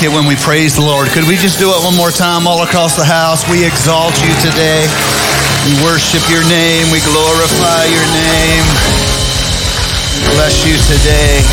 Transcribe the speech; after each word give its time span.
like 0.00 0.08
it 0.08 0.16
when 0.16 0.24
we 0.24 0.36
praise 0.36 0.76
the 0.76 0.80
Lord. 0.80 1.08
Could 1.08 1.28
we 1.28 1.36
just 1.36 1.58
do 1.58 1.68
it 1.68 1.84
one 1.84 1.96
more 1.96 2.10
time 2.10 2.46
all 2.46 2.62
across 2.64 2.96
the 2.96 3.04
house? 3.04 3.44
We 3.50 3.66
exalt 3.66 4.16
you 4.24 4.32
today. 4.40 4.88
We 5.68 5.76
worship 5.84 6.24
your 6.32 6.40
name. 6.48 6.88
We 6.88 7.04
glorify 7.04 7.84
your 7.84 8.08
name. 8.08 8.64
We 10.16 10.24
bless 10.40 10.64
you 10.64 10.72
today. 10.88 11.44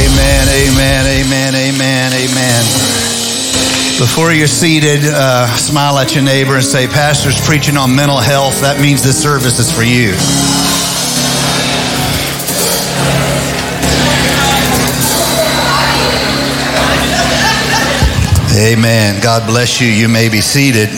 Amen, 0.00 0.44
amen, 0.48 1.02
amen, 1.12 1.52
amen, 1.52 2.08
amen. 2.16 2.62
Before 4.00 4.32
you're 4.32 4.46
seated, 4.46 5.00
uh, 5.04 5.46
smile 5.56 5.98
at 5.98 6.14
your 6.14 6.24
neighbor 6.24 6.54
and 6.54 6.64
say, 6.64 6.86
Pastor's 6.86 7.38
preaching 7.44 7.76
on 7.76 7.94
mental 7.94 8.18
health. 8.18 8.62
That 8.62 8.80
means 8.80 9.02
this 9.02 9.20
service 9.20 9.58
is 9.58 9.68
for 9.68 9.84
you. 9.84 10.67
Amen. 18.58 19.22
God 19.22 19.46
bless 19.46 19.80
you. 19.80 19.86
You 19.86 20.08
may 20.08 20.28
be 20.28 20.40
seated. 20.40 20.88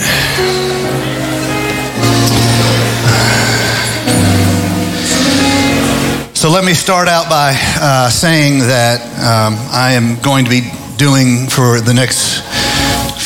So 6.32 6.48
let 6.48 6.64
me 6.64 6.72
start 6.72 7.06
out 7.06 7.28
by 7.28 7.52
uh, 7.54 8.08
saying 8.08 8.60
that 8.60 9.02
um, 9.20 9.58
I 9.70 9.92
am 9.92 10.18
going 10.22 10.46
to 10.46 10.50
be 10.50 10.62
doing 10.96 11.48
for 11.50 11.82
the 11.82 11.92
next 11.92 12.40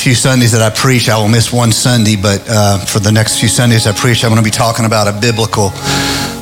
few 0.03 0.17
Sundays 0.17 0.51
that 0.51 0.63
I 0.63 0.75
preach. 0.75 1.09
I 1.09 1.17
will 1.17 1.29
miss 1.29 1.53
one 1.53 1.71
Sunday, 1.71 2.17
but 2.17 2.45
uh, 2.49 2.79
for 2.85 2.99
the 2.99 3.13
next 3.13 3.39
few 3.39 3.49
Sundays 3.49 3.87
I 3.87 3.93
preach, 3.93 4.25
I'm 4.25 4.31
going 4.31 4.43
to 4.43 4.45
be 4.45 4.51
talking 4.51 4.85
about 4.85 5.07
a 5.07 5.13
biblical 5.13 5.71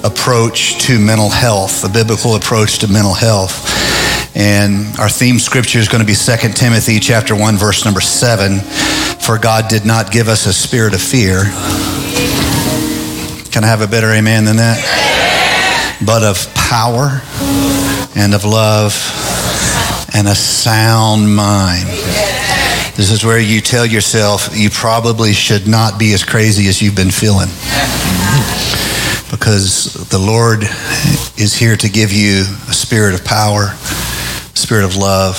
approach 0.03 0.81
to 0.87 0.99
mental 0.99 1.29
health, 1.29 1.85
a 1.85 1.93
biblical 1.93 2.37
approach 2.37 2.79
to 2.79 2.89
mental 2.89 3.13
health. 3.13 3.62
And 4.35 4.99
our 4.99 5.09
theme 5.09 5.39
scripture 5.39 5.79
is 5.79 5.89
going 5.89 6.01
to 6.01 6.07
be 6.07 6.15
2 6.15 6.55
Timothy 6.55 6.99
chapter 7.01 7.37
1 7.37 7.57
verse 7.57 7.85
number 7.85 8.01
7. 8.01 8.61
For 9.21 9.39
God 9.39 9.69
did 9.69 9.85
not 9.85 10.11
give 10.11 10.29
us 10.29 10.47
a 10.47 10.53
spirit 10.53 10.95
of 10.95 11.03
fear. 11.03 11.43
Can 13.51 13.65
I 13.65 13.67
have 13.67 13.83
a 13.83 13.87
better 13.87 14.11
amen 14.11 14.45
than 14.45 14.57
that? 14.57 14.81
But 16.05 16.23
of 16.23 16.53
power 16.55 17.21
and 18.17 18.35
of 18.35 18.45
love 18.45 18.95
and 20.15 20.27
a 20.27 20.35
sound 20.35 21.35
mind. 21.35 21.87
This 22.97 23.11
is 23.11 23.25
where 23.25 23.39
you 23.39 23.61
tell 23.61 23.87
yourself 23.87 24.51
you 24.53 24.71
probably 24.71 25.33
should 25.33 25.69
not 25.69 25.99
be 25.99 26.13
as 26.15 26.25
crazy 26.25 26.69
as 26.69 26.81
you've 26.81 26.97
been 26.97 27.11
feeling. 27.11 27.49
Because 29.31 29.95
the 30.09 30.19
Lord 30.19 30.63
is 31.39 31.55
here 31.55 31.77
to 31.77 31.89
give 31.89 32.13
you 32.13 32.45
a 32.69 32.73
spirit 32.73 33.15
of 33.15 33.25
power 33.25 33.75
spirit 34.73 34.87
of 34.87 34.97
love, 34.97 35.37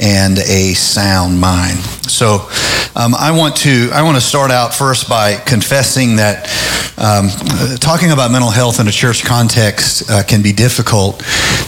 and 0.00 0.38
a 0.38 0.72
sound 0.72 1.38
mind. 1.38 1.76
So, 2.08 2.48
um, 2.96 3.14
I 3.14 3.36
want 3.36 3.54
to 3.56 3.90
I 3.92 4.00
want 4.00 4.16
to 4.16 4.20
start 4.22 4.50
out 4.50 4.72
first 4.72 5.10
by 5.10 5.36
confessing 5.36 6.16
that 6.16 6.48
um, 6.96 7.28
talking 7.76 8.12
about 8.12 8.30
mental 8.30 8.48
health 8.48 8.80
in 8.80 8.88
a 8.88 8.90
church 8.90 9.26
context 9.26 10.10
uh, 10.10 10.22
can 10.22 10.40
be 10.40 10.54
difficult 10.54 11.18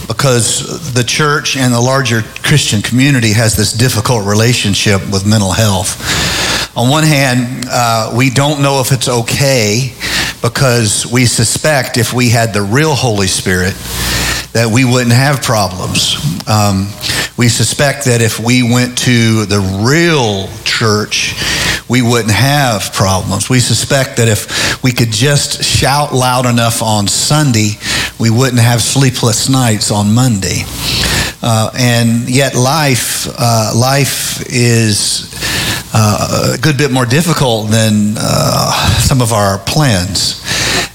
because 0.07 0.91
the 0.95 1.03
church 1.03 1.57
and 1.57 1.71
the 1.71 1.79
larger 1.79 2.23
Christian 2.41 2.81
community 2.81 3.33
has 3.33 3.55
this 3.55 3.71
difficult 3.71 4.25
relationship 4.25 4.99
with 5.11 5.27
mental 5.27 5.51
health. 5.51 5.93
On 6.75 6.89
one 6.89 7.03
hand, 7.03 7.67
uh, 7.69 8.15
we 8.17 8.31
don't 8.31 8.63
know 8.63 8.81
if 8.81 8.91
it's 8.91 9.07
okay 9.07 9.93
because 10.41 11.05
we 11.05 11.27
suspect 11.27 11.99
if 11.99 12.13
we 12.13 12.29
had 12.29 12.51
the 12.51 12.63
real 12.63 12.95
Holy 12.95 13.27
Spirit 13.27 13.75
that 14.53 14.71
we 14.71 14.85
wouldn't 14.85 15.13
have 15.13 15.43
problems. 15.43 16.17
Um, 16.47 16.87
we 17.37 17.49
suspect 17.49 18.05
that 18.05 18.21
if 18.21 18.39
we 18.39 18.63
went 18.63 18.97
to 18.99 19.45
the 19.45 19.59
real 19.85 20.47
church, 20.63 21.35
we 21.87 22.01
wouldn't 22.01 22.33
have 22.33 22.91
problems. 22.93 23.49
We 23.49 23.59
suspect 23.59 24.17
that 24.17 24.27
if 24.27 24.83
we 24.83 24.91
could 24.91 25.11
just 25.11 25.63
shout 25.63 26.13
loud 26.13 26.45
enough 26.45 26.81
on 26.81 27.07
Sunday, 27.07 27.77
we 28.19 28.29
wouldn't 28.29 28.61
have 28.61 28.81
sleepless 28.81 29.49
nights 29.49 29.91
on 29.91 30.13
Monday. 30.13 30.63
Uh, 31.41 31.71
and 31.77 32.29
yet, 32.29 32.55
life, 32.55 33.27
uh, 33.37 33.71
life 33.75 34.41
is 34.47 35.33
uh, 35.93 36.55
a 36.55 36.61
good 36.61 36.77
bit 36.77 36.91
more 36.91 37.05
difficult 37.05 37.69
than 37.69 38.15
uh, 38.17 38.99
some 38.99 39.21
of 39.21 39.31
our 39.31 39.59
plans 39.59 40.43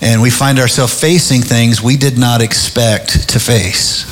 and 0.00 0.20
we 0.20 0.30
find 0.30 0.58
ourselves 0.58 0.98
facing 0.98 1.40
things 1.40 1.82
we 1.82 1.96
did 1.96 2.18
not 2.18 2.42
expect 2.42 3.28
to 3.30 3.40
face. 3.40 4.04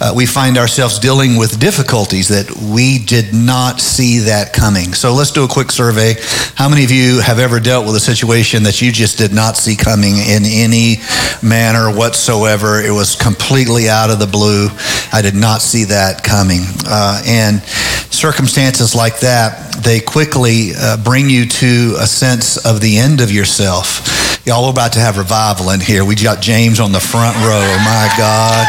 Uh, 0.00 0.12
we 0.14 0.26
find 0.26 0.56
ourselves 0.56 0.98
dealing 0.98 1.36
with 1.36 1.58
difficulties 1.58 2.28
that 2.28 2.50
we 2.72 2.98
did 2.98 3.34
not 3.34 3.80
see 3.80 4.18
that 4.20 4.52
coming. 4.52 4.94
So 4.94 5.12
let's 5.14 5.32
do 5.32 5.44
a 5.44 5.48
quick 5.48 5.72
survey. 5.72 6.14
How 6.54 6.68
many 6.68 6.84
of 6.84 6.90
you 6.90 7.20
have 7.20 7.38
ever 7.38 7.58
dealt 7.58 7.86
with 7.86 7.96
a 7.96 8.00
situation 8.00 8.62
that 8.64 8.80
you 8.80 8.92
just 8.92 9.18
did 9.18 9.32
not 9.32 9.56
see 9.56 9.74
coming 9.74 10.18
in 10.18 10.44
any 10.44 10.96
manner 11.42 11.90
whatsoever? 11.90 12.80
It 12.80 12.92
was 12.92 13.16
completely 13.16 13.88
out 13.88 14.10
of 14.10 14.18
the 14.18 14.26
blue. 14.26 14.68
I 15.12 15.20
did 15.22 15.34
not 15.34 15.62
see 15.62 15.84
that 15.84 16.22
coming. 16.22 16.62
Uh, 16.86 17.22
and 17.26 17.62
circumstances 17.62 18.94
like 18.94 19.20
that, 19.20 19.82
they 19.82 20.00
quickly 20.00 20.70
uh, 20.76 21.02
bring 21.02 21.28
you 21.28 21.46
to 21.46 21.96
a 21.98 22.06
sense 22.06 22.64
of 22.64 22.80
the 22.80 22.98
end 22.98 23.20
of 23.20 23.32
yourself 23.32 24.27
Y'all, 24.48 24.64
we're 24.64 24.70
about 24.70 24.94
to 24.94 24.98
have 24.98 25.18
revival 25.18 25.68
in 25.72 25.78
here. 25.78 26.06
We 26.06 26.14
got 26.14 26.40
James 26.40 26.80
on 26.80 26.90
the 26.90 27.00
front 27.00 27.36
row. 27.36 27.68
My 27.84 28.08
God. 28.16 28.64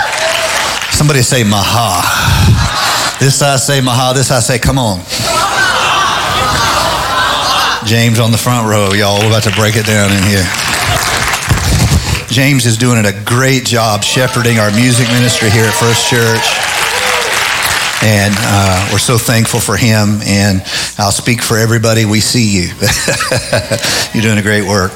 Somebody 0.91 1.21
say 1.21 1.45
Maha. 1.45 2.03
This 3.17 3.41
I 3.41 3.55
say 3.55 3.79
Maha. 3.79 4.13
This 4.13 4.29
I 4.29 4.41
say, 4.41 4.59
come 4.59 4.77
on. 4.77 4.99
James 7.87 8.19
on 8.19 8.35
the 8.35 8.37
front 8.37 8.67
row, 8.67 8.91
y'all. 8.91 9.23
We're 9.23 9.31
about 9.31 9.43
to 9.43 9.55
break 9.55 9.77
it 9.77 9.85
down 9.85 10.11
in 10.11 10.21
here. 10.27 10.43
James 12.27 12.65
is 12.65 12.75
doing 12.75 13.05
a 13.05 13.15
great 13.23 13.63
job 13.63 14.03
shepherding 14.03 14.59
our 14.59 14.71
music 14.71 15.07
ministry 15.15 15.49
here 15.49 15.63
at 15.63 15.73
First 15.79 16.09
Church. 16.09 16.68
And 18.01 18.33
uh, 18.37 18.89
we're 18.91 18.99
so 18.99 19.17
thankful 19.17 19.59
for 19.59 19.75
him. 19.75 20.21
And 20.25 20.61
I'll 20.97 21.11
speak 21.11 21.41
for 21.41 21.57
everybody. 21.57 22.05
We 22.05 22.21
see 22.21 22.47
you. 22.47 22.67
You're 24.13 24.23
doing 24.23 24.37
a 24.37 24.41
great 24.41 24.67
work. 24.67 24.91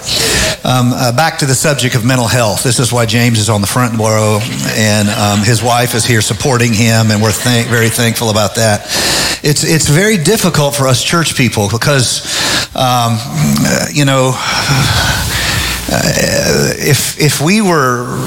Um, 0.66 0.94
uh, 0.94 1.12
back 1.12 1.40
to 1.40 1.46
the 1.46 1.56
subject 1.56 1.96
of 1.96 2.06
mental 2.06 2.28
health. 2.28 2.64
This 2.64 2.80
is 2.80 2.94
why 2.94 3.06
James 3.06 3.38
is 3.38 3.50
on 3.50 3.60
the 3.60 3.68
front 3.68 4.00
row, 4.00 4.40
and 4.78 5.10
um, 5.10 5.44
his 5.44 5.62
wife 5.62 5.94
is 5.94 6.06
here 6.06 6.22
supporting 6.22 6.72
him, 6.72 7.12
and 7.12 7.22
we're 7.22 7.34
th- 7.34 7.68
very 7.68 7.90
thankful 7.90 8.30
about 8.30 8.56
that. 8.56 8.86
It's 9.44 9.66
it's 9.66 9.90
very 9.90 10.16
difficult 10.16 10.74
for 10.74 10.88
us 10.88 11.04
church 11.04 11.36
people 11.36 11.68
because, 11.70 12.24
um, 12.78 13.20
you 13.92 14.06
know, 14.06 14.32
uh, 15.92 16.72
if 16.80 17.20
if 17.20 17.42
we 17.42 17.62
were 17.62 18.24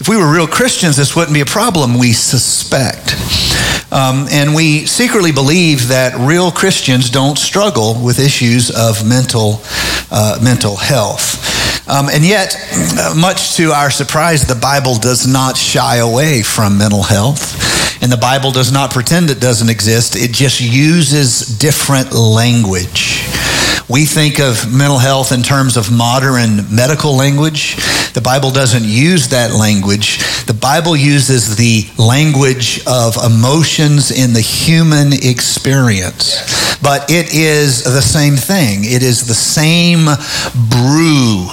if 0.00 0.08
we 0.08 0.16
were 0.16 0.28
real 0.28 0.48
Christians, 0.48 0.96
this 0.96 1.14
wouldn't 1.14 1.34
be 1.34 1.40
a 1.40 1.46
problem. 1.46 1.96
We 1.96 2.12
suspect. 2.12 3.14
Um, 3.92 4.26
and 4.30 4.54
we 4.54 4.86
secretly 4.86 5.32
believe 5.32 5.88
that 5.88 6.14
real 6.18 6.50
Christians 6.50 7.10
don't 7.10 7.36
struggle 7.36 8.02
with 8.02 8.18
issues 8.18 8.70
of 8.70 9.06
mental, 9.06 9.60
uh, 10.10 10.38
mental 10.42 10.76
health. 10.76 11.36
Um, 11.86 12.08
and 12.08 12.24
yet, 12.24 12.56
uh, 12.98 13.14
much 13.14 13.56
to 13.56 13.72
our 13.72 13.90
surprise, 13.90 14.46
the 14.46 14.54
Bible 14.54 14.96
does 14.96 15.26
not 15.26 15.58
shy 15.58 15.96
away 15.96 16.42
from 16.42 16.78
mental 16.78 17.02
health. 17.02 18.02
And 18.02 18.10
the 18.10 18.16
Bible 18.16 18.50
does 18.50 18.72
not 18.72 18.92
pretend 18.92 19.30
it 19.30 19.40
doesn't 19.40 19.68
exist, 19.68 20.16
it 20.16 20.32
just 20.32 20.60
uses 20.60 21.40
different 21.58 22.12
language. 22.12 23.21
We 23.88 24.04
think 24.04 24.38
of 24.38 24.72
mental 24.72 24.98
health 24.98 25.32
in 25.32 25.42
terms 25.42 25.76
of 25.76 25.90
modern 25.90 26.74
medical 26.74 27.16
language. 27.16 27.76
The 28.12 28.20
Bible 28.22 28.50
doesn't 28.50 28.84
use 28.84 29.28
that 29.28 29.52
language. 29.52 30.18
The 30.46 30.54
Bible 30.54 30.96
uses 30.96 31.56
the 31.56 31.88
language 31.98 32.84
of 32.86 33.16
emotions 33.16 34.10
in 34.10 34.32
the 34.32 34.40
human 34.40 35.12
experience. 35.12 36.78
But 36.80 37.10
it 37.10 37.34
is 37.34 37.84
the 37.84 38.02
same 38.02 38.36
thing. 38.36 38.84
It 38.84 39.02
is 39.02 39.26
the 39.26 39.34
same 39.34 40.06
brew 40.70 41.48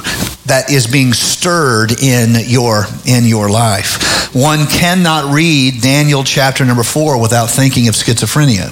that 0.50 0.72
is 0.72 0.88
being 0.88 1.14
stirred 1.14 1.92
in 2.02 2.36
your 2.46 2.86
in 3.06 3.26
your 3.26 3.50
life. 3.50 4.34
One 4.36 4.68
cannot 4.68 5.34
read 5.34 5.82
Daniel 5.82 6.24
chapter 6.24 6.64
number 6.64 6.84
4 6.84 7.20
without 7.20 7.48
thinking 7.48 7.88
of 7.88 7.96
schizophrenia. 7.96 8.70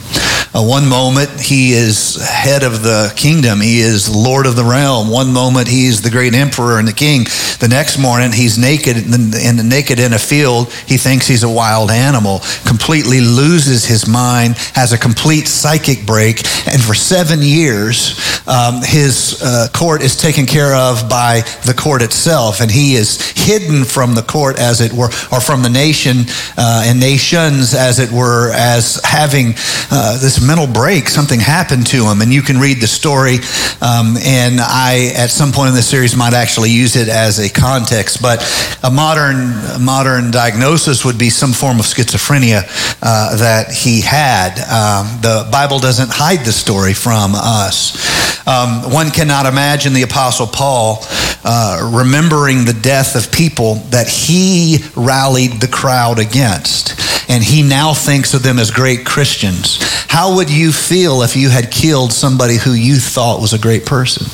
Uh, 0.53 0.63
one 0.63 0.87
moment 0.87 1.29
he 1.41 1.73
is 1.73 2.15
head 2.15 2.63
of 2.63 2.81
the 2.81 3.11
kingdom, 3.15 3.59
he 3.59 3.79
is 3.79 4.07
lord 4.09 4.45
of 4.45 4.55
the 4.55 4.63
realm. 4.63 5.09
One 5.09 5.33
moment 5.33 5.67
he's 5.67 6.01
the 6.01 6.09
great 6.09 6.33
emperor 6.33 6.79
and 6.79 6.87
the 6.87 6.93
king. 6.93 7.25
The 7.59 7.67
next 7.69 7.97
morning 7.97 8.31
he's 8.31 8.57
naked 8.57 8.97
and 8.97 9.69
naked 9.69 9.99
in 9.99 10.13
a 10.13 10.19
field. 10.19 10.71
He 10.87 10.97
thinks 10.97 11.27
he's 11.27 11.43
a 11.43 11.49
wild 11.49 11.91
animal, 11.91 12.41
completely 12.65 13.19
loses 13.19 13.85
his 13.85 14.07
mind, 14.07 14.57
has 14.73 14.93
a 14.93 14.97
complete 14.97 15.47
psychic 15.47 16.05
break, 16.05 16.37
and 16.67 16.81
for 16.81 16.93
seven 16.93 17.39
years 17.41 18.17
um, 18.47 18.81
his 18.83 19.41
uh, 19.43 19.67
court 19.73 20.01
is 20.01 20.15
taken 20.15 20.45
care 20.45 20.75
of 20.75 21.09
by 21.09 21.41
the 21.67 21.73
court 21.73 22.01
itself, 22.01 22.61
and 22.61 22.71
he 22.71 22.95
is 22.95 23.21
hidden 23.31 23.83
from 23.83 24.15
the 24.15 24.23
court, 24.23 24.57
as 24.57 24.81
it 24.81 24.91
were, 24.91 25.09
or 25.31 25.39
from 25.39 25.61
the 25.61 25.69
nation 25.69 26.25
uh, 26.57 26.83
and 26.85 26.99
nations, 26.99 27.73
as 27.73 27.99
it 27.99 28.11
were, 28.11 28.51
as 28.53 28.99
having 29.03 29.53
uh, 29.91 30.17
this 30.19 30.45
mental 30.45 30.67
break. 30.67 31.07
Something 31.07 31.39
happened 31.39 31.87
to 31.87 32.05
him, 32.05 32.21
and 32.21 32.33
you 32.33 32.41
can 32.41 32.57
read 32.57 32.81
the 32.81 32.87
story. 32.87 33.37
Um, 33.81 34.17
and 34.17 34.59
I, 34.59 35.13
at 35.15 35.29
some 35.29 35.51
point 35.51 35.69
in 35.69 35.75
the 35.75 35.81
series, 35.81 36.15
might 36.15 36.33
actually 36.33 36.71
use 36.71 36.95
it 36.95 37.07
as 37.09 37.39
a 37.39 37.49
context. 37.49 38.21
But 38.21 38.41
a 38.83 38.89
modern 38.89 39.53
modern 39.83 40.31
diagnosis 40.31 41.05
would 41.05 41.17
be 41.17 41.29
some 41.29 41.51
form 41.51 41.79
of 41.79 41.85
schizophrenia 41.85 42.63
uh, 43.01 43.37
that 43.37 43.71
he 43.71 44.01
had. 44.01 44.57
Um, 44.71 45.21
the 45.21 45.47
Bible 45.51 45.79
doesn't 45.79 46.09
hide 46.11 46.45
the 46.45 46.51
story 46.51 46.93
from 46.93 47.33
us. 47.35 48.47
Um, 48.47 48.93
one 48.93 49.11
cannot 49.11 49.45
imagine 49.45 49.93
the 49.93 50.03
Apostle 50.03 50.47
Paul 50.47 51.03
uh, 51.49 51.91
remembering 51.95 52.65
the 52.65 52.73
death 52.73 53.15
of 53.15 53.31
people 53.31 53.75
that 53.91 54.09
he 54.09 54.79
rallied 54.97 55.61
the 55.61 55.67
crowd 55.67 56.19
against. 56.19 56.99
And 57.29 57.41
he 57.41 57.63
now 57.63 57.93
thinks 57.93 58.33
of 58.33 58.43
them 58.43 58.59
as 58.59 58.69
great 58.69 59.05
Christians. 59.05 59.77
How 60.09 60.35
would 60.35 60.49
you 60.49 60.73
feel 60.73 61.21
if 61.21 61.37
you 61.37 61.49
had 61.49 61.71
killed 61.71 62.11
somebody 62.11 62.57
who 62.57 62.71
you 62.71 62.97
thought 62.97 63.39
was 63.39 63.53
a 63.53 63.59
great 63.59 63.85
person? 63.85 64.27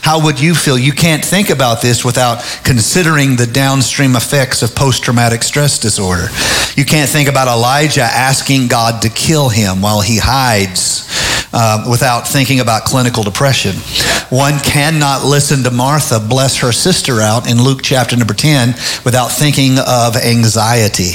How 0.00 0.24
would 0.24 0.40
you 0.40 0.54
feel? 0.54 0.78
You 0.78 0.92
can't 0.92 1.24
think 1.24 1.50
about 1.50 1.82
this 1.82 2.02
without 2.02 2.42
considering 2.64 3.36
the 3.36 3.46
downstream 3.46 4.16
effects 4.16 4.62
of 4.62 4.74
post 4.74 5.04
traumatic 5.04 5.42
stress 5.42 5.78
disorder. 5.78 6.28
You 6.76 6.86
can't 6.86 7.10
think 7.10 7.28
about 7.28 7.48
Elijah 7.48 8.02
asking 8.02 8.68
God 8.68 9.02
to 9.02 9.10
kill 9.10 9.50
him 9.50 9.82
while 9.82 10.00
he 10.00 10.16
hides 10.18 11.04
uh, 11.54 11.86
without 11.88 12.26
thinking 12.26 12.60
about 12.60 12.84
clinical 12.84 13.22
depression. 13.22 13.76
One 14.28 14.58
cannot 14.58 15.24
listen 15.24 15.62
to 15.62 15.70
Martha 15.70 16.18
bless 16.18 16.58
her 16.58 16.72
sister 16.72 17.20
out 17.20 17.48
in 17.48 17.62
Luke 17.62 17.80
chapter 17.82 18.16
number 18.16 18.34
10 18.34 18.70
without 19.04 19.28
thinking 19.28 19.76
of 19.78 20.16
anxiety 20.16 21.12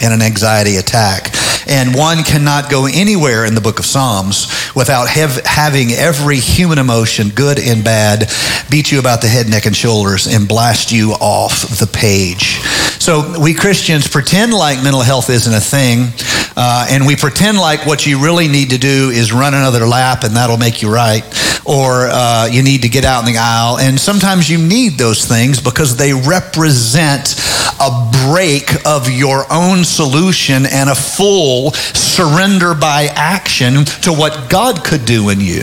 and 0.00 0.14
an 0.14 0.22
anxiety 0.22 0.76
attack. 0.76 1.34
And 1.68 1.94
one 1.94 2.24
cannot 2.24 2.70
go 2.70 2.86
anywhere 2.86 3.44
in 3.44 3.54
the 3.54 3.60
book 3.60 3.78
of 3.78 3.84
Psalms 3.84 4.72
without 4.74 5.08
have, 5.08 5.44
having 5.44 5.90
every 5.90 6.38
human 6.38 6.78
emotion, 6.78 7.28
good 7.28 7.58
and 7.58 7.84
bad, 7.84 8.30
beat 8.70 8.90
you 8.90 8.98
about 8.98 9.20
the 9.20 9.28
head, 9.28 9.48
neck, 9.48 9.66
and 9.66 9.76
shoulders 9.76 10.26
and 10.26 10.48
blast 10.48 10.90
you 10.90 11.12
off 11.20 11.78
the 11.78 11.86
page. 11.86 12.58
So 13.02 13.34
we 13.40 13.52
Christians 13.52 14.06
pretend 14.06 14.54
like 14.54 14.80
mental 14.80 15.00
health 15.00 15.28
isn't 15.28 15.52
a 15.52 15.58
thing, 15.58 16.12
uh, 16.56 16.86
and 16.88 17.04
we 17.04 17.16
pretend 17.16 17.58
like 17.58 17.84
what 17.84 18.06
you 18.06 18.22
really 18.22 18.46
need 18.46 18.70
to 18.70 18.78
do 18.78 19.10
is 19.10 19.32
run 19.32 19.54
another 19.54 19.84
lap 19.88 20.22
and 20.22 20.36
that'll 20.36 20.56
make 20.56 20.82
you 20.82 20.94
right, 20.94 21.24
or 21.66 22.06
uh, 22.06 22.46
you 22.48 22.62
need 22.62 22.82
to 22.82 22.88
get 22.88 23.04
out 23.04 23.26
in 23.26 23.34
the 23.34 23.40
aisle. 23.40 23.80
And 23.80 23.98
sometimes 23.98 24.48
you 24.48 24.56
need 24.56 24.98
those 24.98 25.24
things 25.24 25.60
because 25.60 25.96
they 25.96 26.12
represent 26.12 27.34
a 27.80 28.08
break 28.30 28.70
of 28.86 29.10
your 29.10 29.52
own 29.52 29.82
solution 29.82 30.64
and 30.64 30.88
a 30.88 30.94
full 30.94 31.72
surrender 31.72 32.72
by 32.72 33.08
action 33.16 33.84
to 34.02 34.12
what 34.12 34.48
God 34.48 34.84
could 34.84 35.04
do 35.04 35.30
in 35.30 35.40
you. 35.40 35.62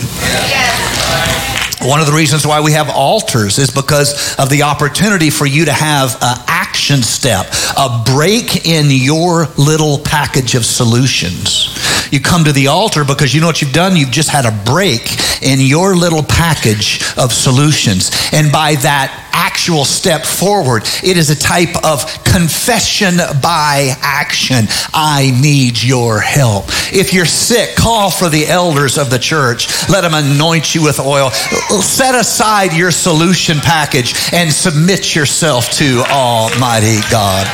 One 1.81 2.01
of 2.01 2.07
the 2.07 2.13
reasons 2.13 2.45
why 2.45 2.59
we 2.59 2.73
have 2.73 2.89
altars 2.89 3.57
is 3.57 3.69
because 3.69 4.35
of 4.37 4.49
the 4.49 4.63
opportunity 4.63 5.29
for 5.29 5.45
you 5.45 5.65
to 5.65 5.71
have 5.71 6.15
an 6.21 6.37
action 6.47 7.01
step, 7.01 7.47
a 7.77 8.03
break 8.05 8.65
in 8.65 8.87
your 8.89 9.47
little 9.57 9.97
package 9.99 10.55
of 10.55 10.65
solutions. 10.65 11.77
You 12.11 12.19
come 12.19 12.43
to 12.45 12.51
the 12.51 12.67
altar 12.67 13.05
because 13.05 13.33
you 13.33 13.39
know 13.39 13.47
what 13.47 13.61
you've 13.61 13.73
done? 13.73 13.95
You've 13.95 14.11
just 14.11 14.29
had 14.29 14.45
a 14.45 14.63
break 14.65 15.01
in 15.41 15.59
your 15.59 15.95
little 15.95 16.23
package 16.23 17.01
of 17.17 17.31
solutions. 17.31 18.11
And 18.33 18.51
by 18.51 18.75
that 18.75 19.29
actual 19.31 19.85
step 19.85 20.25
forward, 20.25 20.83
it 21.03 21.17
is 21.17 21.29
a 21.29 21.35
type 21.35 21.75
of 21.83 22.03
confession 22.23 23.17
by 23.41 23.95
action. 24.01 24.65
I 24.93 25.31
need 25.41 25.81
your 25.81 26.19
help. 26.19 26.65
If 26.91 27.13
you're 27.13 27.25
sick, 27.25 27.75
call 27.75 28.09
for 28.09 28.29
the 28.29 28.47
elders 28.47 28.97
of 28.97 29.09
the 29.09 29.19
church. 29.19 29.67
Let 29.89 30.01
them 30.01 30.13
anoint 30.13 30.75
you 30.75 30.83
with 30.83 30.99
oil. 30.99 31.31
Set 31.69 32.15
aside 32.15 32.73
your 32.73 32.89
solution 32.91 33.59
package 33.59 34.15
and 34.33 34.51
submit 34.51 35.15
yourself 35.15 35.69
to 35.69 36.03
Almighty 36.09 36.99
God. 37.11 37.45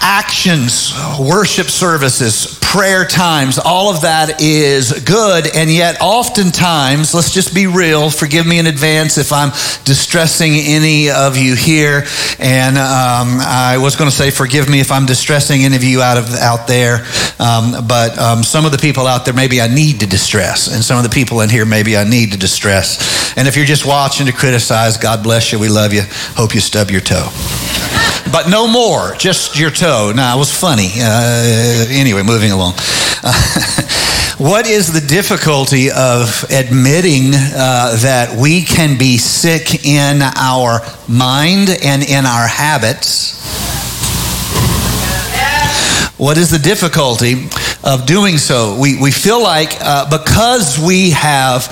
Actions, 0.00 0.92
worship 1.20 1.66
services, 1.68 2.58
prayer 2.72 3.04
times, 3.04 3.58
all 3.58 3.94
of 3.94 4.00
that 4.00 4.40
is 4.40 5.04
good. 5.04 5.44
And 5.54 5.70
yet, 5.70 5.98
oftentimes, 6.00 7.12
let's 7.12 7.30
just 7.30 7.54
be 7.54 7.66
real, 7.66 8.08
forgive 8.08 8.46
me 8.46 8.58
in 8.58 8.66
advance 8.66 9.18
if 9.18 9.30
I'm 9.30 9.50
distressing 9.84 10.54
any 10.54 11.10
of 11.10 11.36
you 11.36 11.54
here. 11.54 12.04
And 12.38 12.78
um, 12.78 13.44
I 13.44 13.76
was 13.78 13.94
going 13.94 14.08
to 14.08 14.16
say, 14.16 14.30
forgive 14.30 14.70
me 14.70 14.80
if 14.80 14.90
I'm 14.90 15.04
distressing 15.04 15.64
any 15.64 15.76
of 15.76 15.84
you 15.84 16.00
out, 16.00 16.16
of, 16.16 16.32
out 16.36 16.66
there. 16.66 17.04
Um, 17.38 17.86
but 17.86 18.18
um, 18.18 18.42
some 18.42 18.64
of 18.64 18.72
the 18.72 18.78
people 18.78 19.06
out 19.06 19.26
there, 19.26 19.34
maybe 19.34 19.60
I 19.60 19.68
need 19.68 20.00
to 20.00 20.06
distress. 20.06 20.72
And 20.72 20.82
some 20.82 20.96
of 20.96 21.04
the 21.04 21.14
people 21.14 21.42
in 21.42 21.50
here, 21.50 21.66
maybe 21.66 21.98
I 21.98 22.04
need 22.04 22.32
to 22.32 22.38
distress. 22.38 23.36
And 23.36 23.46
if 23.46 23.54
you're 23.54 23.66
just 23.66 23.84
watching 23.84 24.24
to 24.28 24.32
criticize, 24.32 24.96
God 24.96 25.22
bless 25.22 25.52
you. 25.52 25.58
We 25.58 25.68
love 25.68 25.92
you. 25.92 26.02
Hope 26.36 26.54
you 26.54 26.60
stub 26.60 26.90
your 26.90 27.02
toe 27.02 27.28
but 28.32 28.48
no 28.48 28.66
more, 28.66 29.14
just 29.16 29.58
your 29.58 29.70
toe. 29.70 30.12
Now, 30.14 30.36
it 30.36 30.38
was 30.38 30.50
funny. 30.50 30.88
Uh, 30.96 31.86
anyway, 31.90 32.22
moving 32.22 32.50
along. 32.50 32.61
what 34.38 34.66
is 34.66 34.92
the 34.92 35.04
difficulty 35.06 35.90
of 35.90 36.44
admitting 36.50 37.32
uh, 37.34 37.96
that 38.02 38.36
we 38.38 38.62
can 38.62 38.96
be 38.98 39.18
sick 39.18 39.84
in 39.84 40.22
our 40.22 40.80
mind 41.08 41.68
and 41.82 42.02
in 42.02 42.24
our 42.24 42.46
habits? 42.46 43.32
What 46.18 46.38
is 46.38 46.50
the 46.50 46.58
difficulty 46.58 47.48
of 47.82 48.06
doing 48.06 48.38
so? 48.38 48.78
We, 48.80 48.96
we 49.00 49.10
feel 49.10 49.42
like 49.42 49.76
uh, 49.80 50.08
because 50.08 50.78
we 50.78 51.10
have 51.10 51.66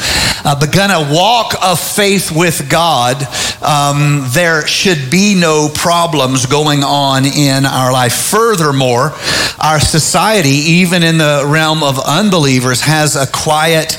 uh, 0.44 0.58
begun 0.58 0.90
a 0.90 1.12
walk 1.12 1.54
of 1.62 1.78
faith 1.78 2.30
with 2.30 2.68
God, 2.68 3.16
um, 3.62 4.24
there 4.28 4.66
should 4.66 5.10
be 5.10 5.34
no 5.34 5.68
problems 5.74 6.46
going 6.46 6.82
on 6.82 7.24
in 7.24 7.66
our 7.66 7.92
life. 7.92 8.14
Furthermore, 8.14 9.12
our 9.58 9.80
society, 9.80 10.48
even 10.48 11.02
in 11.02 11.18
the 11.18 11.44
realm 11.46 11.82
of 11.82 11.98
unbelievers, 11.98 12.80
has 12.82 13.16
a 13.16 13.26
quiet 13.26 13.96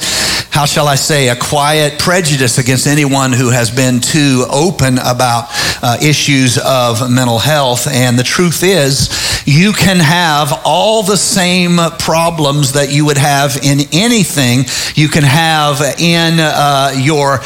how 0.51 0.65
shall 0.65 0.89
I 0.89 0.95
say, 0.95 1.29
a 1.29 1.36
quiet 1.36 1.98
prejudice 1.98 2.57
against 2.57 2.86
anyone 2.86 3.31
who 3.31 3.51
has 3.51 3.71
been 3.71 4.01
too 4.01 4.45
open 4.51 4.98
about 4.98 5.45
uh, 5.81 5.98
issues 6.03 6.57
of 6.57 7.10
mental 7.10 7.39
health. 7.39 7.88
And 7.88 8.19
the 8.19 8.24
truth 8.24 8.62
is, 8.62 9.07
you 9.45 9.74
can 9.74 9.98
have 9.98 10.62
all 10.65 11.03
the 11.03 11.17
same 11.17 11.77
problems 12.00 12.74
that 12.74 12.91
you 12.91 13.05
would 13.05 13.17
have 13.17 13.57
in 13.63 13.79
anything 13.91 14.65
you 14.95 15.07
can 15.07 15.24
have 15.24 15.81
in 16.00 16.39
uh, 16.39 16.93
your 16.95 17.39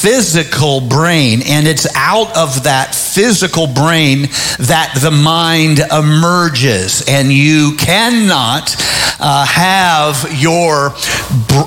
physical 0.00 0.80
brain. 0.80 1.42
And 1.46 1.66
it's 1.66 1.86
out 1.94 2.34
of 2.36 2.64
that 2.64 2.94
physical 2.94 3.66
brain 3.66 4.22
that 4.58 4.98
the 5.02 5.10
mind 5.10 5.80
emerges. 5.92 7.04
And 7.06 7.30
you 7.30 7.76
cannot 7.76 8.74
uh, 9.20 9.44
have 9.44 10.40
your, 10.40 10.94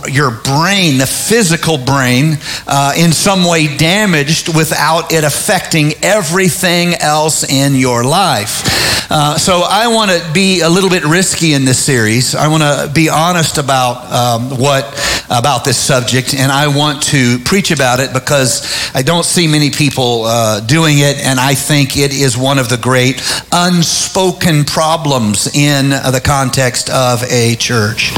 your 0.10 0.32
brain, 0.32 0.98
the 0.98 1.06
physical 1.06 1.78
brain, 1.78 2.38
uh, 2.66 2.94
in 2.98 3.12
some 3.12 3.46
way 3.46 3.78
damaged 3.78 4.56
without 4.56 5.14
it 5.14 5.24
affecting 5.24 5.93
everything 6.04 6.94
else 6.96 7.44
in 7.50 7.76
your 7.76 8.04
life. 8.04 8.84
Uh, 9.10 9.38
so 9.38 9.62
I 9.68 9.88
want 9.88 10.12
to 10.12 10.34
be 10.34 10.62
a 10.62 10.70
little 10.70 10.90
bit 10.90 11.04
risky 11.06 11.54
in 11.54 11.66
this 11.66 11.84
series. 11.84 12.36
I 12.36 12.48
want 12.48 12.64
to 12.64 12.92
be 12.94 13.10
honest 13.10 13.58
about 13.58 14.12
um, 14.12 14.58
what 14.60 14.86
about 15.30 15.66
this 15.66 15.78
subject, 15.78 16.34
and 16.34 16.52
I 16.52 16.76
want 16.76 17.04
to 17.04 17.40
preach 17.40 17.72
about 17.72 18.00
it 18.00 18.14
because 18.14 18.92
I 18.94 19.02
don't 19.02 19.26
see 19.26 19.48
many 19.48 19.70
people 19.70 20.24
uh, 20.24 20.62
doing 20.62 21.00
it, 21.00 21.18
and 21.18 21.40
I 21.40 21.54
think 21.54 21.98
it 21.98 22.14
is 22.14 22.38
one 22.38 22.60
of 22.60 22.70
the 22.70 22.78
great 22.78 23.22
unspoken 23.52 24.64
problems 24.64 25.54
in 25.56 25.90
the 25.90 26.22
context 26.24 26.90
of 26.90 27.24
a 27.24 27.56
church 27.56 28.14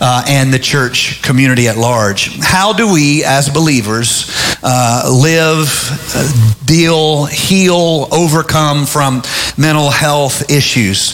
uh, 0.00 0.24
and 0.28 0.52
the 0.52 0.58
church 0.58 1.22
community 1.22 1.68
at 1.68 1.76
large. 1.76 2.38
How 2.40 2.72
do 2.72 2.92
we, 2.92 3.24
as 3.24 3.48
believers, 3.48 4.30
uh, 4.62 5.10
live 5.10 5.68
uh, 6.14 6.54
deal, 6.64 7.17
heal, 7.26 8.08
overcome 8.12 8.86
from 8.86 9.22
mental 9.56 9.90
health 9.90 10.50
issues. 10.50 11.12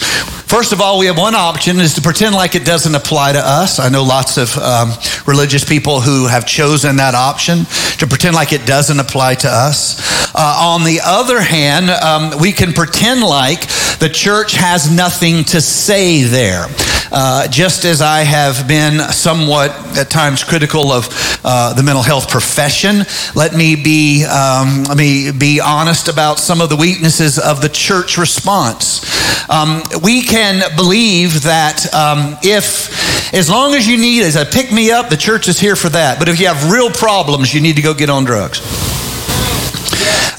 First 0.54 0.72
of 0.72 0.80
all, 0.80 0.98
we 0.98 1.06
have 1.06 1.18
one 1.18 1.34
option 1.34 1.80
is 1.80 1.94
to 1.94 2.02
pretend 2.02 2.34
like 2.34 2.54
it 2.54 2.64
doesn't 2.64 2.94
apply 2.94 3.32
to 3.32 3.40
us. 3.40 3.80
I 3.80 3.88
know 3.88 4.04
lots 4.04 4.36
of 4.36 4.56
um, 4.58 4.92
religious 5.26 5.64
people 5.64 6.00
who 6.00 6.26
have 6.26 6.46
chosen 6.46 6.96
that 6.96 7.14
option 7.14 7.64
to 7.98 8.06
pretend 8.06 8.36
like 8.36 8.52
it 8.52 8.66
doesn't 8.66 9.00
apply 9.00 9.34
to 9.36 9.48
us. 9.48 10.30
Uh, 10.34 10.72
on 10.74 10.84
the 10.84 11.00
other 11.04 11.40
hand, 11.40 11.90
um, 11.90 12.40
we 12.40 12.52
can 12.52 12.72
pretend 12.72 13.22
like 13.22 13.60
the 13.98 14.10
church 14.12 14.54
has 14.54 14.90
nothing 14.90 15.44
to 15.44 15.60
say 15.60 16.24
there. 16.24 16.66
Uh, 17.12 17.46
just 17.46 17.84
as 17.84 18.02
I 18.02 18.22
have 18.22 18.66
been 18.66 18.98
somewhat 19.12 19.70
at 19.96 20.10
times 20.10 20.42
critical 20.42 20.90
of 20.90 21.08
uh, 21.44 21.72
the 21.74 21.84
mental 21.84 22.02
health 22.02 22.28
profession, 22.28 23.04
let 23.36 23.54
me 23.54 23.76
be 23.76 24.24
um, 24.24 24.82
let 24.84 24.96
me 24.96 25.30
be 25.30 25.60
honest 25.60 26.08
about 26.08 26.40
some 26.40 26.60
of 26.60 26.70
the 26.70 26.76
weaknesses 26.76 27.38
of 27.38 27.60
the 27.60 27.68
church 27.68 28.18
response. 28.18 29.04
Um, 29.48 29.82
we 30.02 30.22
can 30.22 30.74
believe 30.76 31.42
that 31.42 31.94
um, 31.94 32.36
if, 32.42 33.32
as 33.32 33.48
long 33.48 33.74
as 33.74 33.86
you 33.86 33.96
need 33.96 34.22
as 34.24 34.34
a 34.34 34.44
pick 34.44 34.72
me 34.72 34.90
up, 34.90 35.10
the 35.10 35.16
church 35.16 35.46
is 35.46 35.60
here 35.60 35.76
for 35.76 35.90
that. 35.90 36.18
But 36.18 36.28
if 36.28 36.40
you 36.40 36.48
have 36.48 36.72
real 36.72 36.90
problems, 36.90 37.54
you 37.54 37.60
need 37.60 37.76
to 37.76 37.82
go 37.82 37.94
get 37.94 38.10
on 38.10 38.24
drugs. 38.24 39.03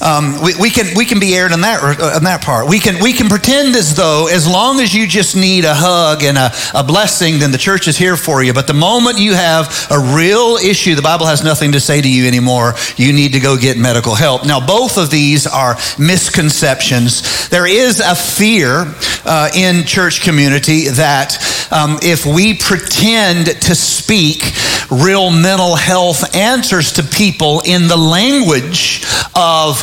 Um, 0.00 0.42
we, 0.42 0.54
we, 0.56 0.70
can 0.70 0.96
we 0.96 1.04
can 1.04 1.20
be 1.20 1.34
aired 1.34 1.52
on 1.52 1.60
that 1.62 1.82
on 1.82 2.24
that 2.24 2.42
part. 2.42 2.68
We 2.68 2.78
can 2.78 3.02
we 3.02 3.12
can 3.12 3.28
pretend 3.28 3.74
as 3.76 3.94
though 3.94 4.28
as 4.30 4.46
long 4.46 4.80
as 4.80 4.94
you 4.94 5.06
just 5.06 5.36
need 5.36 5.64
a 5.64 5.74
hug 5.74 6.22
and 6.22 6.36
a, 6.36 6.50
a 6.74 6.84
blessing, 6.84 7.38
then 7.38 7.52
the 7.52 7.58
church 7.58 7.88
is 7.88 7.96
here 7.96 8.16
for 8.16 8.42
you. 8.42 8.52
But 8.52 8.66
the 8.66 8.74
moment 8.74 9.18
you 9.18 9.34
have 9.34 9.66
a 9.90 9.98
real 10.14 10.56
issue, 10.56 10.94
the 10.94 11.02
Bible 11.02 11.26
has 11.26 11.42
nothing 11.42 11.72
to 11.72 11.80
say 11.80 12.00
to 12.00 12.08
you 12.08 12.26
anymore. 12.26 12.74
You 12.96 13.12
need 13.12 13.32
to 13.32 13.40
go 13.40 13.56
get 13.56 13.78
medical 13.78 14.14
help. 14.14 14.46
Now, 14.46 14.64
both 14.64 14.98
of 14.98 15.10
these 15.10 15.46
are 15.46 15.76
misconceptions. 15.98 17.48
There 17.48 17.66
is 17.66 18.00
a 18.00 18.14
fear 18.14 18.94
uh, 19.24 19.50
in 19.54 19.84
church 19.84 20.22
community 20.22 20.88
that 20.88 21.36
um, 21.72 21.98
if 22.02 22.26
we 22.26 22.54
pretend 22.54 23.46
to 23.46 23.74
speak 23.74 24.42
real 24.90 25.30
mental 25.30 25.74
health 25.74 26.34
answers 26.34 26.92
to 26.92 27.02
people 27.02 27.62
in 27.64 27.88
the 27.88 27.96
language 27.96 29.04
of 29.34 29.82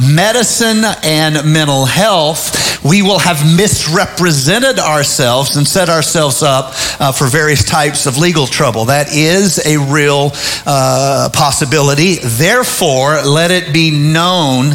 medicine 0.00 0.82
and 1.02 1.52
mental 1.52 1.84
health, 1.84 2.82
we 2.84 3.02
will 3.02 3.18
have 3.18 3.44
misrepresented 3.56 4.78
ourselves 4.78 5.56
and 5.56 5.66
set 5.66 5.88
ourselves 5.88 6.42
up 6.42 6.72
uh, 6.98 7.12
for 7.12 7.26
various 7.26 7.64
types 7.64 8.06
of 8.06 8.16
legal 8.16 8.46
trouble. 8.46 8.86
That 8.86 9.08
is 9.12 9.64
a 9.66 9.76
real 9.76 10.32
uh, 10.66 11.28
possibility. 11.32 12.16
Therefore, 12.22 13.22
let 13.22 13.50
it 13.50 13.72
be 13.72 13.90
known 13.90 14.70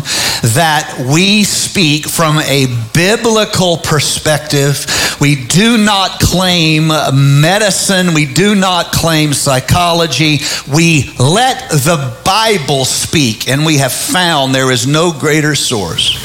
that 0.54 1.04
we 1.12 1.44
speak 1.44 2.08
from 2.08 2.38
a 2.40 2.68
biblical 2.94 3.78
perspective. 3.78 4.86
We 5.20 5.46
do 5.46 5.78
not 5.78 6.20
claim 6.20 6.88
medicine, 7.42 8.14
we 8.14 8.26
do 8.26 8.54
not 8.54 8.92
claim 8.92 9.34
psychology. 9.34 10.40
We 10.72 11.12
let 11.18 11.70
the 11.70 12.22
Bible 12.24 12.86
speak, 12.86 13.48
and 13.48 13.66
we 13.66 13.78
have 13.78 13.94
found 13.94 14.54
there 14.54 14.72
is 14.72 14.86
no 14.86 15.12
greater 15.20 15.56
source 15.56 16.16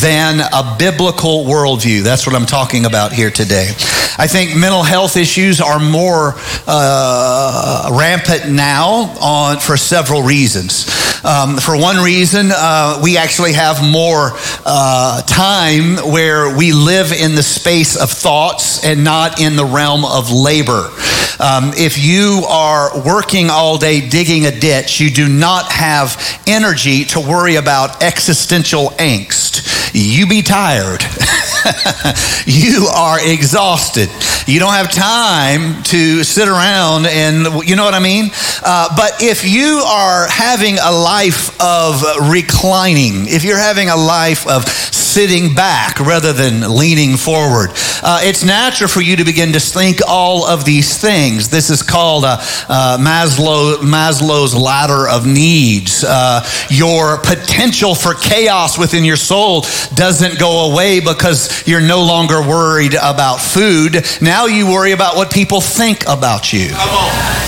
than 0.00 0.40
a 0.40 0.76
biblical 0.78 1.44
worldview. 1.44 2.02
That's 2.02 2.26
what 2.26 2.34
I'm 2.34 2.46
talking 2.46 2.86
about 2.86 3.12
here 3.12 3.30
today. 3.30 3.70
I 4.18 4.26
think 4.26 4.56
mental 4.56 4.82
health 4.82 5.16
issues 5.16 5.60
are 5.60 5.78
more 5.78 6.34
uh, 6.66 7.90
rampant 7.92 8.50
now 8.50 9.14
on 9.20 9.58
for 9.58 9.76
several 9.76 10.22
reasons. 10.22 10.86
Um, 11.24 11.56
for 11.56 11.76
one 11.76 12.02
reason, 12.02 12.50
uh, 12.52 13.00
we 13.02 13.16
actually 13.16 13.52
have 13.54 13.82
more 13.82 14.32
uh, 14.64 15.22
time 15.22 15.96
where 16.12 16.56
we 16.56 16.72
live 16.72 17.12
in 17.12 17.34
the 17.34 17.42
space 17.42 17.96
of 17.96 18.10
thoughts 18.10 18.84
and 18.84 19.02
not 19.02 19.40
in 19.40 19.56
the 19.56 19.64
realm 19.64 20.04
of 20.04 20.30
labor. 20.30 20.90
Um, 21.38 21.72
if 21.76 21.98
you 21.98 22.44
are 22.48 23.02
working 23.04 23.50
all 23.50 23.76
day 23.76 24.08
digging 24.08 24.46
a 24.46 24.58
ditch, 24.58 25.00
you 25.00 25.10
do 25.10 25.28
not 25.28 25.70
have 25.72 26.16
energy 26.46 27.04
to 27.06 27.20
worry 27.20 27.56
about 27.56 28.02
existential 28.02 28.90
angst. 28.90 29.85
You 29.98 30.26
be 30.26 30.42
tired. 30.42 31.02
you 32.46 32.86
are 32.94 33.18
exhausted. 33.18 34.10
You 34.46 34.60
don't 34.60 34.74
have 34.74 34.92
time 34.92 35.82
to 35.84 36.22
sit 36.22 36.48
around 36.48 37.06
and, 37.06 37.66
you 37.66 37.76
know 37.76 37.84
what 37.84 37.94
I 37.94 38.00
mean? 38.00 38.30
Uh, 38.62 38.94
but 38.94 39.22
if 39.22 39.42
you 39.48 39.82
are 39.86 40.28
having 40.28 40.76
a 40.78 40.92
life 40.92 41.58
of 41.62 42.02
reclining, 42.30 43.26
if 43.26 43.42
you're 43.42 43.58
having 43.58 43.88
a 43.88 43.96
life 43.96 44.46
of 44.46 44.66
sitting 45.16 45.54
back 45.54 45.98
rather 45.98 46.34
than 46.34 46.76
leaning 46.76 47.16
forward, 47.16 47.70
uh, 48.02 48.20
it's 48.22 48.44
natural 48.44 48.86
for 48.86 49.00
you 49.00 49.16
to 49.16 49.24
begin 49.24 49.50
to 49.50 49.58
think 49.58 49.98
all 50.06 50.44
of 50.44 50.66
these 50.66 50.98
things. 50.98 51.48
This 51.48 51.70
is 51.70 51.82
called 51.82 52.24
a, 52.24 52.36
uh, 52.68 52.98
Maslow, 53.00 53.78
Maslow's 53.78 54.54
ladder 54.54 55.08
of 55.08 55.24
needs. 55.26 56.04
Uh, 56.04 56.46
your 56.68 57.16
potential 57.16 57.94
for 57.94 58.12
chaos 58.12 58.76
within 58.76 59.06
your 59.06 59.16
soul 59.16 59.62
doesn't 59.94 60.38
go 60.38 60.70
away 60.70 61.00
because 61.00 61.66
you're 61.66 61.80
no 61.80 62.04
longer 62.04 62.42
worried 62.42 62.94
about 62.94 63.38
food. 63.40 64.04
Now 64.20 64.44
you 64.44 64.66
worry 64.66 64.92
about 64.92 65.16
what 65.16 65.32
people 65.32 65.62
think 65.62 66.02
about 66.06 66.52
you. 66.52 66.68
Come 66.68 66.90
on. 66.90 67.46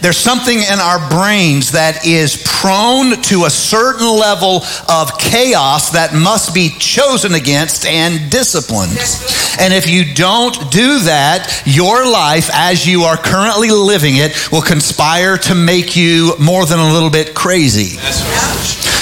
There's 0.00 0.16
something 0.16 0.58
in 0.58 0.78
our 0.80 1.10
brains 1.10 1.72
that 1.72 2.06
is 2.06 2.42
prone 2.46 3.20
to 3.22 3.44
a 3.44 3.50
certain 3.50 4.08
level 4.08 4.64
of 4.88 5.18
chaos 5.18 5.90
that 5.90 6.14
must 6.14 6.54
be 6.54 6.70
chosen 6.78 7.34
against 7.34 7.86
and 7.86 8.30
disciplined. 8.30 8.92
And 9.58 9.74
if 9.74 9.88
you 9.88 10.14
don't 10.14 10.70
do 10.70 11.00
that, 11.00 11.62
your 11.66 12.10
life 12.10 12.50
as 12.52 12.86
you 12.86 13.02
are 13.02 13.16
currently 13.16 13.70
living 13.70 14.16
it 14.16 14.50
will 14.50 14.62
conspire 14.62 15.36
to 15.38 15.54
make 15.54 15.96
you 15.96 16.34
more 16.38 16.64
than 16.66 16.78
a 16.78 16.92
little 16.92 17.10
bit 17.10 17.34
crazy. 17.34 17.98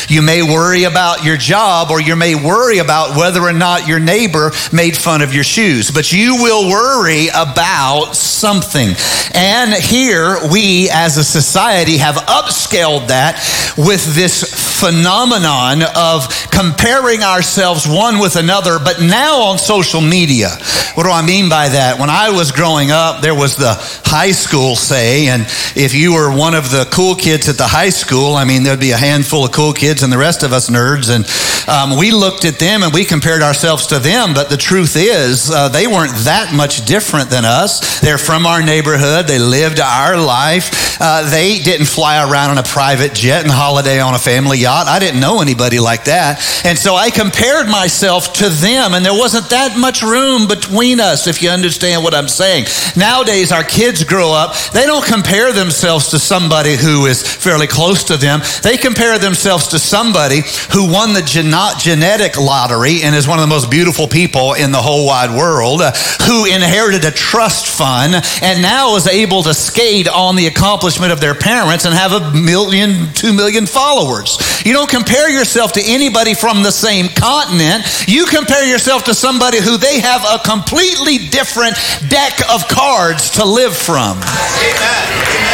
You 0.08 0.22
may 0.22 0.42
worry 0.42 0.84
about 0.84 1.24
your 1.24 1.36
job 1.36 1.90
or 1.90 2.00
you 2.00 2.16
may 2.16 2.34
worry 2.34 2.78
about 2.78 3.16
whether 3.16 3.42
or 3.42 3.52
not 3.52 3.86
your 3.86 4.00
neighbor 4.00 4.52
made 4.72 4.96
fun 4.96 5.22
of 5.22 5.34
your 5.34 5.44
shoes, 5.44 5.90
but 5.90 6.12
you 6.12 6.36
will 6.36 6.68
worry 6.70 7.28
about 7.28 8.14
something. 8.14 8.88
And 9.34 9.74
here 9.74 10.38
we 10.50 10.88
as 10.90 11.16
a 11.18 11.24
society 11.24 11.98
have 11.98 12.16
upscaled 12.16 13.08
that 13.08 13.36
with 13.76 14.14
this 14.14 14.78
phenomenon 14.80 15.82
of 15.94 16.28
comparing 16.50 17.22
ourselves 17.22 17.86
one 17.86 18.18
with 18.18 18.36
another, 18.36 18.78
but 18.78 19.00
now 19.00 19.42
on 19.42 19.58
social 19.58 20.00
media. 20.00 20.48
What 20.94 21.04
do 21.04 21.10
I 21.10 21.24
mean 21.24 21.48
by 21.48 21.68
that? 21.68 21.98
When 22.00 22.10
I 22.10 22.30
was 22.30 22.50
growing 22.50 22.90
up, 22.90 23.20
there 23.20 23.34
was 23.34 23.56
the 23.56 23.74
high 24.04 24.32
school 24.32 24.74
say, 24.74 25.28
and 25.28 25.42
if 25.76 25.94
you 25.94 26.14
were 26.14 26.34
one 26.34 26.54
of 26.54 26.70
the 26.70 26.88
cool 26.90 27.14
kids 27.14 27.48
at 27.48 27.56
the 27.56 27.66
high 27.66 27.90
school, 27.90 28.34
I 28.34 28.44
mean, 28.44 28.62
there'd 28.62 28.80
be 28.80 28.92
a 28.92 28.96
handful 28.96 29.44
of 29.44 29.52
cool 29.52 29.72
kids 29.72 29.97
and 30.02 30.12
the 30.12 30.18
rest 30.18 30.42
of 30.42 30.52
us 30.52 30.70
nerds, 30.70 31.08
and 31.10 31.24
um, 31.68 31.98
we 31.98 32.10
looked 32.10 32.44
at 32.44 32.58
them 32.58 32.82
and 32.82 32.92
we 32.92 33.04
compared 33.04 33.42
ourselves 33.42 33.86
to 33.88 33.98
them, 33.98 34.34
but 34.34 34.48
the 34.48 34.56
truth 34.56 34.96
is, 34.96 35.50
uh, 35.50 35.68
they 35.68 35.86
weren't 35.86 36.14
that 36.24 36.52
much 36.54 36.84
different 36.84 37.30
than 37.30 37.44
us. 37.44 38.00
They're 38.00 38.18
from 38.18 38.46
our 38.46 38.62
neighborhood, 38.62 39.26
they 39.26 39.38
lived 39.38 39.80
our 39.80 40.16
life. 40.16 40.88
Uh, 41.00 41.30
they 41.30 41.60
didn't 41.60 41.86
fly 41.86 42.18
around 42.28 42.50
on 42.50 42.58
a 42.58 42.62
private 42.62 43.14
jet 43.14 43.42
and 43.42 43.52
holiday 43.52 44.00
on 44.00 44.14
a 44.14 44.18
family 44.18 44.58
yacht. 44.58 44.88
I 44.88 44.98
didn't 44.98 45.20
know 45.20 45.40
anybody 45.40 45.78
like 45.78 46.04
that. 46.04 46.42
And 46.64 46.76
so 46.76 46.94
I 46.96 47.10
compared 47.10 47.68
myself 47.68 48.32
to 48.34 48.48
them, 48.48 48.94
and 48.94 49.04
there 49.04 49.14
wasn't 49.14 49.48
that 49.50 49.78
much 49.78 50.02
room 50.02 50.48
between 50.48 50.98
us, 50.98 51.26
if 51.26 51.40
you 51.40 51.50
understand 51.50 52.02
what 52.02 52.14
I'm 52.14 52.26
saying. 52.26 52.66
Nowadays, 52.96 53.52
our 53.52 53.62
kids 53.62 54.02
grow 54.02 54.32
up, 54.32 54.56
they 54.72 54.86
don't 54.86 55.04
compare 55.04 55.52
themselves 55.52 56.08
to 56.08 56.18
somebody 56.18 56.76
who 56.76 57.06
is 57.06 57.22
fairly 57.22 57.66
close 57.66 58.04
to 58.04 58.16
them. 58.16 58.40
They 58.62 58.76
compare 58.76 59.18
themselves 59.18 59.68
to 59.68 59.78
somebody 59.88 60.42
who 60.72 60.92
won 60.92 61.14
the 61.14 61.22
gen- 61.22 61.54
genetic 61.78 62.36
lottery 62.36 63.02
and 63.02 63.14
is 63.14 63.26
one 63.26 63.38
of 63.38 63.42
the 63.42 63.54
most 63.54 63.70
beautiful 63.70 64.06
people 64.06 64.52
in 64.54 64.70
the 64.70 64.78
whole 64.78 65.06
wide 65.06 65.34
world, 65.36 65.80
uh, 65.80 65.92
who 66.28 66.44
inherited 66.44 67.04
a 67.04 67.10
trust 67.10 67.66
fund 67.66 68.14
and 68.42 68.62
now 68.62 68.96
is 68.96 69.06
able 69.06 69.42
to 69.42 69.54
skate 69.54 70.08
on 70.08 70.36
the 70.36 70.46
accomplishment 70.46 71.12
of 71.12 71.20
their 71.20 71.34
parents 71.34 71.84
and 71.84 71.94
have 71.94 72.12
a 72.12 72.30
million, 72.32 73.12
two 73.14 73.32
million 73.32 73.66
followers. 73.66 74.36
You 74.64 74.72
don't 74.72 74.90
compare 74.90 75.30
yourself 75.30 75.72
to 75.72 75.82
anybody 75.84 76.34
from 76.34 76.62
the 76.62 76.72
same 76.72 77.08
continent. 77.08 77.84
You 78.06 78.26
compare 78.26 78.68
yourself 78.68 79.04
to 79.04 79.14
somebody 79.14 79.58
who 79.60 79.78
they 79.78 80.00
have 80.00 80.22
a 80.24 80.38
completely 80.44 81.18
different 81.28 81.76
deck 82.08 82.34
of 82.50 82.68
cards 82.68 83.30
to 83.30 83.44
live 83.44 83.76
from. 83.76 84.18
Amen. 84.18 85.47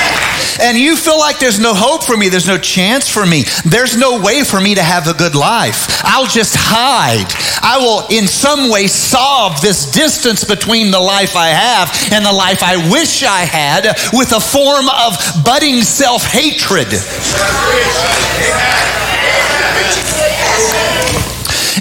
And 0.60 0.78
you 0.78 0.96
feel 0.96 1.18
like 1.18 1.38
there's 1.38 1.60
no 1.60 1.74
hope 1.74 2.04
for 2.04 2.16
me, 2.16 2.28
there's 2.28 2.48
no 2.48 2.58
chance 2.58 3.08
for 3.08 3.26
me, 3.26 3.44
there's 3.64 3.96
no 3.96 4.20
way 4.20 4.42
for 4.44 4.60
me 4.60 4.74
to 4.74 4.82
have 4.82 5.06
a 5.06 5.14
good 5.14 5.34
life. 5.34 6.02
I'll 6.04 6.26
just 6.26 6.54
hide. 6.56 7.32
I 7.62 7.78
will, 7.78 8.06
in 8.10 8.26
some 8.26 8.70
way, 8.70 8.86
solve 8.86 9.60
this 9.60 9.90
distance 9.90 10.44
between 10.44 10.90
the 10.90 11.00
life 11.00 11.36
I 11.36 11.48
have 11.48 11.90
and 12.12 12.24
the 12.24 12.32
life 12.32 12.62
I 12.62 12.90
wish 12.90 13.22
I 13.22 13.40
had 13.40 13.86
with 14.12 14.32
a 14.32 14.40
form 14.40 14.88
of 14.88 15.44
budding 15.44 15.82
self 15.82 16.24
hatred. 16.24 16.88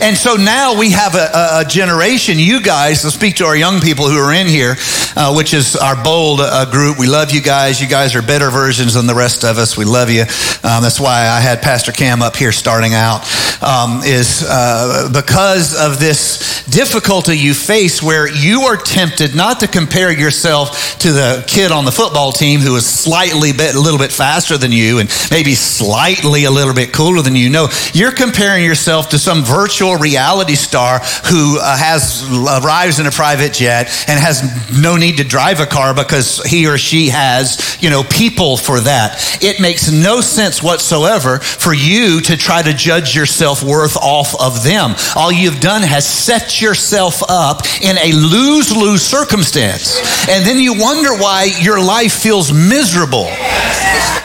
And 0.03 0.17
so 0.17 0.36
now 0.36 0.77
we 0.77 0.91
have 0.91 1.15
a, 1.15 1.62
a, 1.62 1.65
generation, 1.65 2.38
you 2.38 2.62
guys, 2.62 3.03
to 3.03 3.10
speak 3.10 3.38
to 3.38 3.45
our 3.45 3.55
young 3.55 3.79
people 3.79 4.10
who 4.10 4.17
are 4.17 4.33
in 4.33 4.48
here, 4.48 4.75
uh, 5.15 5.33
which 5.33 5.53
is 5.53 5.77
our 5.77 5.95
bold 6.03 6.41
uh, 6.41 6.69
group. 6.69 7.00
We 7.00 7.07
love 7.07 7.31
you 7.31 7.41
guys. 7.41 7.79
You 7.79 7.88
guys 7.88 8.13
are 8.13 8.22
better 8.22 8.50
versions 8.50 8.95
than 8.95 9.07
the 9.07 9.15
rest 9.15 9.45
of 9.45 9.57
us. 9.57 9.77
We 9.77 9.86
love 9.86 10.10
you. 10.10 10.24
Um, 10.62 10.83
that's 10.83 11.00
why 11.00 11.29
I 11.29 11.39
had 11.39 11.62
Pastor 11.62 11.93
Cam 11.93 12.22
up 12.22 12.36
here 12.36 12.51
starting 12.51 12.93
out, 12.93 13.22
um, 13.63 14.01
is 14.03 14.45
uh, 14.45 15.10
because 15.13 15.74
of 15.79 16.01
this 16.01 16.65
difficulty 16.65 17.38
you 17.38 17.53
face 17.53 18.03
where 18.03 18.27
you 18.27 18.63
are 18.63 18.75
tempted 18.75 19.36
not 19.36 19.62
to 19.62 19.67
compare 19.67 20.12
yourself 20.12 20.98
to 21.00 21.12
the 21.13 21.43
kid 21.48 21.72
on 21.72 21.86
the 21.86 21.91
football 21.91 22.33
team 22.33 22.60
who 22.60 22.75
is 22.75 22.86
slightly 22.86 23.53
bit, 23.53 23.75
a 23.75 23.79
little 23.79 24.00
bit 24.00 24.12
faster 24.12 24.57
than 24.57 24.72
you 24.72 25.00
and 25.00 25.10
maybe 25.31 25.55
slightly 25.55 26.45
a 26.45 26.51
little 26.51 26.74
bit 26.74 26.91
cooler 26.91 27.22
than 27.22 27.36
you. 27.36 27.50
No, 27.50 27.69
you're 27.93 28.12
comparing 28.12 28.65
yourself 28.65 29.10
to 29.10 29.19
some 29.19 29.43
virtual 29.43 29.92
reality 29.97 30.55
star 30.55 31.00
who 31.29 31.59
uh, 31.59 31.77
has 31.77 32.23
arrives 32.63 33.00
in 33.00 33.07
a 33.07 33.12
private 33.12 33.53
jet 33.53 33.88
and 34.07 34.19
has 34.19 34.41
no 34.81 34.97
need 34.97 35.17
to 35.17 35.23
drive 35.23 35.59
a 35.59 35.65
car 35.65 35.93
because 35.93 36.43
he 36.43 36.67
or 36.67 36.77
she 36.77 37.09
has, 37.09 37.77
you 37.81 37.89
know, 37.89 38.03
people 38.03 38.57
for 38.57 38.79
that. 38.79 39.39
It 39.41 39.62
makes 39.62 39.91
no 39.91 40.21
sense 40.21 40.62
whatsoever 40.62 41.39
for 41.39 41.73
you 41.73 42.21
to 42.21 42.38
try 42.38 42.62
to 42.62 42.73
judge 42.73 43.15
your 43.15 43.25
self-worth 43.25 43.97
off 43.97 44.39
of 44.39 44.63
them. 44.63 44.95
All 45.15 45.31
you've 45.31 45.59
done 45.59 45.81
has 45.81 46.07
set 46.07 46.62
yourself 46.62 47.21
up 47.29 47.62
in 47.81 47.97
a 47.97 48.12
lose-lose 48.13 49.01
circumstance. 49.01 50.00
And 50.29 50.45
then 50.45 50.59
you 50.59 50.73
wonder 50.79 51.13
why 51.13 51.50
your 51.62 51.83
life 51.83 52.13
feels 52.13 52.51
miserable. 52.51 53.27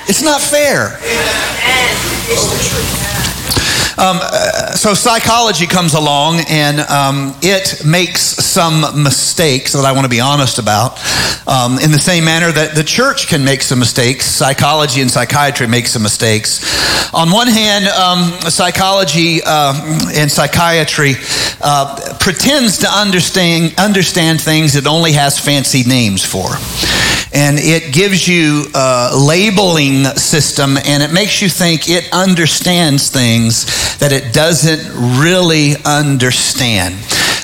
It's 0.09 0.23
not 0.23 0.41
fair. 0.41 0.99
Um, 3.99 4.21
uh, 4.23 4.77
so 4.77 4.95
psychology 4.95 5.67
comes 5.67 5.95
along 5.95 6.43
and 6.49 6.79
um, 6.83 7.35
it 7.43 7.85
makes 7.85 8.23
some 8.23 9.03
mistakes 9.03 9.73
that 9.73 9.85
I 9.85 9.91
want 9.91 10.05
to 10.05 10.09
be 10.09 10.21
honest 10.21 10.61
about. 10.61 11.01
Um, 11.49 11.81
in 11.81 11.91
the 11.91 11.99
same 11.99 12.25
manner 12.25 12.53
that 12.53 12.77
the 12.77 12.85
church 12.85 13.27
can 13.27 13.45
make 13.45 13.61
some 13.61 13.81
mistakes, 13.81 14.25
psychology 14.25 15.01
and 15.01 15.11
psychiatry 15.11 15.67
make 15.67 15.89
some 15.89 16.05
mistakes. 16.05 17.13
On 17.13 17.33
one 17.33 17.49
hand, 17.49 17.89
um, 17.89 18.31
psychology 18.49 19.41
uh, 19.45 19.75
and 20.15 20.31
psychiatry 20.31 21.15
uh, 21.61 22.17
pretends 22.21 22.79
to 22.79 22.89
understand 22.89 23.75
understand 23.79 24.41
things 24.41 24.77
it 24.77 24.87
only 24.87 25.13
has 25.13 25.41
fancy 25.41 25.83
names 25.83 26.25
for 26.25 26.51
and 27.33 27.59
it 27.59 27.93
gives 27.93 28.27
you 28.27 28.65
a 28.75 29.11
labeling 29.15 30.05
system 30.17 30.77
and 30.85 31.03
it 31.03 31.13
makes 31.13 31.43
you 31.43 31.49
think 31.49 31.89
it 31.89 32.09
understands 32.13 33.11
things 33.11 33.88
that 33.99 34.13
it 34.13 34.33
doesn't 34.33 35.21
really 35.21 35.75
understand. 35.85 36.95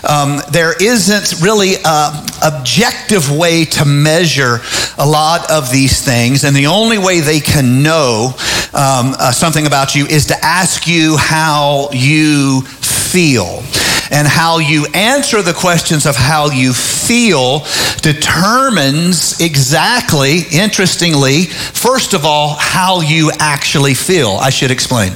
Um, 0.08 0.40
there 0.50 0.74
isn't 0.80 1.40
really 1.42 1.74
an 1.84 2.26
objective 2.42 3.30
way 3.30 3.64
to 3.64 3.84
measure 3.84 4.60
a 4.98 5.06
lot 5.06 5.50
of 5.50 5.70
these 5.70 6.04
things, 6.04 6.44
and 6.44 6.54
the 6.54 6.66
only 6.66 6.98
way 6.98 7.20
they 7.20 7.40
can 7.40 7.82
know 7.82 8.34
um, 8.74 9.14
uh, 9.18 9.32
something 9.32 9.66
about 9.66 9.94
you 9.94 10.06
is 10.06 10.26
to 10.26 10.44
ask 10.44 10.86
you 10.86 11.16
how 11.16 11.88
you 11.92 12.62
feel 12.62 13.62
and 14.10 14.28
how 14.28 14.58
you 14.58 14.86
answer 14.92 15.40
the 15.40 15.54
questions 15.54 16.04
of 16.06 16.14
how 16.14 16.50
you 16.50 16.72
feel 16.72 17.60
determines 18.02 19.40
exactly, 19.40 20.40
interestingly, 20.52 21.44
first 21.44 22.12
of 22.12 22.24
all, 22.24 22.56
how 22.58 23.00
you 23.00 23.30
actually 23.38 23.94
feel. 23.94 24.36
I 24.40 24.50
should 24.50 24.70
explain. 24.70 25.12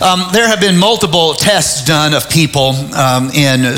Um, 0.00 0.28
there 0.32 0.46
have 0.46 0.60
been 0.60 0.78
multiple 0.78 1.34
tests 1.34 1.84
done 1.84 2.14
of 2.14 2.30
people 2.30 2.70
um, 2.94 3.30
in 3.30 3.64
uh, 3.64 3.74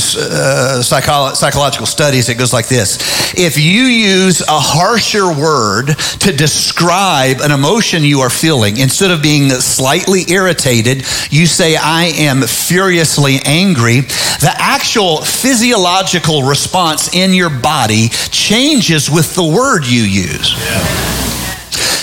psycholo- 0.82 1.34
psychological 1.34 1.86
studies. 1.86 2.28
It 2.28 2.36
goes 2.36 2.52
like 2.52 2.68
this 2.68 2.98
If 3.34 3.56
you 3.56 3.84
use 3.84 4.42
a 4.42 4.60
harsher 4.60 5.32
word 5.32 5.96
to 6.20 6.32
describe 6.32 7.38
an 7.40 7.52
emotion 7.52 8.02
you 8.02 8.20
are 8.20 8.30
feeling, 8.30 8.76
instead 8.76 9.10
of 9.10 9.22
being 9.22 9.48
slightly 9.50 10.30
irritated, 10.30 11.04
you 11.30 11.46
say, 11.46 11.76
I 11.76 12.12
am 12.16 12.42
furiously 12.42 13.38
angry, 13.46 14.00
the 14.00 14.54
actual 14.58 15.22
physiological 15.22 16.42
response 16.42 17.14
in 17.14 17.32
your 17.32 17.50
body 17.50 18.08
changes 18.30 19.10
with 19.10 19.34
the 19.34 19.44
word 19.44 19.86
you 19.86 20.02
use. 20.02 20.52
Yeah. 20.52 21.20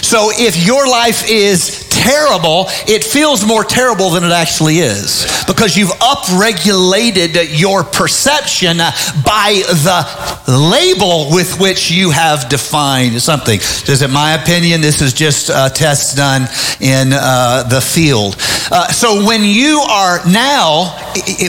So 0.02 0.30
if 0.32 0.66
your 0.66 0.88
life 0.88 1.30
is 1.30 1.87
terrible, 1.98 2.66
it 2.88 3.04
feels 3.04 3.46
more 3.46 3.64
terrible 3.64 4.12
than 4.12 4.24
it 4.24 4.32
actually 4.32 4.78
is 4.78 5.26
because 5.48 5.76
you've 5.76 5.98
upregulated 6.00 7.60
your 7.60 7.84
perception 7.84 8.78
by 8.78 9.62
the 9.66 10.06
label 10.48 11.34
with 11.34 11.60
which 11.60 11.90
you 11.90 12.12
have 12.12 12.50
defined 12.50 13.20
something. 13.22 13.60
Just 13.60 14.04
in 14.04 14.12
my 14.12 14.34
opinion, 14.34 14.82
this 14.82 15.02
is 15.02 15.14
just 15.14 15.50
uh, 15.50 15.70
tests 15.70 16.16
done 16.16 16.44
in 16.80 17.10
uh, 17.14 17.64
the 17.64 17.82
field. 17.82 18.36
Uh, 18.70 18.88
so 18.90 19.26
when 19.26 19.44
you 19.44 19.80
are 19.90 20.20
now 20.28 20.94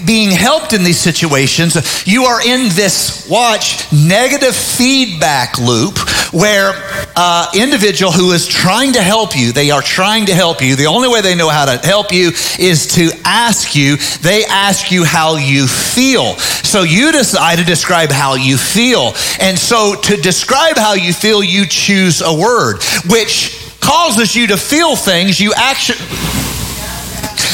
being 0.07 0.31
helped 0.31 0.73
in 0.73 0.83
these 0.85 1.01
situations, 1.01 2.07
you 2.07 2.25
are 2.25 2.41
in 2.41 2.69
this, 2.75 3.29
watch, 3.29 3.93
negative 3.93 4.57
feedback 4.57 5.59
loop 5.59 5.99
where 6.33 6.73
uh, 7.17 7.51
individual 7.55 8.13
who 8.13 8.33
is 8.33 8.47
trying 8.47 8.93
to 8.93 9.03
help 9.03 9.37
you, 9.37 9.53
they 9.53 9.71
are 9.71 9.83
trying 9.83 10.27
to 10.27 10.35
help 10.39 10.63
you. 10.63 10.77
The 10.77 10.87
only 10.87 11.09
way 11.09 11.21
they 11.21 11.35
know 11.35 11.49
how 11.49 11.65
to 11.65 11.85
help 11.85 12.13
you 12.13 12.29
is 12.61 12.95
to 12.95 13.11
ask 13.25 13.75
you. 13.75 13.97
They 14.23 14.45
ask 14.45 14.93
you 14.93 15.05
how 15.05 15.35
you 15.35 15.67
feel. 15.67 16.37
So 16.63 16.85
you 16.85 17.11
decide 17.11 17.59
to 17.59 17.65
describe 17.65 18.11
how 18.11 18.37
you 18.37 18.57
feel. 18.57 19.15
And 19.41 19.59
so 19.59 19.97
to 20.01 20.17
describe 20.17 20.77
how 20.77 20.95
you 20.95 21.13
feel, 21.13 21.43
you 21.43 21.67
choose 21.67 22.23
a 22.23 22.33
word, 22.33 22.79
which 23.11 23.67
causes 23.81 24.37
you 24.37 24.47
to 24.47 24.57
feel 24.57 24.95
things 24.95 25.41
you 25.41 25.53
actually 25.57 25.99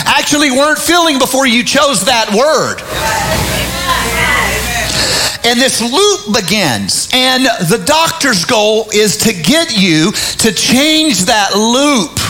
actually 0.06 0.50
weren't 0.50 0.78
feeling 0.78 1.18
before 1.18 1.46
you 1.46 1.64
chose 1.64 2.04
that 2.04 2.28
word. 2.36 2.84
And 5.46 5.60
this 5.60 5.80
loop 5.80 6.34
begins. 6.34 7.08
And 7.12 7.44
the 7.44 7.82
doctor's 7.84 8.44
goal 8.44 8.88
is 8.92 9.18
to 9.18 9.32
get 9.32 9.76
you 9.76 10.12
to 10.40 10.52
change 10.52 11.26
that 11.26 11.52
loop. 11.54 12.23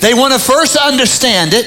They 0.00 0.14
want 0.14 0.32
to 0.32 0.38
first 0.38 0.76
understand 0.76 1.54
it, 1.54 1.66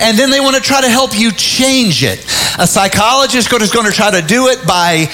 and 0.00 0.18
then 0.18 0.30
they 0.30 0.40
want 0.40 0.56
to 0.56 0.62
try 0.62 0.80
to 0.80 0.88
help 0.88 1.18
you 1.18 1.32
change 1.32 2.04
it. 2.04 2.24
A 2.58 2.66
psychologist 2.66 3.52
is 3.52 3.70
going 3.70 3.86
to 3.86 3.92
try 3.92 4.10
to 4.10 4.22
do 4.22 4.48
it 4.48 4.66
by 4.66 5.06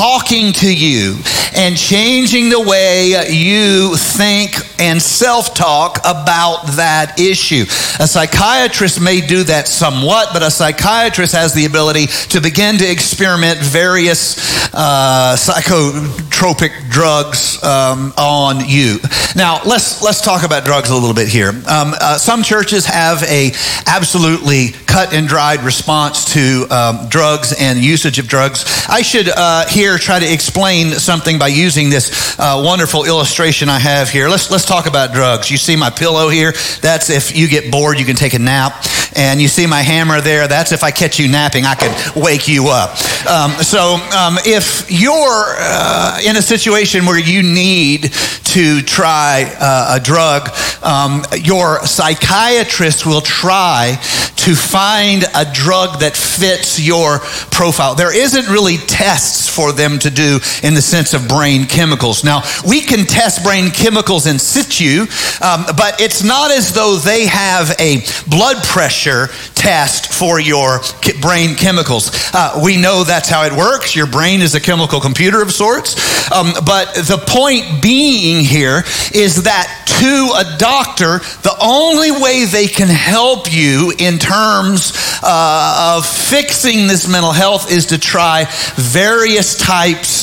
talking 0.00 0.50
to 0.50 0.74
you 0.74 1.14
and 1.54 1.76
changing 1.76 2.48
the 2.48 2.58
way 2.58 3.08
you 3.30 3.94
think 3.96 4.52
and 4.80 5.00
self 5.00 5.52
talk 5.52 5.98
about 5.98 6.64
that 6.76 7.20
issue. 7.20 7.64
A 8.00 8.08
psychiatrist 8.08 8.98
may 8.98 9.20
do 9.20 9.44
that 9.44 9.68
somewhat, 9.68 10.28
but 10.32 10.42
a 10.42 10.50
psychiatrist 10.50 11.34
has 11.34 11.52
the 11.52 11.66
ability 11.66 12.06
to 12.30 12.40
begin 12.40 12.78
to 12.78 12.90
experiment 12.90 13.58
various 13.58 14.38
uh, 14.72 15.36
psychotropic 15.38 16.88
drugs 16.88 17.62
um, 17.62 18.14
on 18.16 18.66
you. 18.66 18.98
Now, 19.36 19.60
let's 19.66 20.02
let's 20.02 20.22
talk 20.22 20.44
about 20.44 20.64
drugs 20.64 20.88
a 20.88 20.94
little 20.94 21.14
bit 21.14 21.28
here. 21.28 21.50
Um, 21.50 21.92
uh, 22.00 22.16
some 22.16 22.42
churches 22.42 22.86
have 22.86 23.22
a 23.24 23.52
absolutely 23.86 24.68
cut 24.86 25.12
and 25.12 25.28
dried 25.28 25.60
response 25.60 26.32
to 26.34 26.66
um, 26.70 27.08
drugs 27.08 27.54
and 27.58 27.78
usage 27.78 28.18
of 28.18 28.28
drugs. 28.28 28.64
I 28.88 29.02
should 29.02 29.28
uh, 29.28 29.66
try 29.98 30.18
to 30.18 30.32
explain 30.32 30.90
something 30.90 31.38
by 31.38 31.48
using 31.48 31.90
this 31.90 32.38
uh, 32.38 32.62
wonderful 32.64 33.04
illustration 33.04 33.68
I 33.68 33.78
have 33.78 34.08
here. 34.08 34.28
Let's 34.28 34.50
let's 34.50 34.64
talk 34.64 34.86
about 34.86 35.12
drugs. 35.12 35.50
You 35.50 35.56
see 35.56 35.76
my 35.76 35.90
pillow 35.90 36.28
here? 36.28 36.52
That's 36.80 37.10
if 37.10 37.36
you 37.36 37.48
get 37.48 37.70
bored, 37.70 37.98
you 37.98 38.06
can 38.06 38.16
take 38.16 38.34
a 38.34 38.38
nap. 38.38 38.84
And 39.16 39.40
you 39.40 39.48
see 39.48 39.66
my 39.66 39.82
hammer 39.82 40.20
there? 40.20 40.46
That's 40.46 40.72
if 40.72 40.84
I 40.84 40.92
catch 40.92 41.18
you 41.18 41.28
napping, 41.28 41.64
I 41.64 41.74
can 41.74 41.92
wake 42.14 42.46
you 42.46 42.68
up. 42.68 42.90
Um, 43.26 43.50
so 43.62 43.94
um, 44.16 44.36
if 44.46 44.90
you're 44.90 45.56
uh, 45.58 46.20
in 46.24 46.36
a 46.36 46.42
situation 46.42 47.06
where 47.06 47.18
you 47.18 47.42
need 47.42 48.12
to 48.12 48.82
try 48.82 49.52
uh, 49.58 49.96
a 49.98 50.00
drug, 50.00 50.50
um, 50.82 51.22
your 51.42 51.84
psychiatrist 51.84 53.04
will 53.04 53.20
try 53.20 53.98
to 54.36 54.54
find 54.54 55.24
a 55.34 55.44
drug 55.52 56.00
that 56.00 56.16
fits 56.16 56.80
your 56.80 57.18
profile. 57.50 57.94
There 57.94 58.16
isn't 58.16 58.48
really 58.48 58.78
tests 58.78 59.48
for 59.48 59.72
them 59.80 59.98
to 59.98 60.10
do 60.10 60.38
in 60.62 60.74
the 60.74 60.82
sense 60.82 61.14
of 61.14 61.26
brain 61.26 61.64
chemicals. 61.64 62.22
Now, 62.22 62.42
we 62.68 62.80
can 62.82 63.06
test 63.06 63.42
brain 63.42 63.70
chemicals 63.70 64.26
in 64.26 64.38
situ, 64.38 65.06
um, 65.40 65.64
but 65.76 66.00
it's 66.00 66.22
not 66.22 66.50
as 66.50 66.74
though 66.74 66.96
they 66.96 67.26
have 67.26 67.72
a 67.80 68.04
blood 68.28 68.62
pressure 68.64 69.28
test 69.54 70.12
for 70.12 70.38
your 70.38 70.80
brain 71.20 71.54
chemicals. 71.54 72.10
Uh, 72.34 72.60
we 72.62 72.76
know 72.76 73.04
that's 73.04 73.28
how 73.28 73.44
it 73.44 73.52
works. 73.52 73.96
Your 73.96 74.06
brain 74.06 74.40
is 74.40 74.54
a 74.54 74.60
chemical 74.60 75.00
computer 75.00 75.40
of 75.42 75.50
sorts. 75.52 75.96
Um, 76.30 76.52
but 76.64 76.94
the 76.94 77.22
point 77.26 77.82
being 77.82 78.44
here 78.44 78.84
is 79.14 79.44
that 79.44 79.68
to 80.00 80.32
a 80.36 80.56
doctor, 80.58 81.18
the 81.42 81.56
only 81.60 82.10
way 82.10 82.44
they 82.44 82.68
can 82.68 82.88
help 82.88 83.52
you 83.52 83.92
in 83.98 84.18
terms 84.18 84.92
uh, 85.22 85.96
of 85.96 86.06
fixing 86.06 86.86
this 86.86 87.08
mental 87.08 87.32
health 87.32 87.70
is 87.70 87.86
to 87.86 87.98
try 87.98 88.46
various 88.76 89.56
types 89.58 89.69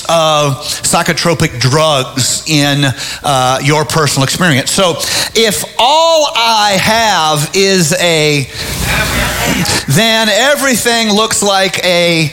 of 0.10 0.58
psychotropic 0.84 1.60
drugs 1.60 2.44
in 2.48 2.84
uh, 3.24 3.60
your 3.64 3.86
personal 3.86 4.24
experience. 4.24 4.72
So 4.72 4.96
if 5.36 5.64
all 5.78 6.28
I 6.36 6.78
have 6.82 7.56
is 7.56 7.94
a 7.94 8.48
then 9.88 10.28
everything 10.30 11.10
looks 11.10 11.42
like 11.42 11.84
a. 11.84 12.26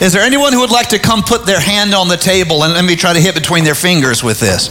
Is 0.00 0.12
there 0.12 0.22
anyone 0.22 0.52
who 0.52 0.60
would 0.60 0.70
like 0.70 0.88
to 0.88 0.98
come 0.98 1.22
put 1.22 1.44
their 1.44 1.60
hand 1.60 1.94
on 1.94 2.08
the 2.08 2.16
table 2.16 2.64
and 2.64 2.72
let 2.72 2.84
me 2.84 2.96
try 2.96 3.12
to 3.12 3.20
hit 3.20 3.34
between 3.34 3.64
their 3.64 3.74
fingers 3.74 4.24
with 4.24 4.40
this? 4.40 4.68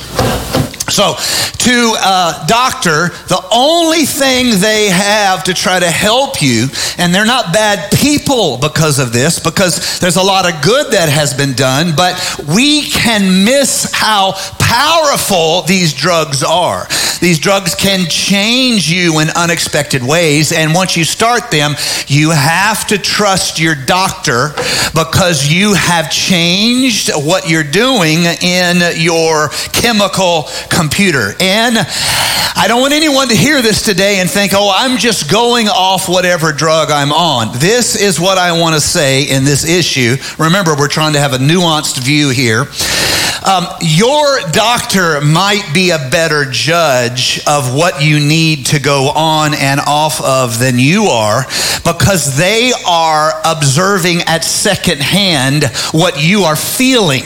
So, 0.91 1.15
to 1.61 1.95
a 1.95 2.43
doctor, 2.47 3.09
the 3.27 3.41
only 3.51 4.05
thing 4.05 4.59
they 4.59 4.89
have 4.89 5.43
to 5.45 5.53
try 5.53 5.79
to 5.79 5.89
help 5.89 6.41
you, 6.41 6.67
and 6.97 7.13
they're 7.13 7.25
not 7.25 7.53
bad 7.53 7.91
people 7.93 8.57
because 8.57 8.99
of 8.99 9.13
this, 9.13 9.39
because 9.39 9.99
there's 9.99 10.17
a 10.17 10.23
lot 10.23 10.51
of 10.51 10.61
good 10.61 10.91
that 10.91 11.07
has 11.07 11.33
been 11.33 11.53
done, 11.53 11.93
but 11.95 12.17
we 12.53 12.81
can 12.81 13.45
miss 13.45 13.91
how 13.93 14.33
powerful 14.59 15.61
these 15.61 15.93
drugs 15.93 16.43
are. 16.43 16.87
These 17.21 17.37
drugs 17.37 17.75
can 17.75 18.09
change 18.09 18.89
you 18.89 19.19
in 19.19 19.29
unexpected 19.29 20.01
ways, 20.01 20.51
and 20.51 20.73
once 20.73 20.97
you 20.97 21.03
start 21.03 21.51
them, 21.51 21.75
you 22.07 22.31
have 22.31 22.87
to 22.87 22.97
trust 22.97 23.59
your 23.59 23.75
doctor 23.75 24.49
because 24.95 25.47
you 25.47 25.75
have 25.75 26.11
changed 26.11 27.11
what 27.13 27.47
you're 27.47 27.63
doing 27.63 28.23
in 28.41 28.81
your 28.97 29.49
chemical 29.71 30.49
computer. 30.81 31.35
And 31.39 31.77
I 31.77 32.65
don't 32.67 32.81
want 32.81 32.93
anyone 32.93 33.27
to 33.27 33.35
hear 33.35 33.61
this 33.61 33.83
today 33.83 34.19
and 34.19 34.27
think, 34.27 34.53
oh, 34.55 34.73
I'm 34.75 34.97
just 34.97 35.29
going 35.29 35.67
off 35.67 36.09
whatever 36.09 36.51
drug 36.51 36.89
I'm 36.89 37.11
on. 37.11 37.57
This 37.59 37.95
is 37.95 38.19
what 38.19 38.39
I 38.39 38.59
want 38.59 38.73
to 38.73 38.81
say 38.81 39.29
in 39.29 39.43
this 39.43 39.63
issue. 39.63 40.15
Remember, 40.39 40.75
we're 40.75 40.87
trying 40.87 41.13
to 41.13 41.19
have 41.19 41.33
a 41.33 41.37
nuanced 41.37 42.03
view 42.03 42.29
here. 42.29 42.65
Um, 43.43 43.65
your 43.81 44.39
doctor 44.51 45.19
might 45.21 45.71
be 45.73 45.89
a 45.89 46.09
better 46.09 46.45
judge 46.49 47.41
of 47.47 47.73
what 47.73 48.03
you 48.03 48.19
need 48.19 48.67
to 48.67 48.79
go 48.79 49.09
on 49.09 49.53
and 49.55 49.79
off 49.79 50.21
of 50.21 50.59
than 50.59 50.77
you 50.77 51.05
are 51.05 51.45
because 51.83 52.37
they 52.37 52.71
are 52.87 53.31
observing 53.45 54.21
at 54.27 54.43
second 54.43 55.01
hand 55.01 55.65
what 55.91 56.23
you 56.23 56.43
are 56.43 56.55
feeling. 56.55 57.23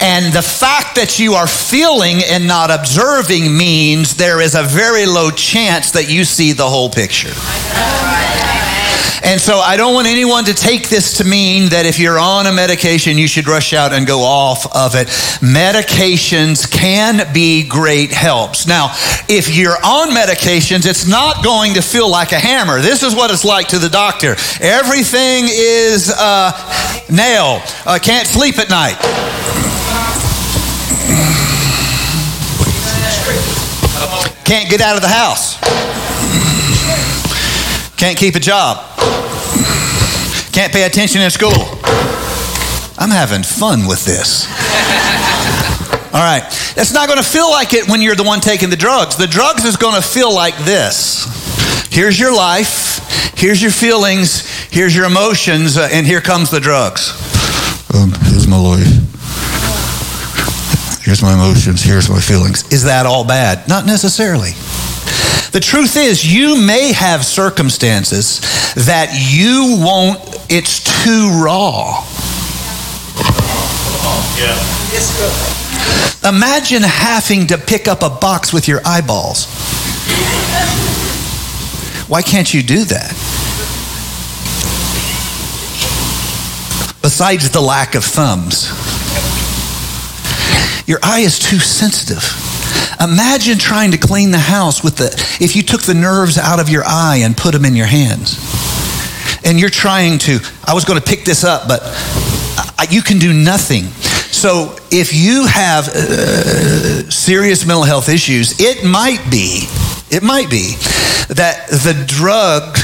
And 0.00 0.32
the 0.32 0.42
fact 0.42 0.96
that 0.96 1.18
you 1.18 1.34
are 1.34 1.46
feeling 1.46 2.18
and 2.34 2.48
not 2.48 2.68
observing 2.68 3.56
means 3.56 4.16
there 4.16 4.40
is 4.40 4.56
a 4.56 4.62
very 4.64 5.06
low 5.06 5.30
chance 5.30 5.92
that 5.92 6.10
you 6.10 6.24
see 6.24 6.50
the 6.50 6.68
whole 6.68 6.90
picture. 6.90 7.30
And 9.22 9.40
so 9.40 9.58
I 9.58 9.76
don't 9.76 9.94
want 9.94 10.08
anyone 10.08 10.44
to 10.46 10.52
take 10.52 10.88
this 10.88 11.18
to 11.18 11.24
mean 11.24 11.70
that 11.70 11.86
if 11.86 12.00
you're 12.00 12.18
on 12.18 12.46
a 12.46 12.52
medication, 12.52 13.16
you 13.16 13.28
should 13.28 13.46
rush 13.46 13.72
out 13.72 13.92
and 13.92 14.04
go 14.04 14.20
off 14.20 14.66
of 14.74 14.96
it. 14.96 15.06
Medications 15.38 16.68
can 16.68 17.32
be 17.32 17.62
great 17.66 18.10
helps. 18.10 18.66
Now, 18.66 18.88
if 19.28 19.54
you're 19.56 19.78
on 19.84 20.08
medications, 20.08 20.86
it's 20.86 21.06
not 21.06 21.44
going 21.44 21.74
to 21.74 21.82
feel 21.82 22.10
like 22.10 22.32
a 22.32 22.40
hammer. 22.40 22.80
This 22.80 23.04
is 23.04 23.14
what 23.14 23.30
it's 23.30 23.44
like 23.44 23.68
to 23.68 23.78
the 23.78 23.88
doctor. 23.88 24.34
Everything 24.60 25.44
is 25.48 26.12
uh, 26.12 26.50
nail. 27.08 27.62
Uh, 27.86 28.00
can't 28.02 28.26
sleep 28.26 28.58
at 28.58 28.68
night. 28.68 28.98
Can't 34.44 34.68
get 34.68 34.80
out 34.80 34.96
of 34.96 35.02
the 35.02 35.08
house. 35.08 35.58
Can't 37.96 38.18
keep 38.18 38.34
a 38.34 38.40
job. 38.40 38.84
Can't 40.52 40.72
pay 40.72 40.84
attention 40.84 41.22
in 41.22 41.30
school. 41.30 41.52
I'm 42.98 43.10
having 43.10 43.42
fun 43.42 43.86
with 43.86 44.04
this. 44.04 44.46
All 46.12 46.20
right. 46.20 46.44
It's 46.76 46.92
not 46.92 47.08
going 47.08 47.18
to 47.18 47.28
feel 47.28 47.50
like 47.50 47.72
it 47.72 47.88
when 47.88 48.00
you're 48.00 48.14
the 48.14 48.22
one 48.22 48.40
taking 48.40 48.70
the 48.70 48.76
drugs. 48.76 49.16
The 49.16 49.26
drugs 49.26 49.64
is 49.64 49.76
going 49.76 50.00
to 50.00 50.06
feel 50.06 50.32
like 50.32 50.56
this. 50.58 51.26
Here's 51.90 52.20
your 52.20 52.34
life. 52.34 53.00
Here's 53.36 53.62
your 53.62 53.70
feelings. 53.70 54.48
Here's 54.70 54.94
your 54.94 55.06
emotions. 55.06 55.76
Uh, 55.76 55.88
and 55.90 56.06
here 56.06 56.20
comes 56.20 56.50
the 56.50 56.60
drugs. 56.60 57.10
Um, 57.94 58.12
here's 58.22 58.46
my 58.46 58.58
life. 58.58 59.03
Here's 61.04 61.20
my 61.20 61.34
emotions. 61.34 61.82
Here's 61.82 62.08
my 62.08 62.18
feelings. 62.18 62.72
Is 62.72 62.84
that 62.84 63.04
all 63.04 63.26
bad? 63.26 63.68
Not 63.68 63.84
necessarily. 63.84 64.52
The 65.52 65.60
truth 65.60 65.98
is, 65.98 66.24
you 66.24 66.58
may 66.58 66.94
have 66.94 67.26
circumstances 67.26 68.40
that 68.74 69.10
you 69.12 69.76
won't, 69.84 70.18
it's 70.48 70.80
too 71.04 71.28
raw. 71.44 72.02
Imagine 76.26 76.82
having 76.82 77.48
to 77.48 77.58
pick 77.58 77.86
up 77.86 78.02
a 78.02 78.08
box 78.08 78.54
with 78.54 78.66
your 78.66 78.80
eyeballs. 78.86 79.44
Why 82.08 82.22
can't 82.22 82.52
you 82.52 82.62
do 82.62 82.82
that? 82.84 83.10
Besides 87.02 87.50
the 87.50 87.60
lack 87.60 87.94
of 87.94 88.02
thumbs, 88.02 88.70
your 90.86 90.98
eye 91.02 91.20
is 91.20 91.38
too 91.38 91.58
sensitive. 91.58 92.22
Imagine 93.00 93.58
trying 93.58 93.90
to 93.92 93.98
clean 93.98 94.30
the 94.30 94.38
house 94.38 94.84
with 94.84 94.96
the, 94.96 95.06
if 95.40 95.56
you 95.56 95.62
took 95.62 95.82
the 95.82 95.94
nerves 95.94 96.38
out 96.38 96.60
of 96.60 96.68
your 96.68 96.82
eye 96.86 97.20
and 97.22 97.36
put 97.36 97.52
them 97.52 97.64
in 97.64 97.74
your 97.74 97.86
hands. 97.86 98.38
And 99.44 99.58
you're 99.58 99.70
trying 99.70 100.18
to, 100.20 100.38
I 100.66 100.74
was 100.74 100.84
going 100.84 101.00
to 101.00 101.04
pick 101.04 101.24
this 101.24 101.44
up, 101.44 101.68
but 101.68 101.80
I, 101.82 102.86
you 102.90 103.02
can 103.02 103.18
do 103.18 103.32
nothing. 103.32 103.84
So 103.84 104.76
if 104.90 105.14
you 105.14 105.46
have 105.46 105.88
uh, 105.88 107.10
serious 107.10 107.66
mental 107.66 107.84
health 107.84 108.08
issues, 108.08 108.60
it 108.60 108.84
might 108.84 109.20
be, 109.30 109.66
it 110.10 110.22
might 110.22 110.50
be 110.50 110.74
that 111.28 111.66
the 111.68 112.04
drug 112.06 112.76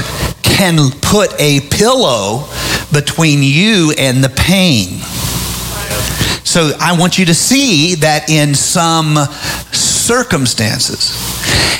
can 0.43 0.91
put 1.01 1.33
a 1.39 1.61
pillow 1.69 2.47
between 2.91 3.39
you 3.43 3.93
and 3.97 4.23
the 4.23 4.29
pain. 4.29 5.01
So 6.51 6.71
I 6.81 6.99
want 6.99 7.17
you 7.17 7.27
to 7.27 7.33
see 7.33 7.95
that 7.95 8.29
in 8.29 8.55
some 8.55 9.15
circumstances 9.71 11.15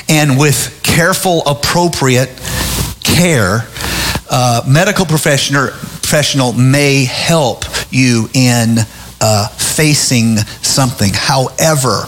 and 0.07 0.39
with 0.39 0.79
careful, 0.81 1.43
appropriate 1.45 2.29
care, 3.03 3.67
uh, 4.29 4.61
medical 4.65 5.05
professional, 5.05 5.67
professional 5.67 6.53
may 6.53 7.03
help 7.03 7.65
you 7.89 8.29
in 8.33 8.77
uh, 9.19 9.49
facing 9.49 10.37
something. 10.37 11.11
However, 11.13 12.07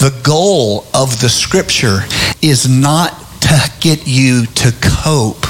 the 0.00 0.18
goal 0.24 0.86
of 0.94 1.20
the 1.20 1.28
scripture 1.28 1.98
is 2.40 2.66
not 2.66 3.10
to 3.42 3.70
get 3.80 4.06
you 4.06 4.46
to 4.46 4.72
cope. 4.80 5.49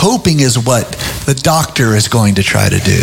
Coping 0.00 0.40
is 0.40 0.58
what 0.58 0.92
the 1.26 1.34
doctor 1.34 1.94
is 1.94 2.08
going 2.08 2.34
to 2.36 2.42
try 2.42 2.70
to 2.70 2.78
do. 2.78 3.00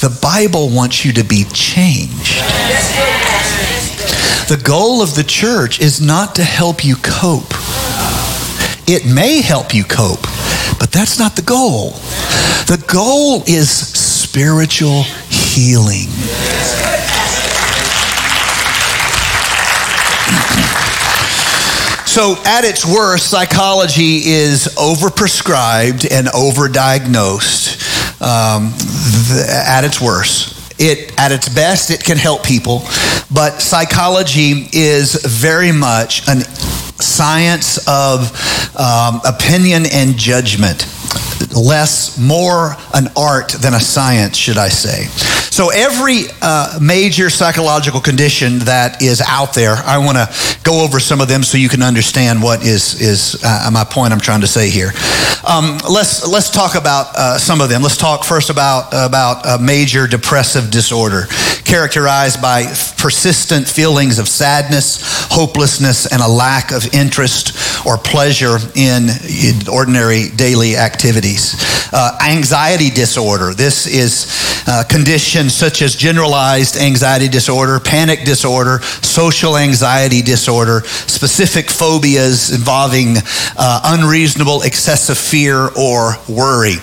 The 0.00 0.18
Bible 0.20 0.68
wants 0.68 1.04
you 1.04 1.12
to 1.12 1.22
be 1.22 1.44
changed. 1.52 2.40
The 4.48 4.60
goal 4.64 5.00
of 5.00 5.14
the 5.14 5.22
church 5.22 5.80
is 5.80 6.00
not 6.00 6.34
to 6.34 6.42
help 6.42 6.84
you 6.84 6.96
cope. 6.96 7.54
It 8.88 9.06
may 9.06 9.40
help 9.42 9.72
you 9.72 9.84
cope, 9.84 10.22
but 10.80 10.90
that's 10.90 11.20
not 11.20 11.36
the 11.36 11.42
goal. 11.42 11.90
The 12.66 12.84
goal 12.92 13.44
is 13.46 13.70
spiritual 13.70 15.04
healing. 15.30 16.08
So, 22.18 22.34
at 22.44 22.64
its 22.64 22.84
worst, 22.84 23.30
psychology 23.30 24.26
is 24.26 24.74
overprescribed 24.76 26.10
and 26.10 26.26
overdiagnosed. 26.26 28.20
Um, 28.20 28.74
at 29.48 29.84
its 29.84 30.00
worst, 30.00 30.80
it 30.80 31.14
at 31.16 31.30
its 31.30 31.48
best, 31.48 31.92
it 31.92 32.02
can 32.02 32.16
help 32.16 32.42
people, 32.42 32.80
but 33.32 33.60
psychology 33.60 34.68
is 34.72 35.14
very 35.24 35.70
much 35.70 36.26
a 36.26 36.40
science 37.00 37.86
of 37.86 38.32
um, 38.76 39.20
opinion 39.24 39.84
and 39.92 40.16
judgment. 40.16 40.86
Less, 41.56 42.18
more 42.18 42.74
an 42.94 43.12
art 43.16 43.52
than 43.52 43.74
a 43.74 43.80
science, 43.80 44.36
should 44.36 44.58
I 44.58 44.70
say. 44.70 45.06
So, 45.58 45.70
every 45.70 46.26
uh, 46.40 46.78
major 46.80 47.28
psychological 47.30 48.00
condition 48.00 48.60
that 48.60 49.02
is 49.02 49.20
out 49.20 49.54
there, 49.54 49.74
I 49.74 49.98
want 49.98 50.16
to 50.16 50.62
go 50.62 50.84
over 50.84 51.00
some 51.00 51.20
of 51.20 51.26
them 51.26 51.42
so 51.42 51.58
you 51.58 51.68
can 51.68 51.82
understand 51.82 52.40
what 52.40 52.64
is, 52.64 53.00
is 53.00 53.42
uh, 53.42 53.68
my 53.72 53.82
point 53.82 54.12
I'm 54.12 54.20
trying 54.20 54.42
to 54.42 54.46
say 54.46 54.70
here. 54.70 54.92
Um, 55.42 55.80
let's, 55.90 56.24
let's 56.28 56.50
talk 56.50 56.76
about 56.76 57.12
uh, 57.16 57.38
some 57.38 57.60
of 57.60 57.70
them. 57.70 57.82
Let's 57.82 57.96
talk 57.96 58.22
first 58.22 58.50
about, 58.50 58.90
about 58.92 59.46
a 59.46 59.60
major 59.60 60.06
depressive 60.06 60.70
disorder 60.70 61.26
characterized 61.64 62.40
by 62.40 62.62
persistent 62.96 63.66
feelings 63.66 64.18
of 64.18 64.28
sadness, 64.28 65.00
hopelessness, 65.28 66.10
and 66.10 66.22
a 66.22 66.28
lack 66.28 66.70
of 66.70 66.94
interest 66.94 67.84
or 67.84 67.98
pleasure 67.98 68.58
in 68.76 69.08
ordinary 69.68 70.30
daily 70.36 70.76
activities. 70.76 71.56
Uh, 71.92 72.16
anxiety 72.22 72.90
disorder. 72.90 73.54
This 73.54 73.86
is 73.86 74.62
uh, 74.66 74.84
conditions 75.48 75.68
such 75.68 75.82
as 75.82 75.96
generalized 75.96 76.76
anxiety 76.76 77.28
disorder, 77.28 77.80
panic 77.80 78.24
disorder, 78.24 78.80
social 79.02 79.56
anxiety 79.56 80.22
disorder, 80.22 80.82
specific 81.06 81.70
phobias 81.70 82.50
involving 82.50 83.16
uh, 83.56 83.80
unreasonable 83.84 84.62
excessive 84.62 85.18
fear 85.18 85.68
or 85.76 86.14
worry. 86.28 86.76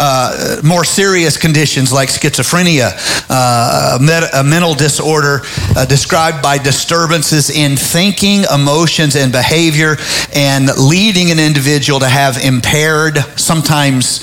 Uh, 0.00 0.60
more 0.62 0.84
serious 0.84 1.36
conditions 1.36 1.92
like 1.92 2.08
schizophrenia, 2.08 2.92
uh, 3.28 3.98
a, 4.32 4.44
mental 4.44 4.72
disorder 4.72 5.40
uh, 5.76 5.84
described 5.86 6.40
by 6.40 6.56
disturbances 6.56 7.50
in 7.50 7.76
thinking, 7.76 8.44
emotions, 8.54 9.16
and 9.16 9.32
behavior, 9.32 9.96
and 10.32 10.68
leading 10.78 11.32
an 11.32 11.40
individual 11.40 11.98
to 11.98 12.08
have 12.08 12.36
impaired, 12.44 13.18
sometimes 13.34 14.20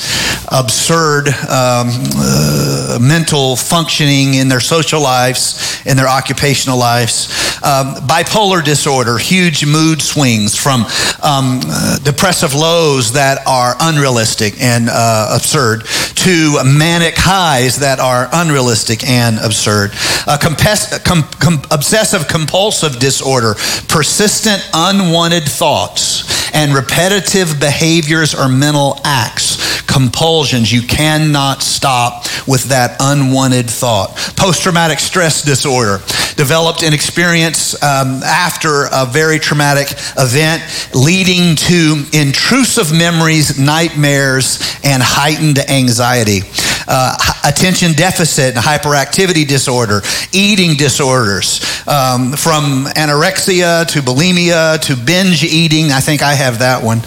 absurd 0.52 1.28
um, 1.28 1.90
uh, 2.16 2.98
mental 3.02 3.56
functioning 3.56 4.36
in 4.36 4.48
their 4.48 4.60
social 4.60 5.02
lives, 5.02 5.82
in 5.86 5.98
their 5.98 6.08
occupational 6.08 6.78
lives. 6.78 7.28
Um, 7.64 7.96
bipolar 8.08 8.64
disorder, 8.64 9.18
huge 9.18 9.66
mood 9.66 10.02
swings 10.02 10.56
from 10.56 10.82
um, 11.22 11.62
uh, 11.66 12.00
depressive 12.00 12.54
lows 12.54 13.14
that 13.14 13.46
are 13.48 13.76
unrealistic 13.80 14.62
and 14.62 14.88
uh, 14.90 15.36
absurd 15.66 16.16
to 16.16 16.64
manic 16.64 17.16
highs 17.18 17.78
that 17.78 18.00
are 18.00 18.28
unrealistic 18.34 19.08
and 19.08 19.38
absurd. 19.40 19.92
Compes- 20.40 20.98
com- 21.04 21.24
com- 21.40 21.62
obsessive 21.72 22.28
compulsive 22.28 23.00
disorder, 23.00 23.56
persistent 23.88 24.68
unwanted 24.74 25.44
thoughts 25.44 26.26
and 26.54 26.74
repetitive 26.74 27.60
behaviors 27.60 28.34
or 28.34 28.48
mental 28.48 29.00
acts, 29.04 29.84
compulsions. 29.84 30.72
You 30.72 30.82
cannot 30.82 31.62
stop 31.62 32.26
with 32.48 32.66
that 32.66 32.96
unwanted 33.00 33.70
thought. 33.70 34.16
Post 34.38 34.64
traumatic 34.64 35.00
stress 35.00 35.44
disorder, 35.44 36.00
developed 36.36 36.82
an 36.82 36.94
experience 36.94 37.76
um, 37.84 38.24
after 38.24 38.86
a 38.92 39.06
very 39.06 39.38
traumatic 39.38 39.92
event, 40.18 40.64
leading 40.96 41.56
to 41.56 42.04
intrusive 42.14 42.92
memories, 42.92 43.60
nightmares, 43.60 44.60
and 44.84 45.04
heightened 45.04 45.45
anxiety. 45.70 46.42
Uh, 46.88 47.18
attention 47.44 47.94
deficit 47.94 48.56
and 48.56 48.64
hyperactivity 48.64 49.48
disorder, 49.48 50.02
eating 50.32 50.78
disorders, 50.78 51.62
um, 51.88 52.34
from 52.34 52.86
anorexia 52.96 53.88
to 53.88 54.02
bulimia 54.02 54.80
to 54.80 54.96
binge 54.96 55.44
eating. 55.44 55.92
I 55.92 56.00
think 56.00 56.22
I 56.22 56.34
have 56.34 56.60
that 56.60 56.84
one. 56.84 57.00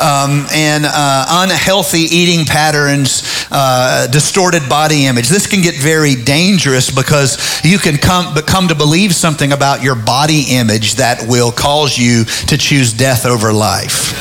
Um, 0.00 0.46
and 0.52 0.84
uh, 0.86 1.44
unhealthy 1.44 2.00
eating 2.00 2.46
patterns, 2.46 3.46
uh, 3.50 4.06
distorted 4.06 4.68
body 4.68 5.06
image. 5.06 5.28
This 5.28 5.46
can 5.46 5.60
get 5.60 5.74
very 5.74 6.14
dangerous 6.14 6.90
because 6.90 7.60
you 7.64 7.78
can 7.78 7.96
come, 7.96 8.34
come 8.46 8.68
to 8.68 8.74
believe 8.74 9.14
something 9.14 9.52
about 9.52 9.82
your 9.82 9.96
body 9.96 10.44
image 10.50 10.96
that 10.96 11.26
will 11.28 11.52
cause 11.52 11.98
you 11.98 12.24
to 12.46 12.56
choose 12.56 12.92
death 12.92 13.26
over 13.26 13.52
life. 13.52 14.14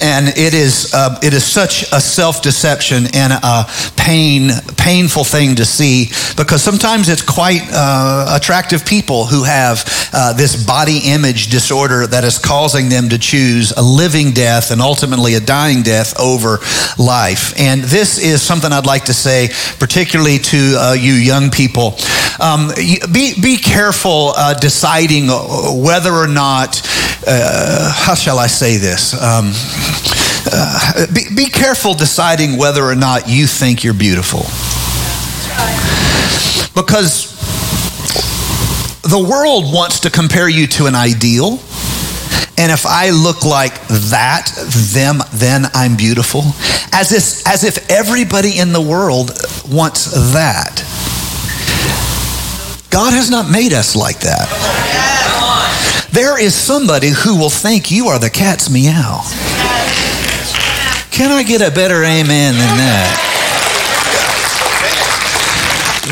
And 0.00 0.28
it 0.28 0.54
is, 0.54 0.92
uh, 0.94 1.18
it 1.22 1.34
is 1.34 1.44
such 1.44 1.82
a 1.92 2.00
self 2.00 2.42
deception 2.42 3.06
and 3.14 3.32
a 3.32 3.66
pain, 3.96 4.50
painful 4.76 5.24
thing 5.24 5.56
to 5.56 5.64
see 5.64 6.06
because 6.36 6.62
sometimes 6.62 7.08
it's 7.08 7.22
quite 7.22 7.62
uh, 7.70 8.36
attractive 8.36 8.84
people 8.86 9.26
who 9.26 9.44
have 9.44 9.84
uh, 10.12 10.32
this 10.32 10.64
body 10.64 11.00
image 11.04 11.48
disorder 11.48 12.06
that 12.06 12.24
is 12.24 12.38
causing 12.38 12.88
them 12.88 13.08
to 13.10 13.18
choose 13.18 13.72
a 13.72 13.82
living 13.82 14.32
death 14.32 14.70
and 14.70 14.80
ultimately 14.80 15.34
a 15.34 15.40
dying 15.40 15.82
death 15.82 16.18
over 16.18 16.58
life. 16.98 17.52
And 17.58 17.82
this 17.82 18.18
is 18.18 18.40
something 18.40 18.72
I'd 18.72 18.86
like 18.86 19.04
to 19.06 19.14
say, 19.14 19.48
particularly 19.78 20.38
to 20.38 20.74
uh, 20.78 20.92
you 20.94 21.12
young 21.12 21.50
people. 21.50 21.96
Um, 22.40 22.70
be, 23.12 23.34
be 23.40 23.56
careful 23.56 24.32
uh, 24.36 24.54
deciding 24.54 25.28
whether 25.28 26.12
or 26.12 26.28
not, 26.28 26.80
uh, 27.26 27.92
how 27.94 28.14
shall 28.14 28.38
I 28.38 28.46
say 28.46 28.76
this? 28.76 29.12
Um, 29.20 29.52
uh, 30.50 31.06
be, 31.14 31.22
be 31.34 31.46
careful 31.46 31.94
deciding 31.94 32.56
whether 32.56 32.82
or 32.82 32.94
not 32.94 33.28
you 33.28 33.46
think 33.46 33.84
you're 33.84 33.94
beautiful. 33.94 34.40
Because 36.74 37.36
the 39.02 39.18
world 39.18 39.72
wants 39.72 40.00
to 40.00 40.10
compare 40.10 40.48
you 40.48 40.66
to 40.66 40.86
an 40.86 40.94
ideal. 40.94 41.58
And 42.58 42.72
if 42.72 42.86
I 42.86 43.10
look 43.10 43.44
like 43.44 43.74
that, 43.88 44.50
them, 44.92 45.20
then 45.32 45.66
I'm 45.74 45.96
beautiful. 45.96 46.42
As 46.92 47.12
if, 47.12 47.46
as 47.46 47.64
if 47.64 47.90
everybody 47.90 48.58
in 48.58 48.72
the 48.72 48.80
world 48.80 49.30
wants 49.70 50.32
that. 50.32 50.84
God 52.90 53.12
has 53.12 53.30
not 53.30 53.50
made 53.50 53.72
us 53.72 53.94
like 53.94 54.20
that. 54.20 54.48
There 56.10 56.40
is 56.42 56.54
somebody 56.54 57.10
who 57.10 57.38
will 57.38 57.50
think 57.50 57.90
you 57.90 58.08
are 58.08 58.18
the 58.18 58.30
cat's 58.30 58.70
meow. 58.70 59.22
Can 61.18 61.32
I 61.32 61.42
get 61.42 61.60
a 61.62 61.70
better 61.72 62.04
amen 62.04 62.54
than 62.54 62.76
that? 62.78 63.27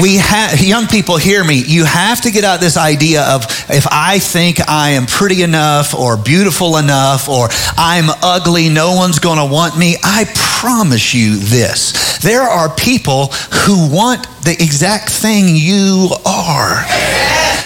We 0.00 0.16
have 0.16 0.60
young 0.60 0.86
people 0.86 1.16
hear 1.16 1.42
me. 1.44 1.62
You 1.66 1.84
have 1.84 2.20
to 2.22 2.30
get 2.30 2.44
out 2.44 2.60
this 2.60 2.76
idea 2.76 3.22
of 3.22 3.44
if 3.68 3.86
i 3.90 4.18
think 4.18 4.58
i 4.68 4.90
am 4.90 5.06
pretty 5.06 5.42
enough 5.42 5.94
or 5.94 6.16
beautiful 6.16 6.76
enough 6.76 7.28
or 7.28 7.48
i'm 7.76 8.06
ugly 8.22 8.68
no 8.68 8.94
one's 8.94 9.18
going 9.18 9.38
to 9.38 9.52
want 9.52 9.76
me 9.76 9.96
i 10.04 10.24
promise 10.60 11.12
you 11.12 11.36
this. 11.36 12.18
There 12.18 12.42
are 12.42 12.74
people 12.74 13.26
who 13.52 13.88
want 13.94 14.26
the 14.42 14.52
exact 14.52 15.10
thing 15.10 15.44
you 15.48 16.10
are. 16.24 16.82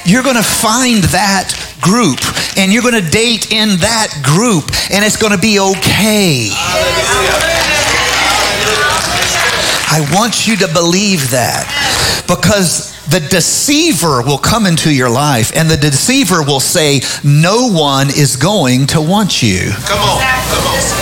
You're 0.04 0.24
going 0.24 0.36
to 0.36 0.42
find 0.42 1.04
that 1.14 1.54
group 1.80 2.18
and 2.58 2.72
you're 2.72 2.82
going 2.82 3.00
to 3.00 3.10
date 3.10 3.52
in 3.52 3.78
that 3.78 4.10
group 4.24 4.64
and 4.90 5.04
it's 5.04 5.16
going 5.16 5.32
to 5.32 5.38
be 5.40 5.60
okay. 5.60 6.50
I 9.92 10.06
want 10.12 10.46
you 10.46 10.56
to 10.58 10.68
believe 10.68 11.30
that 11.30 11.64
because 12.30 12.94
the 13.08 13.20
deceiver 13.20 14.22
will 14.22 14.38
come 14.38 14.64
into 14.64 14.94
your 14.94 15.10
life 15.10 15.50
and 15.56 15.68
the 15.68 15.76
deceiver 15.76 16.42
will 16.42 16.60
say, 16.60 17.00
No 17.24 17.68
one 17.68 18.08
is 18.08 18.36
going 18.36 18.86
to 18.88 19.00
want 19.00 19.42
you. 19.42 19.72
Come 19.84 19.98
on, 19.98 20.22
come 20.48 20.66
on. 20.66 21.00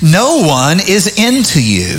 No 0.00 0.46
one 0.46 0.78
is 0.78 1.18
into 1.18 1.60
you. 1.60 1.98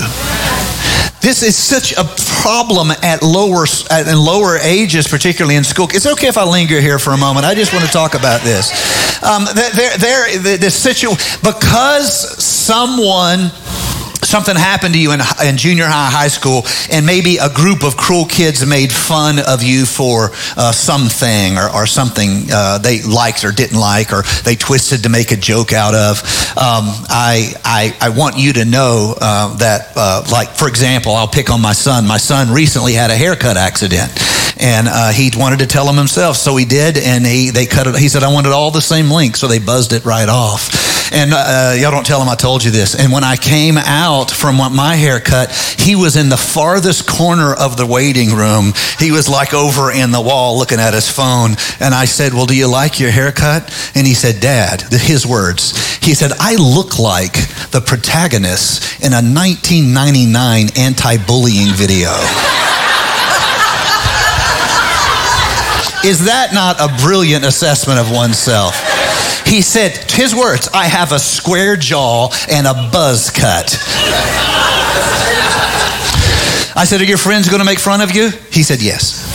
This 1.21 1.43
is 1.43 1.57
such 1.57 1.91
a 1.91 2.05
problem 2.41 2.91
at 3.03 3.21
lower 3.21 3.65
at 3.91 4.07
in 4.07 4.17
lower 4.17 4.57
ages, 4.57 5.05
particularly 5.05 5.57
in 5.57 5.65
school. 5.65 5.87
It's 5.91 6.07
okay 6.07 6.27
if 6.27 6.37
I 6.37 6.45
linger 6.45 6.79
here 6.79 6.97
for 6.97 7.11
a 7.11 7.17
moment. 7.17 7.45
I 7.45 7.55
just 7.55 7.73
want 7.73 7.83
to 7.85 7.91
talk 7.91 8.13
about 8.13 8.39
this. 8.41 8.71
Um, 9.21 9.43
there, 9.53 9.97
there, 9.97 10.37
the, 10.37 10.57
the 10.57 10.71
situation 10.71 11.17
because 11.43 12.41
someone 12.41 13.51
something 14.29 14.55
happened 14.55 14.93
to 14.93 14.99
you 14.99 15.11
in, 15.11 15.19
in, 15.43 15.57
junior 15.57 15.85
high, 15.85 16.09
high 16.09 16.27
school, 16.27 16.63
and 16.91 17.05
maybe 17.05 17.37
a 17.37 17.49
group 17.49 17.83
of 17.83 17.97
cruel 17.97 18.25
kids 18.25 18.65
made 18.65 18.91
fun 18.91 19.37
of 19.39 19.63
you 19.63 19.85
for 19.85 20.29
uh, 20.55 20.71
something 20.71 21.57
or, 21.57 21.69
or 21.73 21.87
something 21.87 22.45
uh, 22.53 22.77
they 22.77 23.01
liked 23.01 23.43
or 23.43 23.51
didn't 23.51 23.79
like, 23.79 24.13
or 24.13 24.21
they 24.43 24.55
twisted 24.55 25.03
to 25.03 25.09
make 25.09 25.31
a 25.31 25.35
joke 25.35 25.73
out 25.73 25.95
of. 25.95 26.21
Um, 26.53 26.85
I, 27.09 27.53
I, 27.65 27.97
I, 27.99 28.09
want 28.09 28.37
you 28.37 28.53
to 28.53 28.65
know 28.65 29.15
uh, 29.19 29.55
that, 29.57 29.93
uh, 29.95 30.23
like, 30.31 30.49
for 30.49 30.67
example, 30.67 31.13
I'll 31.13 31.27
pick 31.27 31.49
on 31.49 31.61
my 31.61 31.73
son. 31.73 32.05
My 32.05 32.17
son 32.17 32.53
recently 32.53 32.93
had 32.93 33.11
a 33.11 33.15
haircut 33.15 33.57
accident 33.57 34.11
and 34.59 34.87
uh, 34.89 35.11
he 35.11 35.31
wanted 35.35 35.59
to 35.59 35.67
tell 35.67 35.87
him 35.87 35.95
himself, 35.95 36.35
so 36.35 36.55
he 36.55 36.65
did, 36.65 36.97
and 36.97 37.25
he 37.25 37.49
they 37.49 37.65
cut 37.65 37.87
it. 37.87 37.95
He 37.95 38.09
said, 38.09 38.23
"I 38.23 38.31
wanted 38.31 38.51
all 38.51 38.71
the 38.71 38.81
same 38.81 39.09
length," 39.09 39.37
so 39.37 39.47
they 39.47 39.59
buzzed 39.59 39.93
it 39.93 40.05
right 40.05 40.27
off. 40.27 40.89
And 41.11 41.31
uh, 41.33 41.75
y'all 41.79 41.91
don't 41.91 42.05
tell 42.05 42.21
him 42.21 42.29
I 42.29 42.35
told 42.35 42.63
you 42.63 42.69
this. 42.69 42.93
And 42.93 43.11
when 43.11 43.23
I 43.23 43.35
came 43.35 43.77
out 43.77 44.29
from 44.29 44.57
my 44.57 44.95
haircut, 44.95 45.51
he 45.51 45.95
was 45.95 46.15
in 46.15 46.29
the 46.29 46.37
farthest 46.37 47.07
corner 47.07 47.53
of 47.53 47.77
the 47.77 47.85
waiting 47.85 48.35
room. 48.35 48.73
He 48.99 49.11
was 49.11 49.27
like 49.27 49.53
over 49.53 49.91
in 49.91 50.11
the 50.11 50.21
wall 50.21 50.57
looking 50.57 50.79
at 50.79 50.93
his 50.93 51.09
phone. 51.09 51.51
And 51.79 51.95
I 51.95 52.05
said, 52.05 52.33
Well, 52.33 52.45
do 52.45 52.55
you 52.55 52.69
like 52.69 52.99
your 52.99 53.11
haircut? 53.11 53.73
And 53.95 54.05
he 54.05 54.13
said, 54.13 54.39
Dad, 54.39 54.81
his 54.91 55.25
words, 55.25 55.97
he 55.97 56.13
said, 56.13 56.31
I 56.39 56.55
look 56.55 56.99
like 56.99 57.33
the 57.71 57.81
protagonist 57.81 59.01
in 59.01 59.13
a 59.13 59.23
1999 59.23 60.69
anti 60.77 61.17
bullying 61.25 61.73
video. 61.73 62.11
Is 66.05 66.25
that 66.25 66.53
not 66.53 66.79
a 66.79 66.87
brilliant 67.03 67.43
assessment 67.43 67.99
of 67.99 68.11
oneself? 68.11 68.73
He 69.45 69.61
said, 69.61 69.97
his 70.11 70.35
words, 70.35 70.69
I 70.73 70.85
have 70.85 71.11
a 71.11 71.19
square 71.19 71.75
jaw 71.75 72.29
and 72.49 72.67
a 72.67 72.73
buzz 72.91 73.29
cut. 73.31 73.77
I 76.75 76.85
said, 76.85 77.01
Are 77.01 77.05
your 77.05 77.17
friends 77.17 77.49
going 77.49 77.59
to 77.59 77.65
make 77.65 77.79
fun 77.79 77.99
of 77.99 78.15
you? 78.15 78.29
He 78.51 78.63
said, 78.63 78.81
Yes. 78.81 79.25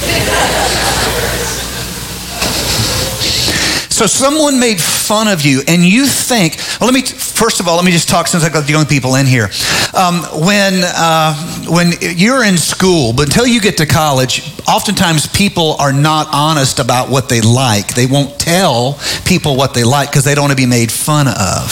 So 3.94 4.06
someone 4.06 4.58
made 4.58 4.80
fun 4.80 5.28
of 5.28 5.42
you, 5.42 5.62
and 5.68 5.84
you 5.84 6.06
think, 6.06 6.56
well, 6.80 6.90
let 6.90 6.94
me, 6.94 7.02
first 7.06 7.60
of 7.60 7.68
all, 7.68 7.76
let 7.76 7.84
me 7.84 7.92
just 7.92 8.08
talk 8.08 8.26
since 8.26 8.42
I 8.42 8.48
got 8.48 8.66
the 8.66 8.72
young 8.72 8.86
people 8.86 9.14
in 9.14 9.24
here. 9.24 9.50
Um, 9.96 10.16
when, 10.44 10.80
uh, 10.82 11.32
when 11.68 11.92
you're 12.00 12.42
in 12.42 12.58
school, 12.58 13.12
but 13.12 13.26
until 13.26 13.46
you 13.46 13.60
get 13.60 13.76
to 13.76 13.86
college, 13.86 14.52
oftentimes 14.66 15.28
people 15.28 15.76
are 15.78 15.92
not 15.92 16.26
honest 16.32 16.80
about 16.80 17.08
what 17.08 17.28
they 17.28 17.40
like. 17.40 17.94
They 17.94 18.06
won't 18.06 18.36
tell 18.40 18.98
people 19.24 19.54
what 19.54 19.74
they 19.74 19.84
like 19.84 20.10
because 20.10 20.24
they 20.24 20.34
don't 20.34 20.42
want 20.42 20.58
to 20.58 20.60
be 20.60 20.66
made 20.66 20.90
fun 20.90 21.28
of. 21.28 21.70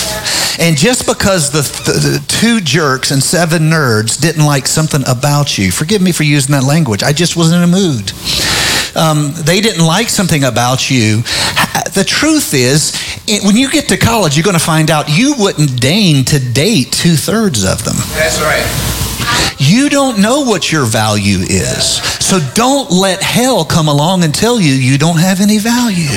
And 0.60 0.76
just 0.76 1.08
because 1.08 1.50
the, 1.50 1.62
the, 1.90 2.24
two 2.28 2.60
jerks 2.60 3.10
and 3.10 3.20
seven 3.20 3.62
nerds 3.62 4.20
didn't 4.20 4.46
like 4.46 4.68
something 4.68 5.02
about 5.08 5.58
you, 5.58 5.72
forgive 5.72 6.00
me 6.00 6.12
for 6.12 6.22
using 6.22 6.52
that 6.52 6.62
language, 6.62 7.02
I 7.02 7.12
just 7.12 7.36
wasn't 7.36 7.64
in 7.64 7.68
a 7.68 7.72
mood. 7.72 8.12
Um, 8.94 9.32
they 9.44 9.60
didn't 9.60 9.84
like 9.84 10.08
something 10.08 10.44
about 10.44 10.90
you. 10.90 11.22
The 11.94 12.04
truth 12.04 12.54
is, 12.54 12.92
it, 13.28 13.44
when 13.44 13.56
you 13.56 13.70
get 13.70 13.88
to 13.88 13.98
college, 13.98 14.36
you're 14.36 14.44
going 14.44 14.58
to 14.58 14.64
find 14.64 14.90
out 14.90 15.06
you 15.08 15.34
wouldn't 15.38 15.80
deign 15.80 16.24
to 16.26 16.38
date 16.38 16.90
two 16.90 17.16
thirds 17.16 17.64
of 17.64 17.84
them. 17.84 17.96
That's 18.14 18.40
right. 18.40 18.64
You 19.58 19.88
don't 19.88 20.20
know 20.20 20.40
what 20.40 20.72
your 20.72 20.84
value 20.86 21.38
is. 21.38 22.02
So 22.24 22.40
don't 22.54 22.90
let 22.90 23.22
hell 23.22 23.64
come 23.64 23.88
along 23.88 24.24
and 24.24 24.34
tell 24.34 24.58
you 24.60 24.72
you 24.72 24.98
don't 24.98 25.18
have 25.18 25.40
any 25.40 25.58
value. 25.58 26.08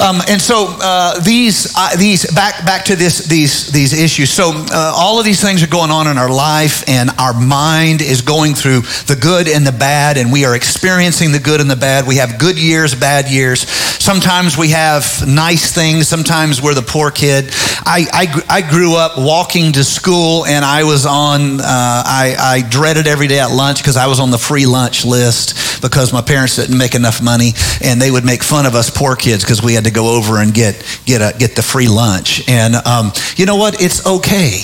Um, 0.00 0.22
and 0.28 0.40
so 0.40 0.78
uh, 0.80 1.20
these 1.20 1.74
uh, 1.76 1.94
these 1.96 2.24
back 2.34 2.64
back 2.64 2.86
to 2.86 2.96
this 2.96 3.26
these 3.26 3.70
these 3.70 3.92
issues. 3.92 4.30
So 4.30 4.52
uh, 4.54 4.94
all 4.96 5.18
of 5.18 5.26
these 5.26 5.42
things 5.42 5.62
are 5.62 5.66
going 5.68 5.90
on 5.90 6.06
in 6.06 6.16
our 6.16 6.30
life, 6.30 6.88
and 6.88 7.10
our 7.18 7.38
mind 7.38 8.00
is 8.00 8.22
going 8.22 8.54
through 8.54 8.80
the 9.06 9.18
good 9.20 9.46
and 9.46 9.66
the 9.66 9.72
bad, 9.72 10.16
and 10.16 10.32
we 10.32 10.46
are 10.46 10.56
experiencing 10.56 11.32
the 11.32 11.38
good 11.38 11.60
and 11.60 11.70
the 11.70 11.76
bad. 11.76 12.06
We 12.06 12.16
have 12.16 12.38
good 12.38 12.58
years, 12.58 12.94
bad 12.94 13.28
years. 13.28 13.68
Sometimes 13.68 14.56
we 14.56 14.70
have 14.70 15.04
nice 15.26 15.72
things. 15.74 16.08
Sometimes 16.08 16.62
we're 16.62 16.74
the 16.74 16.82
poor 16.82 17.10
kid. 17.10 17.50
I 17.84 18.06
I, 18.10 18.42
I 18.48 18.70
grew 18.70 18.96
up 18.96 19.18
walking 19.18 19.72
to 19.72 19.84
school, 19.84 20.46
and 20.46 20.64
I 20.64 20.84
was 20.84 21.04
on. 21.04 21.60
Uh, 21.60 21.64
I 21.64 22.36
I 22.38 22.62
dreaded 22.66 23.06
every 23.06 23.28
day 23.28 23.40
at 23.40 23.50
lunch 23.50 23.82
because 23.82 23.98
I 23.98 24.06
was 24.06 24.18
on 24.18 24.30
the 24.30 24.38
free 24.38 24.64
lunch 24.64 25.04
list 25.04 25.82
because 25.82 26.12
my 26.12 26.22
parents 26.22 26.56
didn't 26.56 26.78
make 26.78 26.94
enough 26.94 27.22
money, 27.22 27.52
and 27.82 28.00
they 28.00 28.10
would 28.10 28.24
make 28.24 28.42
fun 28.42 28.64
of 28.64 28.74
us 28.74 28.88
poor 28.88 29.14
kids 29.14 29.44
because 29.44 29.62
we 29.62 29.74
had 29.74 29.84
to 29.84 29.89
to 29.90 29.94
go 29.94 30.16
over 30.16 30.38
and 30.38 30.54
get 30.54 30.74
get 31.04 31.20
a, 31.20 31.36
get 31.38 31.56
the 31.56 31.62
free 31.62 31.88
lunch. 31.88 32.48
And 32.48 32.74
um, 32.74 33.12
you 33.36 33.46
know 33.46 33.56
what? 33.56 33.80
It's 33.80 34.06
okay. 34.06 34.62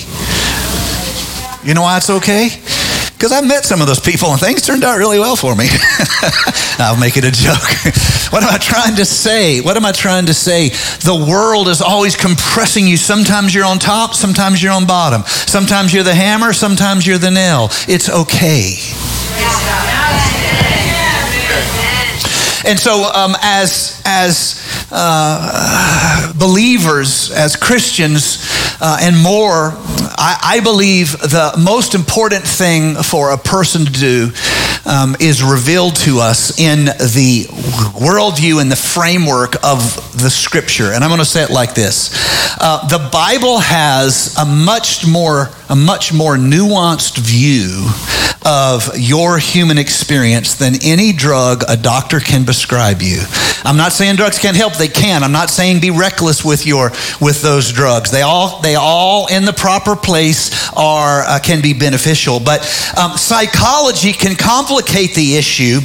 You 1.67 1.73
know 1.73 1.81
why 1.81 1.97
it's 1.97 2.09
okay? 2.09 2.49
Because 3.17 3.31
I 3.31 3.41
met 3.41 3.65
some 3.65 3.81
of 3.81 3.87
those 3.87 3.99
people 3.99 4.29
and 4.29 4.39
things 4.39 4.61
turned 4.61 4.83
out 4.83 4.97
really 4.99 5.17
well 5.17 5.35
for 5.35 5.55
me. 5.55 5.65
I'll 6.79 6.99
make 6.99 7.17
it 7.17 7.25
a 7.25 7.31
joke. 7.31 7.57
what 8.31 8.43
am 8.43 8.53
I 8.53 8.59
trying 8.61 8.95
to 8.97 9.05
say? 9.05 9.59
What 9.59 9.75
am 9.75 9.85
I 9.85 9.91
trying 9.91 10.27
to 10.27 10.35
say? 10.35 10.69
The 10.69 11.25
world 11.27 11.67
is 11.67 11.81
always 11.81 12.15
compressing 12.15 12.87
you. 12.87 12.95
Sometimes 12.95 13.55
you're 13.55 13.65
on 13.65 13.79
top, 13.79 14.13
sometimes 14.13 14.61
you're 14.61 14.71
on 14.71 14.85
bottom. 14.85 15.23
Sometimes 15.25 15.93
you're 15.93 16.03
the 16.03 16.13
hammer, 16.13 16.53
sometimes 16.53 17.07
you're 17.07 17.17
the 17.17 17.31
nail. 17.31 17.69
It's 17.87 18.07
okay. 18.07 18.77
And 22.67 22.77
so, 22.77 23.09
um, 23.13 23.33
as 23.41 24.01
as 24.05 24.61
uh, 24.91 26.33
believers, 26.33 27.31
as 27.31 27.55
Christians, 27.55 28.47
uh, 28.79 28.99
and 29.01 29.17
more, 29.17 29.73
I, 30.17 30.57
I, 30.57 30.59
believe 30.61 31.11
the 31.11 31.53
most 31.57 31.95
important 31.95 32.43
thing 32.43 32.95
for 32.95 33.31
a 33.31 33.37
person 33.37 33.85
to 33.85 33.91
do 33.91 34.31
um, 34.87 35.15
is 35.19 35.43
revealed 35.43 35.95
to 35.97 36.19
us 36.19 36.57
in 36.59 36.85
the 36.85 37.45
worldview 37.99 38.61
and 38.61 38.71
the 38.71 38.75
framework 38.75 39.55
of 39.63 39.79
the 40.19 40.29
Scripture. 40.29 40.93
And 40.93 41.03
I'm 41.03 41.09
going 41.09 41.19
to 41.19 41.25
say 41.25 41.43
it 41.43 41.49
like 41.49 41.75
this: 41.75 42.11
uh, 42.59 42.87
the 42.87 43.09
Bible 43.11 43.59
has 43.59 44.35
a 44.37 44.45
much 44.45 45.05
more 45.05 45.49
a 45.69 45.75
much 45.75 46.13
more 46.13 46.37
nuanced 46.37 47.17
view 47.17 47.89
of 48.45 48.97
your 48.97 49.37
human 49.37 49.77
experience 49.77 50.55
than 50.55 50.75
any 50.81 51.11
drug 51.11 51.63
a 51.67 51.75
doctor 51.75 52.21
can 52.21 52.45
prescribe 52.45 53.01
you. 53.01 53.21
I'm 53.65 53.75
not 53.75 53.91
saying 53.91 54.15
drugs 54.15 54.39
can't 54.39 54.55
help; 54.55 54.77
they 54.77 54.87
can. 54.87 55.23
I'm 55.23 55.33
not 55.33 55.49
saying 55.49 55.81
be 55.81 55.91
reckless 55.91 56.45
with 56.45 56.65
your 56.65 56.91
with 57.19 57.41
those 57.41 57.73
drugs. 57.73 58.09
They 58.11 58.21
all 58.21 58.61
they 58.61 58.75
all 58.75 59.27
in 59.27 59.43
the 59.43 59.53
proper 59.53 59.95
place 59.95 60.71
are 60.71 61.23
uh, 61.23 61.39
can 61.43 61.61
be 61.61 61.73
beneficial. 61.73 62.39
But 62.39 62.61
um, 62.97 63.17
psychology 63.17 64.13
can 64.13 64.35
complicate 64.35 64.76
the 65.13 65.37
issue, 65.37 65.79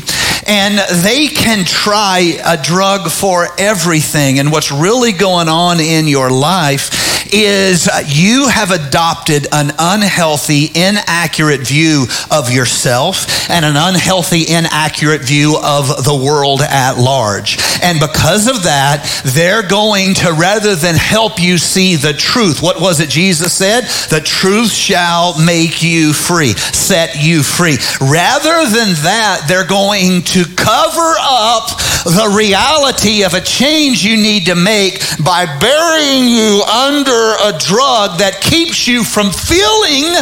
and 0.46 0.78
they 1.04 1.28
can 1.28 1.64
try 1.64 2.38
a 2.44 2.62
drug 2.62 3.10
for 3.10 3.48
everything. 3.58 4.38
And 4.38 4.52
what's 4.52 4.70
really 4.72 5.12
going 5.12 5.48
on 5.48 5.80
in 5.80 6.08
your 6.08 6.30
life 6.30 7.11
is 7.32 7.88
uh, 7.88 8.02
you 8.06 8.48
have 8.48 8.70
adopted 8.70 9.46
an 9.52 9.72
unhealthy, 9.78 10.66
inaccurate 10.66 11.66
view 11.66 12.06
of 12.30 12.52
yourself 12.52 13.50
and 13.50 13.64
an 13.64 13.76
unhealthy, 13.76 14.44
inaccurate 14.48 15.22
view 15.22 15.58
of 15.62 16.04
the 16.04 16.14
world 16.14 16.60
at 16.60 16.98
large. 16.98 17.58
And 17.82 17.98
because 17.98 18.46
of 18.46 18.64
that, 18.64 19.08
they're 19.24 19.66
going 19.66 20.14
to, 20.14 20.32
rather 20.32 20.76
than 20.76 20.94
help 20.94 21.40
you 21.40 21.58
see 21.58 21.96
the 21.96 22.12
truth, 22.12 22.62
what 22.62 22.80
was 22.80 23.00
it 23.00 23.08
Jesus 23.08 23.52
said? 23.52 23.84
The 24.10 24.20
truth 24.20 24.72
shall 24.72 25.38
make 25.42 25.82
you 25.82 26.12
free, 26.12 26.52
set 26.52 27.16
you 27.22 27.42
free. 27.42 27.78
Rather 28.00 28.64
than 28.68 28.92
that, 29.02 29.46
they're 29.48 29.66
going 29.66 30.22
to 30.36 30.44
cover 30.54 31.14
up 31.18 31.78
the 32.04 32.34
reality 32.36 33.22
of 33.24 33.34
a 33.34 33.40
change 33.40 34.04
you 34.04 34.16
need 34.16 34.46
to 34.46 34.54
make 34.54 35.00
by 35.24 35.46
burying 35.58 36.28
you 36.28 36.62
under 36.62 37.21
a 37.30 37.56
drug 37.58 38.18
that 38.18 38.40
keeps 38.40 38.86
you 38.86 39.04
from 39.04 39.30
feeling 39.30 40.14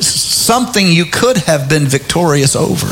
something 0.00 0.86
you 0.86 1.04
could 1.04 1.36
have 1.38 1.68
been 1.68 1.86
victorious 1.86 2.54
over 2.56 2.86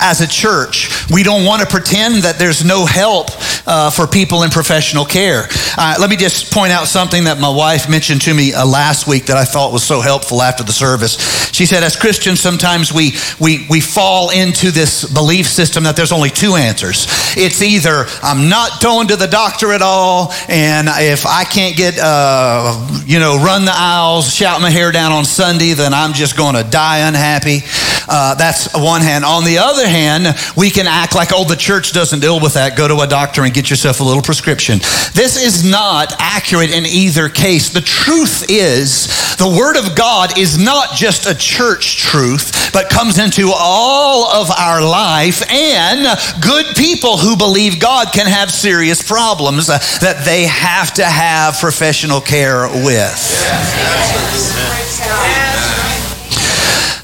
as 0.00 0.20
a 0.20 0.26
church. 0.26 1.10
We 1.10 1.22
don't 1.22 1.44
want 1.44 1.62
to 1.62 1.66
pretend 1.68 2.22
that 2.22 2.38
there's 2.38 2.64
no 2.64 2.86
help 2.86 3.30
uh, 3.68 3.90
for 3.90 4.06
people 4.06 4.42
in 4.42 4.50
professional 4.50 5.04
care. 5.04 5.46
Uh, 5.76 5.96
let 6.00 6.08
me 6.08 6.16
just 6.16 6.52
point 6.52 6.72
out 6.72 6.88
something 6.88 7.24
that 7.24 7.38
my 7.38 7.50
wife 7.50 7.88
mentioned 7.88 8.22
to 8.22 8.32
me 8.32 8.54
uh, 8.54 8.66
last 8.66 9.06
week 9.06 9.26
that 9.26 9.36
I 9.36 9.44
thought 9.44 9.72
was 9.72 9.84
so 9.84 10.00
helpful 10.00 10.40
after 10.40 10.64
the 10.64 10.72
service. 10.72 11.18
She 11.52 11.66
said, 11.66 11.82
as 11.82 11.94
Christians, 11.94 12.40
sometimes 12.40 12.92
we, 12.92 13.12
we, 13.38 13.66
we 13.68 13.80
fall 13.80 14.30
into 14.30 14.70
this 14.70 15.04
belief 15.12 15.46
system 15.46 15.84
that 15.84 15.96
there's 15.96 16.12
only 16.12 16.30
two 16.30 16.54
answers. 16.54 17.06
It's 17.36 17.60
either 17.60 18.06
I'm 18.22 18.48
not 18.48 18.82
going 18.82 19.08
to 19.08 19.16
the 19.16 19.26
doctor 19.26 19.72
at 19.72 19.82
all, 19.82 20.32
and 20.48 20.88
if 20.88 21.26
I 21.26 21.44
can't 21.44 21.76
get, 21.76 21.98
uh, 22.00 23.02
you 23.04 23.18
know, 23.18 23.36
run 23.36 23.66
the 23.66 23.74
aisles, 23.74 24.32
shout 24.32 24.60
my 24.62 24.70
hair 24.70 24.92
down 24.92 25.12
on 25.12 25.26
Sunday, 25.26 25.74
then 25.74 25.92
I'm 25.92 26.14
just 26.14 26.36
going 26.36 26.54
to 26.54 26.64
die 26.64 27.06
unhappy. 27.06 27.60
Uh, 28.08 28.34
that's 28.34 28.74
one 28.74 29.02
hand. 29.02 29.24
On 29.24 29.44
the 29.44 29.58
other 29.58 29.86
hand, 29.86 30.36
we 30.56 30.70
can 30.70 30.86
act 30.86 31.14
like, 31.14 31.28
oh, 31.32 31.44
the 31.44 31.56
church 31.56 31.92
doesn't 31.92 32.20
deal 32.20 32.40
with 32.40 32.54
that. 32.54 32.76
Go 32.76 32.88
to 32.88 33.00
a 33.00 33.06
doctor 33.06 33.44
and 33.44 33.52
get 33.52 33.70
yourself 33.70 34.00
a 34.00 34.04
little 34.04 34.22
prescription. 34.22 34.78
This 35.14 35.36
is 35.42 35.68
not 35.68 36.14
accurate 36.18 36.74
in 36.74 36.86
either 36.86 37.28
case. 37.28 37.70
The 37.70 37.80
truth 37.80 38.46
is, 38.48 39.36
the 39.36 39.48
Word 39.48 39.76
of 39.76 39.94
God 39.94 40.38
is 40.38 40.58
not 40.58 40.94
just 40.96 41.26
a 41.26 41.34
church 41.34 41.98
truth, 41.98 42.72
but 42.72 42.90
comes 42.90 43.18
into 43.18 43.52
all 43.54 44.30
of 44.30 44.50
our 44.50 44.80
life. 44.82 45.42
And 45.50 46.06
good 46.40 46.76
people 46.76 47.18
who 47.18 47.36
believe 47.36 47.78
God 47.78 48.12
can 48.12 48.26
have 48.26 48.50
serious 48.50 49.02
problems 49.02 49.68
uh, 49.68 49.78
that 50.00 50.24
they 50.24 50.44
have 50.44 50.92
to 50.94 51.04
have 51.04 51.58
professional 51.58 52.20
care 52.20 52.68
with. 52.68 53.38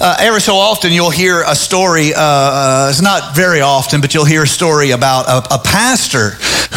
Uh, 0.00 0.16
every 0.18 0.40
so 0.40 0.57
often, 0.57 0.92
you'll 0.92 1.11
hear 1.11 1.44
a 1.46 1.54
story. 1.54 2.12
Uh, 2.12 2.20
uh, 2.20 2.87
it's 2.90 3.00
not 3.00 3.37
very 3.37 3.61
often, 3.61 4.00
but 4.00 4.12
you'll 4.12 4.24
hear 4.24 4.42
a 4.42 4.46
story 4.46 4.90
about 4.90 5.26
a, 5.28 5.54
a 5.54 5.59
pastor 5.59 6.30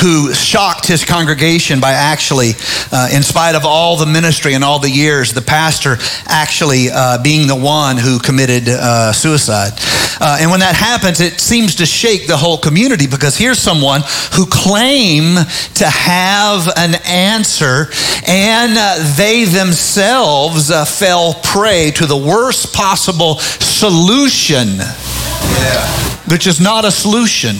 who 0.04 0.32
shocked 0.34 0.88
his 0.88 1.04
congregation 1.04 1.80
by 1.80 1.94
actually, 1.94 2.52
uh, 2.92 3.10
in 3.12 3.24
spite 3.24 3.56
of 3.56 3.66
all 3.66 3.98
the 3.98 4.06
ministry 4.06 4.54
and 4.54 4.64
all 4.64 4.78
the 4.78 4.90
years, 4.90 5.34
the 5.34 5.42
pastor 5.42 5.98
actually 6.28 6.90
uh, 6.94 7.22
being 7.24 7.48
the 7.48 7.56
one 7.56 7.98
who 7.98 8.20
committed 8.20 8.70
uh, 8.70 9.12
suicide. 9.12 9.72
And 10.20 10.52
when 10.52 10.60
that 10.60 10.76
happens, 10.76 11.20
it 11.20 11.40
seems 11.40 11.76
to 11.76 11.86
shake 11.86 12.28
the 12.28 12.38
whole 12.38 12.58
community 12.58 13.08
because 13.08 13.38
here's 13.38 13.60
someone 13.60 14.02
who 14.34 14.46
claim 14.46 15.36
to 15.76 15.86
have 15.86 16.68
an 16.76 16.96
answer 17.06 17.88
and 18.28 18.76
they 19.18 19.46
themselves 19.46 20.70
fell 21.00 21.34
prey 21.44 21.92
to 21.92 22.06
the 22.06 22.18
worst 22.18 22.74
possible 22.74 23.07
solution, 23.10 24.68
yeah. 24.78 25.88
which 26.30 26.48
is 26.48 26.60
not 26.60 26.86
a 26.86 26.92
solution. 26.92 27.56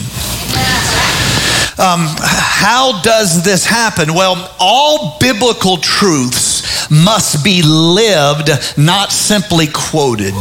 Um, 1.80 2.06
how 2.18 3.00
does 3.02 3.44
this 3.44 3.64
happen? 3.64 4.12
Well, 4.12 4.52
all 4.58 5.16
biblical 5.20 5.76
truths 5.76 6.90
must 6.90 7.44
be 7.44 7.62
lived, 7.62 8.50
not 8.76 9.12
simply 9.12 9.68
quoted. 9.72 10.34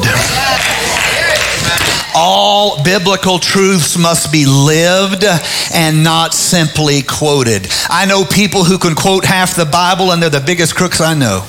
All 2.15 2.83
biblical 2.83 3.37
truths 3.37 3.99
must 3.99 4.31
be 4.31 4.47
lived 4.47 5.23
and 5.71 6.03
not 6.03 6.33
simply 6.33 7.03
quoted. 7.03 7.67
I 7.87 8.07
know 8.07 8.25
people 8.25 8.63
who 8.63 8.79
can 8.79 8.95
quote 8.95 9.23
half 9.23 9.55
the 9.55 9.65
Bible 9.65 10.11
and 10.11 10.23
they're 10.23 10.31
the 10.31 10.39
biggest 10.39 10.75
crooks 10.75 10.99
I 10.99 11.13
know. 11.13 11.45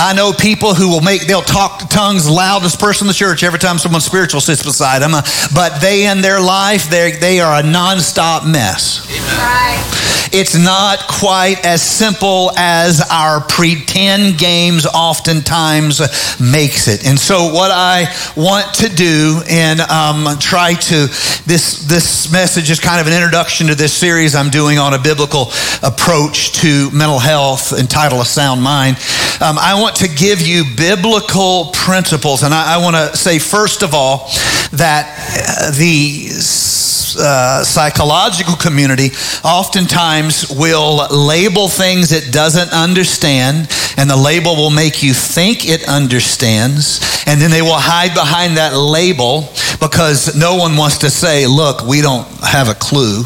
I 0.00 0.14
know 0.14 0.32
people 0.32 0.72
who 0.72 0.88
will 0.88 1.02
make, 1.02 1.26
they'll 1.26 1.42
talk 1.42 1.90
tongues 1.90 2.28
loudest 2.28 2.80
person 2.80 3.04
in 3.04 3.08
the 3.08 3.14
church 3.14 3.42
every 3.42 3.58
time 3.58 3.76
someone 3.76 4.00
spiritual 4.00 4.40
sits 4.40 4.62
beside 4.62 5.02
them, 5.02 5.12
but 5.54 5.80
they 5.80 6.06
in 6.06 6.22
their 6.22 6.40
life, 6.40 6.88
they 6.88 7.38
are 7.40 7.60
a 7.60 7.62
nonstop 7.62 8.50
mess. 8.50 9.06
Right. 9.36 10.00
It's 10.32 10.56
not 10.56 11.00
quite 11.08 11.64
as 11.66 11.82
simple 11.82 12.52
as 12.56 13.04
our 13.10 13.40
pretend 13.40 14.38
games 14.38 14.86
oftentimes 14.86 16.00
makes 16.40 16.86
it. 16.86 17.04
And 17.04 17.18
so 17.18 17.52
what 17.52 17.72
I 17.72 18.06
want 18.36 18.72
to 18.74 18.88
do 18.88 19.42
and 19.50 19.80
um, 19.80 20.38
try 20.38 20.74
to, 20.74 20.94
this, 21.46 21.84
this 21.88 22.30
message 22.30 22.70
is 22.70 22.78
kind 22.78 23.00
of 23.00 23.08
an 23.08 23.12
introduction 23.12 23.66
to 23.66 23.74
this 23.74 23.92
series 23.92 24.36
I'm 24.36 24.50
doing 24.50 24.78
on 24.78 24.94
a 24.94 25.00
biblical 25.00 25.50
approach 25.82 26.52
to 26.60 26.90
mental 26.92 27.18
health 27.18 27.72
entitled 27.72 28.20
A 28.20 28.24
Sound 28.24 28.62
Mind. 28.62 28.98
Um, 29.40 29.58
I 29.58 29.80
want 29.80 29.89
to 29.96 30.08
give 30.08 30.40
you 30.40 30.64
biblical 30.76 31.70
principles. 31.72 32.42
And 32.42 32.52
I, 32.54 32.74
I 32.74 32.82
want 32.82 32.96
to 32.96 33.16
say, 33.16 33.38
first 33.38 33.82
of 33.82 33.94
all, 33.94 34.28
that 34.72 35.74
the 35.76 36.30
uh, 37.18 37.64
psychological 37.64 38.54
community 38.56 39.10
oftentimes 39.44 40.50
will 40.50 41.08
label 41.10 41.68
things 41.68 42.12
it 42.12 42.32
doesn't 42.32 42.72
understand, 42.72 43.68
and 43.96 44.08
the 44.08 44.16
label 44.16 44.56
will 44.56 44.70
make 44.70 45.02
you 45.02 45.12
think 45.12 45.68
it 45.68 45.88
understands, 45.88 47.00
and 47.26 47.40
then 47.40 47.50
they 47.50 47.62
will 47.62 47.78
hide 47.78 48.14
behind 48.14 48.56
that 48.56 48.76
label 48.76 49.48
because 49.80 50.36
no 50.36 50.56
one 50.56 50.76
wants 50.76 50.98
to 50.98 51.10
say, 51.10 51.46
Look, 51.46 51.82
we 51.82 52.00
don't 52.00 52.26
have 52.44 52.68
a 52.68 52.74
clue. 52.74 53.24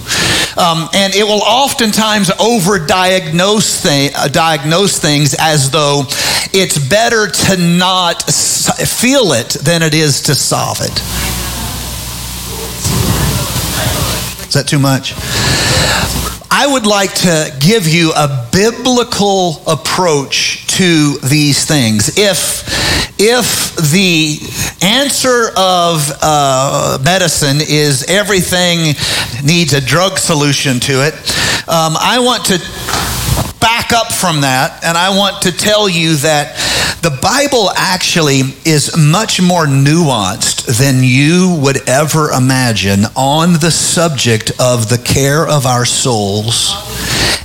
Um, 0.56 0.88
and 0.94 1.14
it 1.14 1.24
will 1.24 1.42
oftentimes 1.42 2.30
overdiagnose 2.30 3.84
uh, 4.14 4.28
diagnose 4.28 4.98
things 4.98 5.34
as 5.38 5.70
though 5.70 6.04
it's 6.52 6.78
better 6.78 7.26
to 7.28 7.56
not 7.56 8.22
feel 8.22 9.32
it 9.32 9.50
than 9.62 9.82
it 9.82 9.94
is 9.94 10.22
to 10.22 10.34
solve 10.34 10.78
it. 10.80 11.00
Is 14.46 14.54
that 14.54 14.68
too 14.68 14.78
much? 14.78 15.14
I 16.50 16.66
would 16.66 16.86
like 16.86 17.12
to 17.22 17.56
give 17.60 17.86
you 17.86 18.12
a 18.12 18.48
biblical 18.52 19.62
approach 19.66 20.66
to 20.78 21.18
these 21.18 21.66
things. 21.66 22.16
If, 22.16 23.18
if 23.18 23.76
the 23.76 24.38
answer 24.84 25.50
of 25.56 26.10
uh, 26.22 26.98
medicine 27.04 27.58
is 27.60 28.04
everything 28.08 28.94
needs 29.44 29.72
a 29.72 29.80
drug 29.80 30.18
solution 30.18 30.80
to 30.80 31.06
it, 31.06 31.14
um, 31.68 31.96
I 31.98 32.20
want 32.20 32.44
to 32.46 32.58
back 33.60 33.92
up 33.92 34.12
from 34.12 34.42
that 34.42 34.84
and 34.84 34.96
I 34.96 35.16
want 35.16 35.42
to 35.42 35.52
tell 35.52 35.88
you 35.88 36.16
that 36.16 36.54
the 37.02 37.18
Bible 37.22 37.70
actually 37.76 38.40
is 38.64 38.96
much 38.96 39.40
more 39.40 39.66
nuanced 39.66 40.53
than 40.66 41.02
you 41.02 41.58
would 41.62 41.88
ever 41.88 42.30
imagine 42.30 43.04
on 43.16 43.54
the 43.54 43.70
subject 43.70 44.50
of 44.58 44.88
the 44.88 44.98
care 44.98 45.46
of 45.46 45.66
our 45.66 45.84
souls 45.84 46.72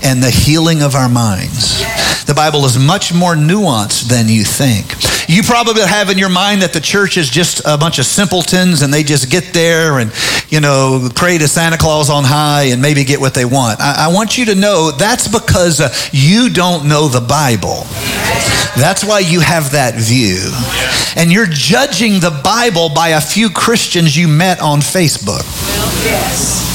and 0.04 0.24
the 0.24 0.32
healing 0.32 0.82
of 0.82 0.96
our 0.96 1.10
minds. 1.10 1.80
The 2.26 2.34
Bible 2.34 2.66
is 2.66 2.78
much 2.78 3.14
more 3.14 3.36
nuanced 3.36 4.08
than 4.08 4.30
you 4.30 4.44
think. 4.44 4.96
You 5.30 5.44
probably 5.44 5.84
have 5.84 6.10
in 6.10 6.18
your 6.18 6.30
mind 6.30 6.64
that 6.64 6.74
the 6.74 6.80
church 6.80 7.16
is 7.16 7.30
just 7.30 7.62
a 7.64 7.78
bunch 7.78 8.00
of 8.00 8.06
simpletons 8.06 8.82
and 8.82 8.92
they 8.92 9.04
just 9.04 9.30
get 9.30 9.54
there 9.54 10.00
and, 10.00 10.12
you 10.50 10.60
know, 10.60 11.08
pray 11.16 11.38
to 11.38 11.48
Santa 11.48 11.78
Claus 11.78 12.10
on 12.10 12.24
high 12.24 12.64
and 12.74 12.82
maybe 12.82 13.04
get 13.04 13.20
what 13.20 13.36
they 13.36 13.46
want. 13.46 13.80
I, 13.80 14.10
I 14.10 14.12
want 14.12 14.40
you 14.40 14.46
to 14.46 14.56
know 14.56 14.90
that's 14.90 15.28
because 15.28 15.82
uh, 15.82 15.94
you 16.12 16.50
don't 16.50 16.90
know 16.90 17.10
the 17.10 17.22
Bible. 17.22 17.86
That's 18.74 19.06
why 19.06 19.20
you 19.20 19.40
have 19.42 19.74
that 19.74 19.94
view. 20.02 20.50
And 21.16 21.32
you're 21.32 21.46
judging 21.46 22.14
the 22.14 22.42
Bible 22.44 22.90
by 22.90 23.10
a 23.10 23.22
few 23.22 23.52
Christians 23.52 24.18
you 24.18 24.28
met 24.28 24.60
on 24.62 24.80
Facebook. 24.80 25.46
Yes. 26.04 26.66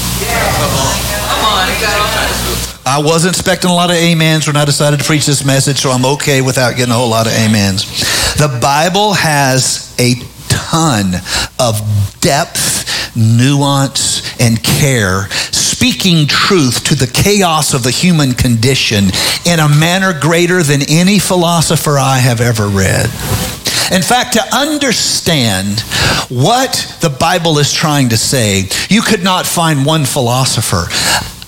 Come 0.55 0.71
on. 0.79 2.74
I 2.87 2.99
wasn't 2.99 3.35
expecting 3.35 3.71
a 3.71 3.73
lot 3.73 3.89
of 3.89 3.97
amens 3.97 4.45
when 4.45 4.55
I 4.55 4.63
decided 4.63 4.99
to 4.99 5.05
preach 5.05 5.25
this 5.25 5.43
message, 5.43 5.79
so 5.79 5.89
I'm 5.89 6.05
okay 6.05 6.43
without 6.43 6.75
getting 6.75 6.91
a 6.91 6.95
whole 6.95 7.09
lot 7.09 7.25
of 7.25 7.33
amens. 7.33 7.85
The 8.37 8.59
Bible 8.61 9.13
has 9.13 9.95
a 9.99 10.13
ton 10.47 11.15
of 11.57 11.81
depth, 12.21 13.15
nuance, 13.15 14.39
and 14.39 14.61
care, 14.63 15.27
speaking 15.31 16.27
truth 16.27 16.83
to 16.83 16.95
the 16.95 17.07
chaos 17.07 17.73
of 17.73 17.81
the 17.81 17.89
human 17.89 18.33
condition 18.33 19.05
in 19.47 19.59
a 19.59 19.67
manner 19.67 20.17
greater 20.19 20.61
than 20.61 20.81
any 20.87 21.17
philosopher 21.17 21.97
I 21.97 22.19
have 22.19 22.39
ever 22.39 22.67
read. 22.67 23.05
In 23.91 24.03
fact, 24.03 24.33
to 24.33 24.43
understand 24.55 25.79
what 26.29 26.97
the 27.01 27.09
Bible 27.09 27.57
is 27.57 27.73
trying 27.73 28.09
to 28.09 28.17
say, 28.17 28.69
you 28.89 29.01
could 29.01 29.23
not 29.23 29.47
find 29.47 29.87
one 29.87 30.05
philosopher. 30.05 30.85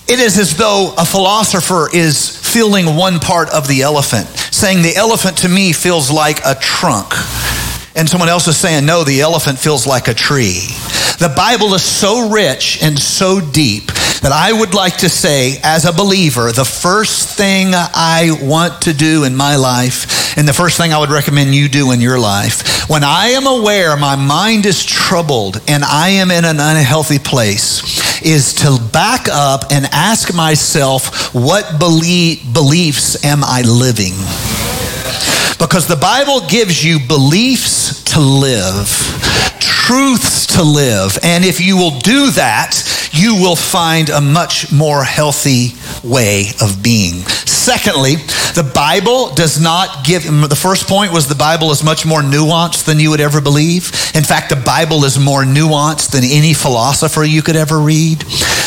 It 0.09 0.19
is 0.19 0.39
as 0.39 0.55
though 0.55 0.93
a 0.97 1.03
philosopher 1.03 1.89
is 1.93 2.37
feeling 2.37 2.95
one 2.95 3.19
part 3.19 3.49
of 3.49 3.67
the 3.67 3.81
elephant, 3.81 4.27
saying 4.53 4.81
the 4.81 4.95
elephant 4.95 5.39
to 5.39 5.49
me 5.49 5.73
feels 5.73 6.09
like 6.09 6.39
a 6.45 6.55
trunk. 6.55 7.13
And 7.93 8.07
someone 8.07 8.29
else 8.29 8.47
is 8.47 8.55
saying, 8.55 8.85
no, 8.85 9.03
the 9.03 9.19
elephant 9.19 9.59
feels 9.59 9.85
like 9.85 10.07
a 10.07 10.13
tree. 10.13 10.67
The 11.19 11.33
Bible 11.35 11.73
is 11.73 11.83
so 11.83 12.29
rich 12.29 12.81
and 12.81 12.97
so 12.97 13.41
deep 13.41 13.87
that 14.21 14.31
I 14.31 14.53
would 14.53 14.73
like 14.73 14.97
to 14.99 15.09
say, 15.09 15.57
as 15.61 15.83
a 15.83 15.91
believer, 15.91 16.53
the 16.53 16.63
first 16.63 17.37
thing 17.37 17.71
I 17.73 18.29
want 18.41 18.83
to 18.83 18.93
do 18.93 19.25
in 19.25 19.35
my 19.35 19.57
life, 19.57 20.37
and 20.37 20.47
the 20.47 20.53
first 20.53 20.77
thing 20.77 20.93
I 20.93 20.99
would 20.99 21.09
recommend 21.09 21.53
you 21.53 21.67
do 21.67 21.91
in 21.91 21.99
your 21.99 22.19
life, 22.19 22.89
when 22.89 23.03
I 23.03 23.27
am 23.29 23.45
aware 23.45 23.97
my 23.97 24.15
mind 24.15 24.65
is 24.65 24.85
troubled 24.85 25.59
and 25.67 25.83
I 25.83 26.09
am 26.09 26.31
in 26.31 26.45
an 26.45 26.59
unhealthy 26.59 27.19
place, 27.19 28.06
is 28.27 28.53
to 28.55 28.77
back 28.91 29.29
up 29.31 29.71
and 29.71 29.85
ask 29.93 30.35
myself, 30.35 31.33
what 31.33 31.79
belie- 31.79 32.41
beliefs 32.51 33.23
am 33.23 33.41
I 33.41 33.61
living? 33.61 34.13
Because 35.57 35.87
the 35.87 35.95
Bible 35.95 36.45
gives 36.47 36.83
you 36.83 36.99
beliefs 36.99 38.03
to 38.11 38.19
live, 38.19 38.89
truths 39.61 40.45
to 40.57 40.63
live. 40.63 41.17
And 41.23 41.45
if 41.45 41.61
you 41.61 41.77
will 41.77 41.97
do 41.99 42.31
that, 42.31 42.75
you 43.13 43.35
will 43.35 43.55
find 43.55 44.09
a 44.09 44.19
much 44.19 44.71
more 44.73 45.03
healthy 45.05 45.73
way 46.03 46.51
of 46.61 46.83
being. 46.83 47.23
Secondly, 47.45 48.15
the 48.57 48.63
Bible 48.63 49.35
does 49.35 49.61
not 49.61 50.03
give, 50.03 50.23
the 50.23 50.57
first 50.59 50.87
point 50.87 51.13
was 51.13 51.27
the 51.27 51.35
Bible 51.35 51.69
is 51.69 51.83
much 51.83 52.07
more 52.07 52.21
nuanced 52.21 52.85
than 52.85 52.99
you 52.99 53.11
would 53.11 53.21
ever 53.21 53.39
believe. 53.39 53.91
In 54.15 54.23
fact, 54.23 54.49
the 54.49 54.55
Bible 54.55 55.05
is 55.05 55.19
more 55.19 55.43
nuanced 55.43 56.09
than 56.09 56.23
any 56.23 56.55
philosopher 56.55 57.23
you 57.23 57.43
could 57.43 57.55
ever 57.55 57.77
read. 57.77 58.23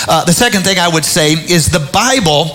Uh, 0.09 0.25
the 0.25 0.33
second 0.33 0.63
thing 0.63 0.79
I 0.79 0.89
would 0.89 1.05
say 1.05 1.33
is 1.33 1.71
the 1.71 1.89
Bible 1.93 2.53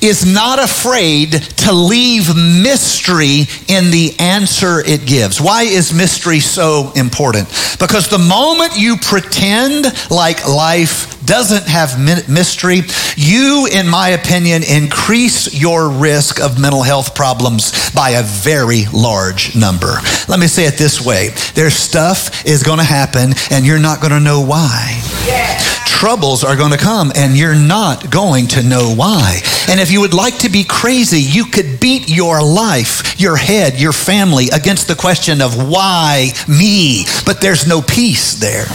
is 0.00 0.24
not 0.24 0.58
afraid 0.58 1.32
to 1.32 1.72
leave 1.72 2.34
mystery 2.34 3.46
in 3.68 3.90
the 3.90 4.14
answer 4.18 4.80
it 4.80 5.06
gives. 5.06 5.40
Why 5.40 5.62
is 5.62 5.92
mystery 5.92 6.40
so 6.40 6.90
important? 6.96 7.48
Because 7.78 8.08
the 8.08 8.18
moment 8.18 8.78
you 8.78 8.96
pretend 8.96 9.86
like 10.10 10.46
life 10.48 11.20
doesn't 11.26 11.68
have 11.68 12.00
mystery, 12.28 12.80
you, 13.14 13.68
in 13.72 13.88
my 13.88 14.10
opinion, 14.10 14.62
increase 14.62 15.54
your 15.54 15.88
risk 15.88 16.40
of 16.40 16.58
mental 16.58 16.82
health 16.82 17.14
problems 17.14 17.90
by 17.92 18.10
a 18.10 18.22
very 18.22 18.84
large 18.92 19.54
number. 19.54 19.94
Let 20.28 20.40
me 20.40 20.46
say 20.46 20.66
it 20.66 20.76
this 20.76 21.04
way 21.04 21.28
there's 21.54 21.74
stuff 21.74 22.44
is 22.46 22.62
going 22.62 22.78
to 22.78 22.84
happen 22.84 23.34
and 23.50 23.66
you're 23.66 23.78
not 23.78 24.00
going 24.00 24.12
to 24.12 24.20
know 24.20 24.40
why. 24.40 25.00
Yeah. 25.26 25.58
troubles 25.86 26.42
are 26.42 26.56
going 26.56 26.72
to 26.72 26.78
come 26.78 26.89
and 26.90 27.36
you're 27.36 27.54
not 27.54 28.10
going 28.10 28.48
to 28.48 28.62
know 28.62 28.92
why. 28.94 29.40
And 29.68 29.78
if 29.78 29.92
you 29.92 30.00
would 30.00 30.14
like 30.14 30.38
to 30.38 30.48
be 30.48 30.64
crazy, 30.64 31.20
you 31.20 31.44
could 31.44 31.78
beat 31.78 32.08
your 32.08 32.42
life, 32.42 33.20
your 33.20 33.36
head, 33.36 33.78
your 33.78 33.92
family 33.92 34.48
against 34.52 34.88
the 34.88 34.96
question 34.96 35.40
of 35.40 35.70
why 35.70 36.32
me, 36.48 37.04
but 37.24 37.40
there's 37.40 37.66
no 37.68 37.80
peace 37.80 38.34
there. 38.40 38.66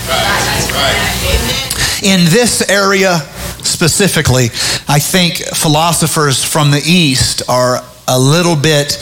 In 2.03 2.23
this 2.31 2.69
area 2.69 3.17
specifically, 3.63 4.45
I 4.87 4.99
think 4.99 5.37
philosophers 5.53 6.43
from 6.43 6.71
the 6.71 6.81
East 6.85 7.41
are 7.49 7.83
a 8.07 8.19
little 8.19 8.55
bit 8.55 8.97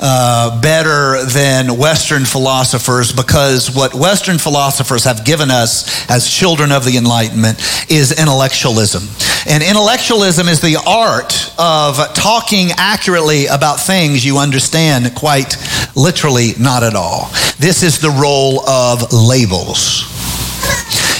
uh, 0.00 0.60
better 0.60 1.24
than 1.26 1.78
Western 1.78 2.24
philosophers 2.24 3.12
because 3.12 3.74
what 3.74 3.94
Western 3.94 4.38
philosophers 4.38 5.04
have 5.04 5.24
given 5.24 5.50
us 5.50 6.08
as 6.10 6.28
children 6.28 6.72
of 6.72 6.84
the 6.84 6.96
Enlightenment 6.96 7.58
is 7.90 8.18
intellectualism. 8.18 9.02
And 9.46 9.62
intellectualism 9.62 10.48
is 10.48 10.60
the 10.60 10.76
art 10.86 11.52
of 11.58 11.96
talking 12.14 12.68
accurately 12.76 13.46
about 13.46 13.78
things 13.78 14.24
you 14.24 14.38
understand 14.38 15.14
quite 15.14 15.56
literally 15.94 16.52
not 16.58 16.82
at 16.82 16.94
all. 16.94 17.30
This 17.58 17.82
is 17.82 18.00
the 18.00 18.10
role 18.10 18.68
of 18.68 19.12
labels. 19.12 20.10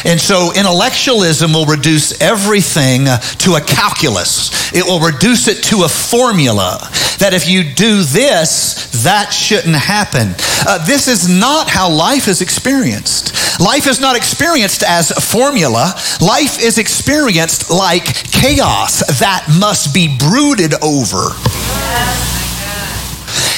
And 0.04 0.20
so 0.20 0.52
intellectualism 0.54 1.52
will 1.52 1.66
reduce 1.66 2.20
everything 2.20 3.04
to 3.04 3.54
a 3.54 3.60
calculus. 3.60 4.72
It 4.72 4.84
will 4.84 5.00
reduce 5.00 5.48
it 5.48 5.62
to 5.64 5.84
a 5.84 5.88
formula 5.88 6.78
that 7.18 7.32
if 7.32 7.48
you 7.48 7.64
do 7.64 8.02
this, 8.02 9.02
that 9.04 9.30
shouldn't 9.30 9.76
happen. 9.76 10.34
Uh, 10.66 10.84
this 10.86 11.08
is 11.08 11.28
not 11.28 11.68
how 11.68 11.90
life 11.90 12.28
is 12.28 12.42
experienced. 12.42 13.32
Life 13.60 13.86
is 13.86 14.00
not 14.00 14.16
experienced 14.16 14.82
as 14.82 15.10
a 15.10 15.20
formula. 15.20 15.94
Life 16.20 16.60
is 16.60 16.78
experienced 16.78 17.70
like 17.70 18.04
chaos 18.30 19.00
that 19.20 19.46
must 19.58 19.94
be 19.94 20.16
brooded 20.18 20.74
over. 20.82 21.32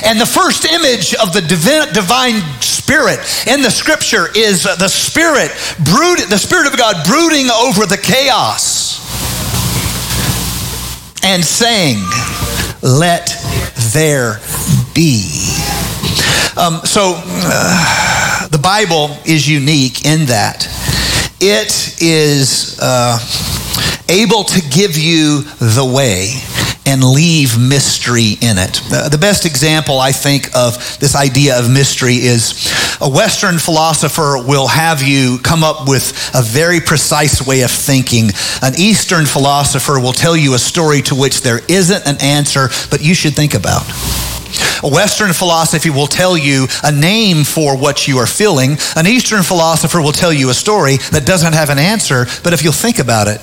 And 0.05 0.21
the 0.21 0.27
first 0.27 0.65
image 0.65 1.15
of 1.15 1.33
the 1.33 1.41
divine 1.41 2.41
spirit 2.61 3.19
in 3.47 3.63
the 3.63 3.71
scripture 3.71 4.27
is 4.35 4.63
the 4.63 4.89
spirit 4.89 5.51
brood 5.85 6.19
the 6.31 6.39
spirit 6.39 6.67
of 6.67 6.79
God 6.79 7.05
brooding 7.07 7.51
over 7.51 7.87
the 7.87 7.99
chaos 7.99 9.01
and 11.25 11.45
saying, 11.45 11.99
"Let 12.83 13.35
there 13.93 14.41
be." 14.95 15.53
Um, 16.57 16.81
so 16.85 17.21
uh, 17.25 18.49
the 18.49 18.59
Bible 18.59 19.17
is 19.27 19.49
unique 19.49 20.05
in 20.05 20.27
that 20.27 20.67
it 21.41 22.01
is 22.01 22.79
uh, 22.81 23.19
able 24.09 24.45
to 24.45 24.61
give 24.71 24.97
you 24.97 25.43
the 25.59 25.85
way 25.85 26.33
and 26.87 27.03
leave 27.03 27.59
mystery 27.59 28.39
in 28.41 28.59
it. 28.59 28.81
The 29.11 29.19
best 29.21 29.45
example, 29.45 29.99
I 29.99 30.13
think, 30.13 30.55
of 30.55 30.99
this 31.01 31.17
idea 31.17 31.59
of 31.59 31.71
mystery 31.71 32.15
is 32.15 32.73
a 33.01 33.09
Western 33.09 33.59
philosopher 33.59 34.39
will 34.39 34.69
have 34.69 35.03
you 35.03 35.39
come 35.43 35.65
up 35.65 35.89
with 35.89 36.31
a 36.35 36.43
very 36.43 36.81
precise 36.81 37.47
way 37.47 37.63
of 37.63 37.71
thinking. 37.71 38.31
An 38.63 38.75
Eastern 38.79 39.27
philosopher 39.27 40.01
will 40.01 40.13
tell 40.13 40.37
you 40.37 40.55
a 40.55 40.59
story 40.59 41.03
to 41.03 41.15
which 41.15 41.43
there 41.43 41.61
isn't 41.69 42.07
an 42.07 42.17
answer, 42.23 42.69
but 42.91 43.03
you 43.03 43.15
should 43.15 43.35
think 43.35 43.55
about. 43.55 43.85
A 44.83 44.89
Western 44.89 45.33
philosophy 45.33 45.91
will 45.91 46.07
tell 46.07 46.37
you 46.37 46.67
a 46.85 46.93
name 46.93 47.45
for 47.45 47.77
what 47.77 48.07
you 48.07 48.19
are 48.19 48.27
feeling. 48.27 48.77
An 48.95 49.07
Eastern 49.07 49.43
philosopher 49.43 50.01
will 50.01 50.13
tell 50.13 50.33
you 50.33 50.51
a 50.51 50.55
story 50.55 50.97
that 51.11 51.27
doesn't 51.27 51.55
have 51.55 51.71
an 51.71 51.79
answer, 51.79 52.27
but 52.43 52.53
if 52.53 52.63
you'll 52.63 52.73
think 52.73 52.99
about 52.99 53.29
it, 53.29 53.41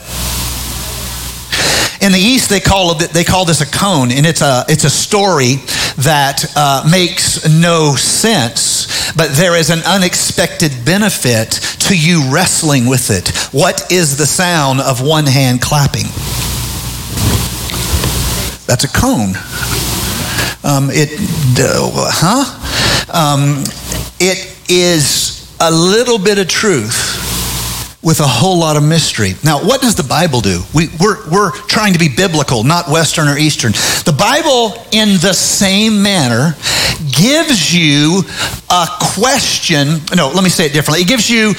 in 2.04 2.12
the 2.12 2.20
East, 2.20 2.50
they 2.50 2.60
call 2.60 3.02
it, 3.02 3.12
they 3.12 3.24
call 3.24 3.46
this 3.46 3.62
a 3.62 3.66
koan, 3.66 4.12
and 4.12 4.26
it's 4.26 4.42
a 4.42 4.66
it's 4.68 4.84
a 4.84 4.90
story 4.90 5.56
that 6.04 6.46
uh, 6.58 6.86
makes 6.90 7.48
no 7.48 7.96
sense, 7.96 9.14
but 9.14 9.30
there 9.32 9.56
is 9.56 9.70
an 9.70 9.80
unexpected 9.88 10.72
benefit 10.86 11.52
to 11.88 11.98
you 11.98 12.30
wrestling 12.30 12.88
with 12.88 13.10
it. 13.10 13.30
What 13.54 13.90
is 13.90 14.18
the 14.18 14.26
sound 14.26 14.82
of 14.82 15.02
one 15.02 15.26
hand 15.26 15.62
clapping? 15.62 16.08
That's 18.68 18.84
a 18.84 18.90
koan. 18.90 19.36
Um, 20.66 20.90
it, 20.92 21.10
uh, 21.60 21.90
huh? 22.12 22.44
Um, 23.14 23.64
it 24.20 24.58
is 24.70 25.56
a 25.62 25.72
little 25.72 26.18
bit 26.18 26.38
of 26.38 26.50
truth 26.50 27.13
with 28.04 28.20
a 28.20 28.28
whole 28.28 28.60
lot 28.60 28.76
of 28.76 28.84
mystery. 28.84 29.34
Now, 29.44 29.64
what 29.64 29.82
does 29.82 29.96
the 29.96 30.04
Bible 30.04 30.42
do? 30.42 30.62
We, 30.74 30.90
we're, 31.00 31.30
we're 31.32 31.52
trying 31.52 31.94
to 31.94 32.00
be 32.00 32.10
biblical, 32.10 32.64
not 32.64 32.90
Western 32.90 33.30
or 33.30 33.38
Eastern. 33.38 33.72
The 33.72 34.16
Bible, 34.18 34.76
in 34.92 35.20
the 35.22 35.34
same 35.34 36.04
manner, 36.04 36.56
gives 37.16 37.74
you 37.74 38.24
a 38.70 38.88
question. 39.16 40.00
No, 40.16 40.28
let 40.30 40.44
me 40.44 40.50
say 40.50 40.66
it 40.66 40.74
differently. 40.74 41.02
It 41.02 41.08
gives 41.08 41.30
you 41.30 41.54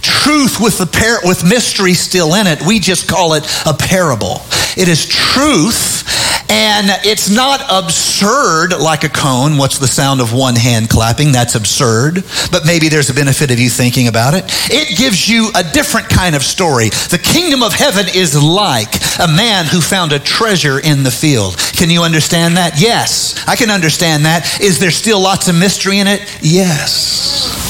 truth 0.00 0.58
with 0.58 0.78
the 0.78 0.86
par- 0.86 1.20
with 1.24 1.44
mystery 1.44 1.94
still 1.94 2.34
in 2.34 2.46
it. 2.46 2.62
We 2.66 2.80
just 2.80 3.06
call 3.08 3.34
it 3.34 3.44
a 3.66 3.74
parable. 3.74 4.40
It 4.76 4.88
is 4.88 5.06
truth 5.06 6.29
and 6.50 6.88
it's 7.04 7.30
not 7.30 7.60
absurd 7.70 8.72
like 8.78 9.04
a 9.04 9.08
koan. 9.08 9.56
What's 9.56 9.78
the 9.78 9.86
sound 9.86 10.20
of 10.20 10.32
one 10.32 10.56
hand 10.56 10.90
clapping? 10.90 11.30
That's 11.30 11.54
absurd. 11.54 12.24
But 12.50 12.66
maybe 12.66 12.88
there's 12.88 13.08
a 13.08 13.14
benefit 13.14 13.52
of 13.52 13.60
you 13.60 13.70
thinking 13.70 14.08
about 14.08 14.34
it. 14.34 14.44
It 14.68 14.98
gives 14.98 15.28
you 15.28 15.50
a 15.54 15.62
different 15.62 16.08
kind 16.08 16.34
of 16.34 16.42
story. 16.42 16.88
The 16.88 17.20
kingdom 17.22 17.62
of 17.62 17.72
heaven 17.72 18.06
is 18.12 18.34
like 18.40 18.96
a 19.20 19.28
man 19.28 19.66
who 19.66 19.80
found 19.80 20.12
a 20.12 20.18
treasure 20.18 20.80
in 20.80 21.04
the 21.04 21.10
field. 21.10 21.56
Can 21.56 21.88
you 21.88 22.02
understand 22.02 22.56
that? 22.56 22.80
Yes, 22.80 23.42
I 23.46 23.54
can 23.54 23.70
understand 23.70 24.24
that. 24.24 24.60
Is 24.60 24.80
there 24.80 24.90
still 24.90 25.20
lots 25.20 25.46
of 25.48 25.54
mystery 25.54 26.00
in 26.00 26.08
it? 26.08 26.20
Yes. 26.42 27.69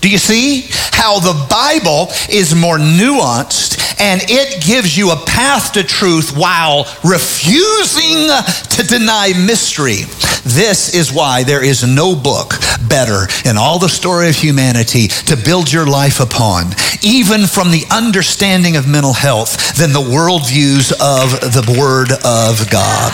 Do 0.00 0.08
you 0.08 0.18
see 0.18 0.68
how 0.92 1.18
the 1.18 1.46
Bible 1.48 2.08
is 2.30 2.54
more 2.54 2.78
nuanced 2.78 3.80
and 4.00 4.22
it 4.28 4.62
gives 4.64 4.96
you 4.96 5.10
a 5.10 5.16
path 5.26 5.72
to 5.72 5.84
truth 5.84 6.36
while 6.36 6.84
refusing 7.04 8.28
to 8.76 8.86
deny 8.86 9.32
mystery. 9.46 10.04
This 10.44 10.94
is 10.94 11.12
why 11.12 11.44
there 11.44 11.62
is 11.62 11.86
no 11.86 12.16
book 12.16 12.54
better 12.88 13.28
in 13.44 13.58
all 13.58 13.78
the 13.78 13.88
story 13.90 14.30
of 14.30 14.34
humanity 14.34 15.08
to 15.08 15.36
build 15.36 15.70
your 15.70 15.86
life 15.86 16.18
upon, 16.18 16.72
even 17.02 17.46
from 17.46 17.70
the 17.70 17.84
understanding 17.90 18.76
of 18.76 18.88
mental 18.88 19.12
health, 19.12 19.76
than 19.76 19.92
the 19.92 20.00
worldviews 20.00 20.92
of 20.92 21.40
the 21.52 21.76
Word 21.78 22.12
of 22.24 22.70
God. 22.70 23.12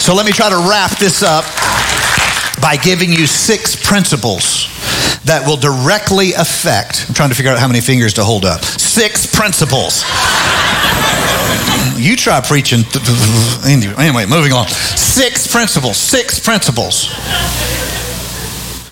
So 0.00 0.12
let 0.14 0.26
me 0.26 0.32
try 0.32 0.50
to 0.50 0.68
wrap 0.68 0.98
this 0.98 1.22
up 1.22 1.44
by 2.60 2.76
giving 2.76 3.12
you 3.12 3.28
six 3.28 3.76
principles 3.76 4.77
that 5.28 5.46
will 5.46 5.56
directly 5.56 6.32
affect. 6.32 7.04
I'm 7.08 7.14
trying 7.14 7.28
to 7.28 7.34
figure 7.34 7.52
out 7.52 7.58
how 7.58 7.68
many 7.68 7.80
fingers 7.80 8.14
to 8.14 8.24
hold 8.24 8.44
up. 8.44 8.64
Six 8.64 9.26
principles. 9.26 10.02
you 11.96 12.16
try 12.16 12.40
preaching. 12.40 12.80
Anyway, 13.64 14.24
moving 14.26 14.52
on. 14.52 14.66
Six 14.68 15.46
principles. 15.46 15.96
Six 15.98 16.40
principles. 16.40 17.12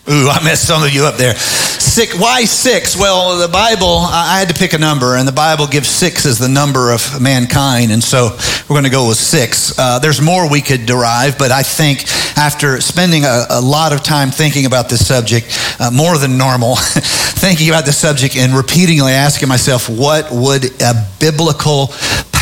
Ooh, 0.09 0.29
I 0.29 0.43
messed 0.45 0.69
some 0.69 0.85
of 0.85 0.91
you 0.95 1.05
up 1.05 1.17
there. 1.17 1.35
Six, 1.35 2.17
why 2.17 2.45
six? 2.45 2.97
Well, 2.97 3.39
the 3.41 3.49
Bible, 3.49 3.99
I 4.07 4.39
had 4.39 4.49
to 4.49 4.55
pick 4.55 4.73
a 4.73 4.79
number, 4.79 5.17
and 5.17 5.27
the 5.27 5.33
Bible 5.33 5.67
gives 5.67 5.89
six 5.89 6.25
as 6.27 6.39
the 6.39 6.49
number 6.49 6.93
of 6.93 7.21
mankind, 7.21 7.91
and 7.91 8.03
so 8.03 8.37
we're 8.69 8.75
going 8.75 8.85
to 8.85 8.91
go 8.91 9.09
with 9.09 9.17
six. 9.17 9.77
Uh, 9.77 9.99
there's 9.99 10.21
more 10.21 10.49
we 10.49 10.61
could 10.61 10.87
derive, 10.87 11.39
but 11.39 11.51
I 11.51 11.65
think 11.65 12.05
after 12.39 12.81
spending 12.81 13.25
a, 13.25 13.47
a 13.51 13.61
lot 13.61 13.93
of 13.93 14.05
time 14.05 14.31
thinking 14.31 14.67
about 14.67 14.89
this 14.89 15.05
subject, 15.05 15.47
uh, 15.81 15.91
more 15.91 16.19
than 16.19 16.39
normal, 16.39 16.77
thinking 16.77 17.69
about 17.69 17.85
this 17.85 17.99
subject 17.99 18.37
and 18.37 18.53
repeatedly 18.53 19.11
asking 19.11 19.49
myself, 19.49 19.89
what 19.89 20.31
would 20.31 20.67
a 20.83 20.95
biblical 21.19 21.89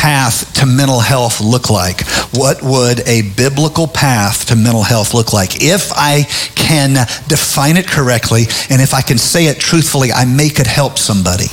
path 0.05 0.53
to 0.53 0.67
mental 0.67 0.99
health 0.99 1.41
look 1.41 1.71
like? 1.71 2.05
What 2.31 2.61
would 2.61 2.99
a 3.07 3.23
biblical 3.35 3.87
path 3.87 4.45
to 4.49 4.55
mental 4.55 4.83
health 4.83 5.15
look 5.15 5.33
like? 5.33 5.63
If 5.63 5.91
I 5.95 6.25
can 6.53 7.07
define 7.27 7.75
it 7.75 7.87
correctly 7.87 8.43
and 8.69 8.83
if 8.83 8.93
I 8.93 9.01
can 9.01 9.17
say 9.17 9.47
it 9.47 9.57
truthfully, 9.57 10.11
I 10.11 10.25
may 10.25 10.49
could 10.49 10.67
help 10.67 10.99
somebody. 10.99 11.47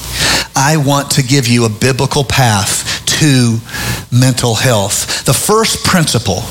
I 0.54 0.76
want 0.76 1.12
to 1.12 1.22
give 1.22 1.46
you 1.48 1.64
a 1.64 1.70
biblical 1.70 2.24
path 2.24 3.02
to 3.20 3.56
mental 4.12 4.54
health. 4.54 5.08
The 5.24 5.32
first 5.32 5.84
principle 5.84 6.42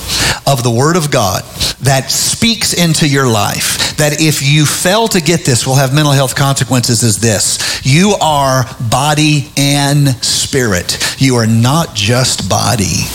of 0.47 0.63
the 0.63 0.71
Word 0.71 0.95
of 0.95 1.11
God 1.11 1.43
that 1.81 2.11
speaks 2.11 2.73
into 2.73 3.07
your 3.07 3.27
life, 3.27 3.97
that 3.97 4.21
if 4.21 4.41
you 4.41 4.65
fail 4.65 5.07
to 5.09 5.21
get 5.21 5.45
this 5.45 5.65
will 5.67 5.75
have 5.75 5.93
mental 5.93 6.13
health 6.13 6.35
consequences, 6.35 7.03
is 7.03 7.19
this. 7.19 7.81
You 7.83 8.15
are 8.21 8.65
body 8.89 9.51
and 9.57 10.09
spirit. 10.23 10.97
You 11.17 11.35
are 11.35 11.47
not 11.47 11.95
just 11.95 12.49
body. 12.49 13.05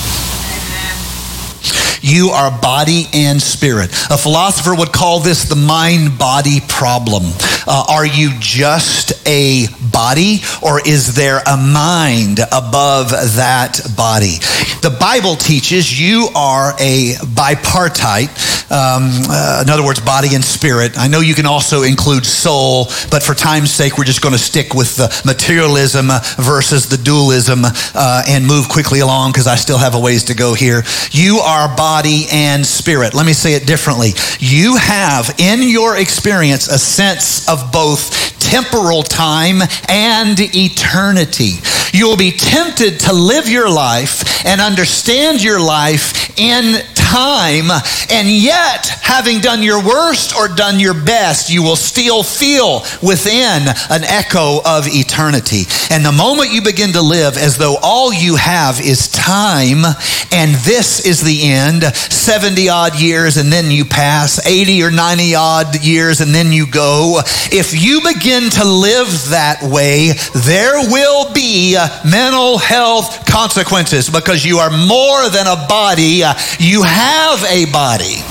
You 2.07 2.29
are 2.29 2.57
body 2.61 3.07
and 3.13 3.43
spirit. 3.43 3.91
A 4.11 4.17
philosopher 4.17 4.77
would 4.77 4.93
call 4.93 5.19
this 5.19 5.49
the 5.49 5.57
mind 5.57 6.21
body 6.21 6.61
problem. 6.69 7.25
Uh, 7.67 7.85
are 7.89 8.07
you 8.07 8.31
just 8.39 9.27
a 9.27 9.67
body 9.91 10.39
or 10.63 10.81
is 10.87 11.17
there 11.17 11.39
a 11.39 11.57
mind 11.57 12.39
above 12.53 13.11
that 13.11 13.81
body? 13.97 14.39
The 14.83 14.97
Bible 15.01 15.35
teaches 15.35 16.01
you 16.01 16.29
are 16.37 16.75
a 16.79 17.15
bipartite. 17.35 18.55
Um, 18.71 19.11
uh, 19.31 19.63
in 19.65 19.71
other 19.71 19.85
words, 19.85 20.01
body 20.01 20.35
and 20.35 20.45
spirit. 20.45 20.99
I 20.99 21.09
know 21.09 21.21
you 21.21 21.35
can 21.35 21.47
also 21.47 21.83
include 21.83 22.25
soul, 22.25 22.87
but 23.11 23.23
for 23.23 23.35
time's 23.35 23.73
sake, 23.73 23.97
we're 23.97 24.05
just 24.05 24.23
going 24.23 24.33
to 24.33 24.39
stick 24.39 24.75
with 24.75 24.97
the 24.97 25.23
materialism 25.25 26.09
versus 26.37 26.89
the 26.89 26.97
dualism 26.97 27.61
uh, 27.65 28.23
and 28.29 28.47
move 28.47 28.69
quickly 28.69 29.01
along 29.01 29.33
because 29.33 29.47
I 29.47 29.55
still 29.55 29.79
have 29.79 29.95
a 29.95 30.01
ways 30.01 30.25
to 30.25 30.35
go 30.35 30.55
here. 30.55 30.83
You 31.11 31.39
are 31.39 31.75
body 31.77 31.96
and 32.05 32.67
spirit. 32.67 33.15
Let 33.15 33.25
me 33.25 33.33
say 33.33 33.55
it 33.55 33.67
differently. 33.67 34.11
You 34.39 34.77
have 34.77 35.35
in 35.39 35.63
your 35.63 35.97
experience 35.97 36.69
a 36.69 36.79
sense 36.79 37.49
of 37.49 37.73
both 37.73 38.39
temporal 38.39 39.03
time 39.03 39.63
and 39.89 40.39
eternity. 40.39 41.55
You 41.93 42.09
will 42.09 42.17
be 42.17 42.33
tempted 42.33 43.01
to 43.01 43.13
live 43.13 43.49
your 43.49 43.71
life 43.71 44.45
and 44.45 44.61
understand 44.61 45.43
your 45.43 45.61
life 45.61 46.39
in 46.39 46.77
time, 47.07 47.71
and 48.11 48.29
yet, 48.29 48.87
having 49.01 49.41
done 49.41 49.63
your 49.63 49.83
worst 49.83 50.35
or 50.35 50.49
done 50.49 50.81
your 50.81 50.95
best, 50.95 51.51
you 51.51 51.63
will 51.63 51.77
still 51.77 52.23
feel 52.23 52.83
within 53.03 53.63
an 53.91 54.03
echo 54.05 54.59
of 54.65 54.87
eternity. 54.87 55.63
And 55.91 56.05
the 56.05 56.13
moment 56.13 56.51
you 56.51 56.63
begin 56.63 56.93
to 56.93 57.03
live 57.03 57.37
as 57.37 57.57
though 57.57 57.77
all 57.83 58.13
you 58.13 58.37
have 58.37 58.81
is 58.81 59.09
time, 59.09 59.85
and 60.33 60.55
this 60.67 61.07
is 61.07 61.23
the 61.23 61.45
end 61.45 61.85
70 61.85 62.69
odd 62.69 63.01
years, 63.01 63.37
and 63.37 63.53
then 63.53 63.71
you 63.71 63.85
pass 63.85 64.45
80 64.45 64.83
or 64.83 64.91
90 64.91 65.35
odd 65.37 65.85
years, 65.85 66.21
and 66.21 66.35
then 66.35 66.51
you 66.53 66.67
go. 66.67 67.21
If 67.53 67.73
you 67.73 68.01
begin 68.03 68.51
to 68.51 68.65
live 68.65 69.31
that 69.31 69.63
way, 69.63 70.13
there 70.35 70.91
will 70.91 71.33
be 71.33 71.77
mental 72.05 72.59
health 72.59 73.27
consequences 73.27 74.11
because 74.11 74.45
you 74.45 74.59
are 74.59 74.71
more 74.71 75.31
than 75.31 75.47
a 75.47 75.67
body. 75.69 76.23
You 76.59 76.83
have 76.97 77.45
a 77.45 77.67
body. 77.71 78.25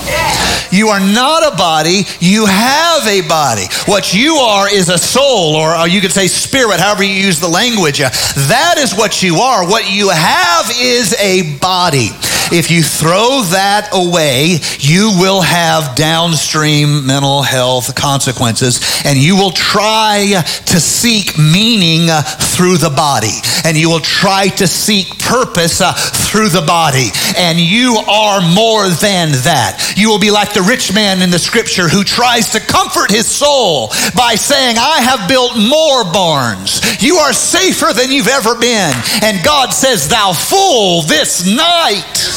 You 0.74 0.88
are 0.88 1.00
not 1.00 1.46
a 1.46 1.56
body, 1.56 2.02
you 2.18 2.46
have 2.46 3.06
a 3.06 3.22
body. 3.28 3.66
What 3.86 4.12
you 4.12 4.34
are 4.34 4.68
is 4.68 4.88
a 4.88 4.98
soul, 4.98 5.54
or 5.54 5.86
you 5.86 6.00
could 6.00 6.12
say 6.12 6.26
spirit, 6.26 6.80
however 6.80 7.04
you 7.04 7.14
use 7.14 7.38
the 7.38 7.48
language. 7.48 7.98
That 7.98 8.74
is 8.78 8.92
what 8.92 9.22
you 9.22 9.36
are. 9.36 9.66
What 9.66 9.90
you 9.90 10.10
have 10.10 10.66
is 10.74 11.14
a 11.20 11.56
body. 11.58 12.10
If 12.52 12.70
you 12.70 12.82
throw 12.82 13.42
that 13.50 13.90
away, 13.92 14.58
you 14.78 15.12
will 15.18 15.42
have 15.42 15.96
downstream 15.96 17.06
mental 17.06 17.42
health 17.42 17.94
consequences, 17.94 19.02
and 19.04 19.18
you 19.18 19.36
will 19.36 19.50
try 19.50 20.42
to 20.66 20.80
seek 20.80 21.38
meaning 21.38 22.08
uh, 22.08 22.22
through 22.22 22.78
the 22.78 22.90
body, 22.90 23.42
and 23.64 23.76
you 23.76 23.90
will 23.90 24.00
try 24.00 24.48
to 24.48 24.66
seek 24.66 25.18
purpose 25.18 25.80
uh, 25.80 25.92
through 25.92 26.48
the 26.50 26.62
body, 26.62 27.10
and 27.36 27.58
you 27.58 27.98
are 28.08 28.40
more 28.54 28.88
than 28.88 29.34
that. 29.42 29.94
You 29.96 30.08
will 30.08 30.20
be 30.20 30.30
like 30.30 30.54
the 30.54 30.62
rich 30.62 30.94
man 30.94 31.22
in 31.22 31.30
the 31.30 31.38
scripture 31.38 31.88
who 31.88 32.04
tries 32.04 32.52
to 32.52 32.60
comfort 32.60 33.10
his 33.10 33.26
soul 33.26 33.88
by 34.14 34.36
saying, 34.36 34.76
I 34.78 35.00
have 35.02 35.28
built 35.28 35.58
more 35.58 36.04
barns. 36.04 36.80
You 37.02 37.16
are 37.16 37.32
safer 37.32 37.92
than 37.92 38.12
you've 38.12 38.28
ever 38.28 38.54
been. 38.54 38.92
And 39.22 39.44
God 39.44 39.70
says, 39.74 40.08
Thou 40.08 40.32
fool, 40.32 41.02
this 41.02 41.46
night 41.46 42.35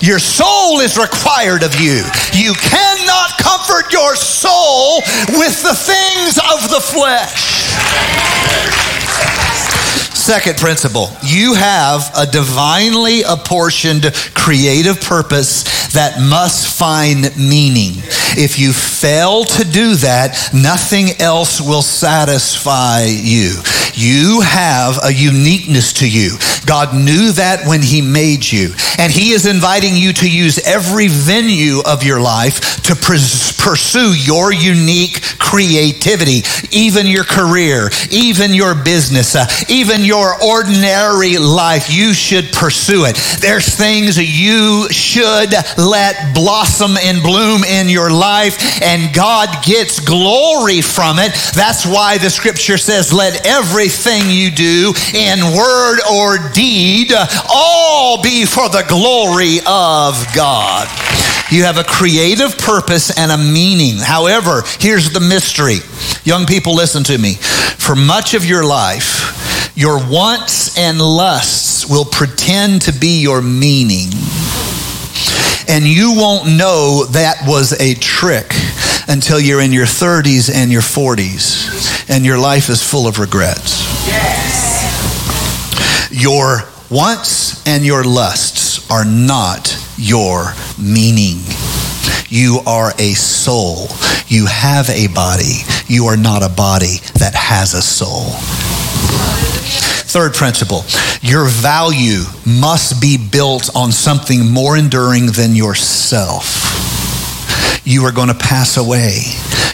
your 0.00 0.18
soul 0.18 0.80
is 0.80 0.96
required 0.96 1.62
of 1.62 1.74
you. 1.80 2.02
You 2.32 2.54
cannot 2.54 3.38
comfort 3.38 3.92
your 3.92 4.16
soul 4.16 5.02
with 5.38 5.62
the 5.62 5.74
things 5.74 6.38
of 6.38 6.70
the 6.70 6.80
flesh. 6.80 7.70
Second 10.30 10.58
principle 10.58 11.08
you 11.24 11.54
have 11.54 12.08
a 12.16 12.24
divinely 12.24 13.22
apportioned 13.22 14.04
creative 14.32 15.00
purpose 15.00 15.64
that 15.92 16.20
must 16.20 16.78
find 16.78 17.36
meaning. 17.36 17.94
If 18.38 18.56
you 18.60 18.72
fail 18.72 19.42
to 19.44 19.64
do 19.64 19.96
that, 19.96 20.50
nothing 20.54 21.20
else 21.20 21.60
will 21.60 21.82
satisfy 21.82 23.06
you. 23.06 23.54
You 23.94 24.40
have 24.42 25.00
a 25.02 25.12
uniqueness 25.12 25.94
to 25.94 26.08
you. 26.08 26.38
God 26.64 26.94
knew 26.94 27.32
that 27.32 27.66
when 27.66 27.82
He 27.82 28.00
made 28.00 28.44
you. 28.44 28.70
And 28.98 29.12
He 29.12 29.32
is 29.32 29.46
inviting 29.46 29.96
you 29.96 30.12
to 30.12 30.30
use 30.30 30.60
every 30.64 31.08
venue 31.08 31.80
of 31.84 32.04
your 32.04 32.20
life 32.20 32.82
to 32.84 32.94
pres- 32.94 33.52
pursue 33.58 34.14
your 34.14 34.52
unique 34.52 35.20
creativity, 35.38 36.42
even 36.70 37.06
your 37.06 37.24
career, 37.24 37.90
even 38.10 38.54
your 38.54 38.74
business, 38.74 39.34
uh, 39.34 39.46
even 39.68 40.04
your 40.04 40.19
ordinary 40.42 41.38
life. 41.38 41.90
You 41.90 42.14
should 42.14 42.52
pursue 42.52 43.04
it. 43.04 43.16
There's 43.40 43.74
things 43.74 44.18
you 44.18 44.88
should 44.90 45.52
let 45.78 46.34
blossom 46.34 46.96
and 46.96 47.22
bloom 47.22 47.64
in 47.64 47.88
your 47.88 48.10
life, 48.10 48.82
and 48.82 49.14
God 49.14 49.64
gets 49.64 50.00
glory 50.00 50.80
from 50.80 51.18
it. 51.18 51.32
That's 51.54 51.86
why 51.86 52.18
the 52.18 52.30
scripture 52.30 52.78
says, 52.78 53.12
Let 53.12 53.46
everything 53.46 54.30
you 54.30 54.50
do 54.50 54.92
in 55.14 55.56
word 55.56 56.00
or 56.10 56.38
deed 56.52 57.12
all 57.48 58.22
be 58.22 58.44
for 58.46 58.68
the 58.68 58.84
glory 58.88 59.58
of 59.66 60.14
God. 60.34 60.88
You 61.50 61.64
have 61.64 61.78
a 61.78 61.84
creative 61.84 62.56
purpose 62.58 63.16
and 63.18 63.32
a 63.32 63.38
meaning. 63.38 63.96
However, 63.98 64.62
here's 64.78 65.10
the 65.10 65.20
mystery. 65.20 65.78
Young 66.22 66.46
people, 66.46 66.74
listen 66.74 67.02
to 67.04 67.18
me. 67.18 67.34
For 67.34 67.96
much 67.96 68.34
of 68.34 68.44
your 68.44 68.64
life, 68.64 69.39
your 69.80 69.96
wants 70.10 70.76
and 70.76 71.00
lusts 71.00 71.88
will 71.88 72.04
pretend 72.04 72.82
to 72.82 72.92
be 72.92 73.18
your 73.22 73.40
meaning. 73.40 74.10
And 75.68 75.86
you 75.86 76.12
won't 76.14 76.54
know 76.54 77.06
that 77.12 77.36
was 77.46 77.72
a 77.80 77.94
trick 77.94 78.52
until 79.08 79.40
you're 79.40 79.62
in 79.62 79.72
your 79.72 79.86
30s 79.86 80.54
and 80.54 80.70
your 80.70 80.82
40s, 80.82 82.10
and 82.10 82.26
your 82.26 82.36
life 82.36 82.68
is 82.68 82.82
full 82.82 83.06
of 83.08 83.18
regrets. 83.18 84.06
Yes. 84.06 84.84
Your 86.12 86.64
wants 86.90 87.66
and 87.66 87.82
your 87.82 88.04
lusts 88.04 88.90
are 88.90 89.06
not 89.06 89.74
your 89.96 90.52
meaning. 90.78 91.38
You 92.28 92.60
are 92.66 92.92
a 92.98 93.14
soul. 93.14 93.88
You 94.26 94.44
have 94.44 94.90
a 94.90 95.06
body. 95.14 95.62
You 95.86 96.04
are 96.04 96.18
not 96.18 96.42
a 96.42 96.50
body 96.50 96.98
that 97.14 97.32
has 97.34 97.72
a 97.72 97.80
soul. 97.80 98.36
Third 100.12 100.34
principle 100.34 100.84
your 101.22 101.46
value 101.46 102.24
must 102.44 103.00
be 103.00 103.16
built 103.16 103.70
on 103.76 103.92
something 103.92 104.50
more 104.50 104.76
enduring 104.76 105.26
than 105.26 105.54
yourself. 105.54 107.19
You 107.84 108.04
are 108.04 108.12
going 108.12 108.28
to 108.28 108.34
pass 108.34 108.76
away. 108.76 109.22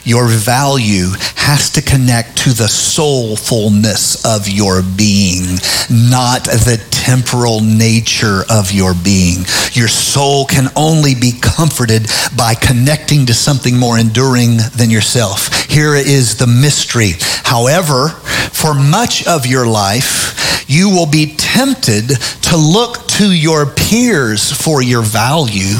Your 0.04 0.28
value 0.28 1.10
has 1.34 1.70
to 1.70 1.82
connect 1.82 2.38
to 2.38 2.50
the 2.50 2.68
soulfulness 2.68 4.24
of 4.24 4.48
your 4.48 4.82
being, 4.82 5.58
not 5.90 6.44
the 6.44 6.84
temporal 6.90 7.60
nature 7.60 8.42
of 8.48 8.70
your 8.70 8.94
being. 8.94 9.44
Your 9.72 9.88
soul 9.88 10.46
can 10.46 10.68
only 10.76 11.14
be 11.14 11.32
comforted 11.40 12.06
by 12.36 12.54
connecting 12.54 13.26
to 13.26 13.34
something 13.34 13.76
more 13.76 13.98
enduring 13.98 14.58
than 14.76 14.90
yourself. 14.90 15.66
Here 15.68 15.94
is 15.94 16.36
the 16.36 16.46
mystery. 16.46 17.12
However, 17.42 18.10
for 18.52 18.74
much 18.74 19.26
of 19.26 19.46
your 19.46 19.66
life, 19.66 20.68
you 20.68 20.90
will 20.90 21.06
be 21.06 21.34
tempted 21.36 22.08
to 22.42 22.56
look 22.56 23.06
to 23.08 23.32
your 23.32 23.66
peers 23.66 24.52
for 24.52 24.82
your 24.82 25.02
value. 25.02 25.74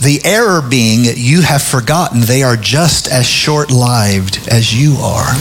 The 0.00 0.20
error 0.24 0.62
being 0.62 1.04
you 1.04 1.42
have 1.42 1.62
forgotten 1.62 2.20
they 2.20 2.42
are 2.42 2.56
just 2.56 3.08
as 3.08 3.26
short 3.26 3.70
lived 3.70 4.48
as 4.48 4.72
you 4.72 4.94
are. 5.00 5.34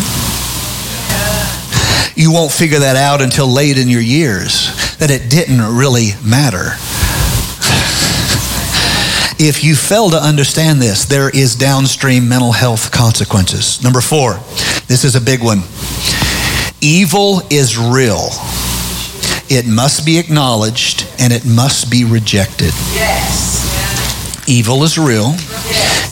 You 2.16 2.32
won't 2.34 2.52
figure 2.52 2.80
that 2.80 2.96
out 2.96 3.22
until 3.22 3.48
late 3.48 3.78
in 3.78 3.88
your 3.88 4.02
years, 4.02 4.98
that 4.98 5.12
it 5.12 5.30
didn't 5.30 5.62
really 5.62 6.14
matter. 6.26 6.74
If 9.40 9.64
you 9.64 9.76
fail 9.76 10.10
to 10.10 10.18
understand 10.18 10.82
this, 10.82 11.06
there 11.06 11.30
is 11.30 11.54
downstream 11.54 12.28
mental 12.28 12.52
health 12.52 12.92
consequences. 12.92 13.84
Number 13.84 14.02
four, 14.02 14.34
this 14.88 15.04
is 15.04 15.16
a 15.16 15.22
big 15.22 15.44
one. 15.44 15.60
Evil 16.82 17.42
is 17.52 17.78
real. 17.78 18.30
It 19.50 19.68
must 19.68 20.04
be 20.04 20.18
acknowledged 20.18 21.08
and 21.20 21.32
it 21.32 21.46
must 21.46 21.92
be 21.92 22.04
rejected. 22.04 22.74
Yes. 22.94 23.27
Evil 24.50 24.84
is 24.84 24.98
real. 24.98 25.34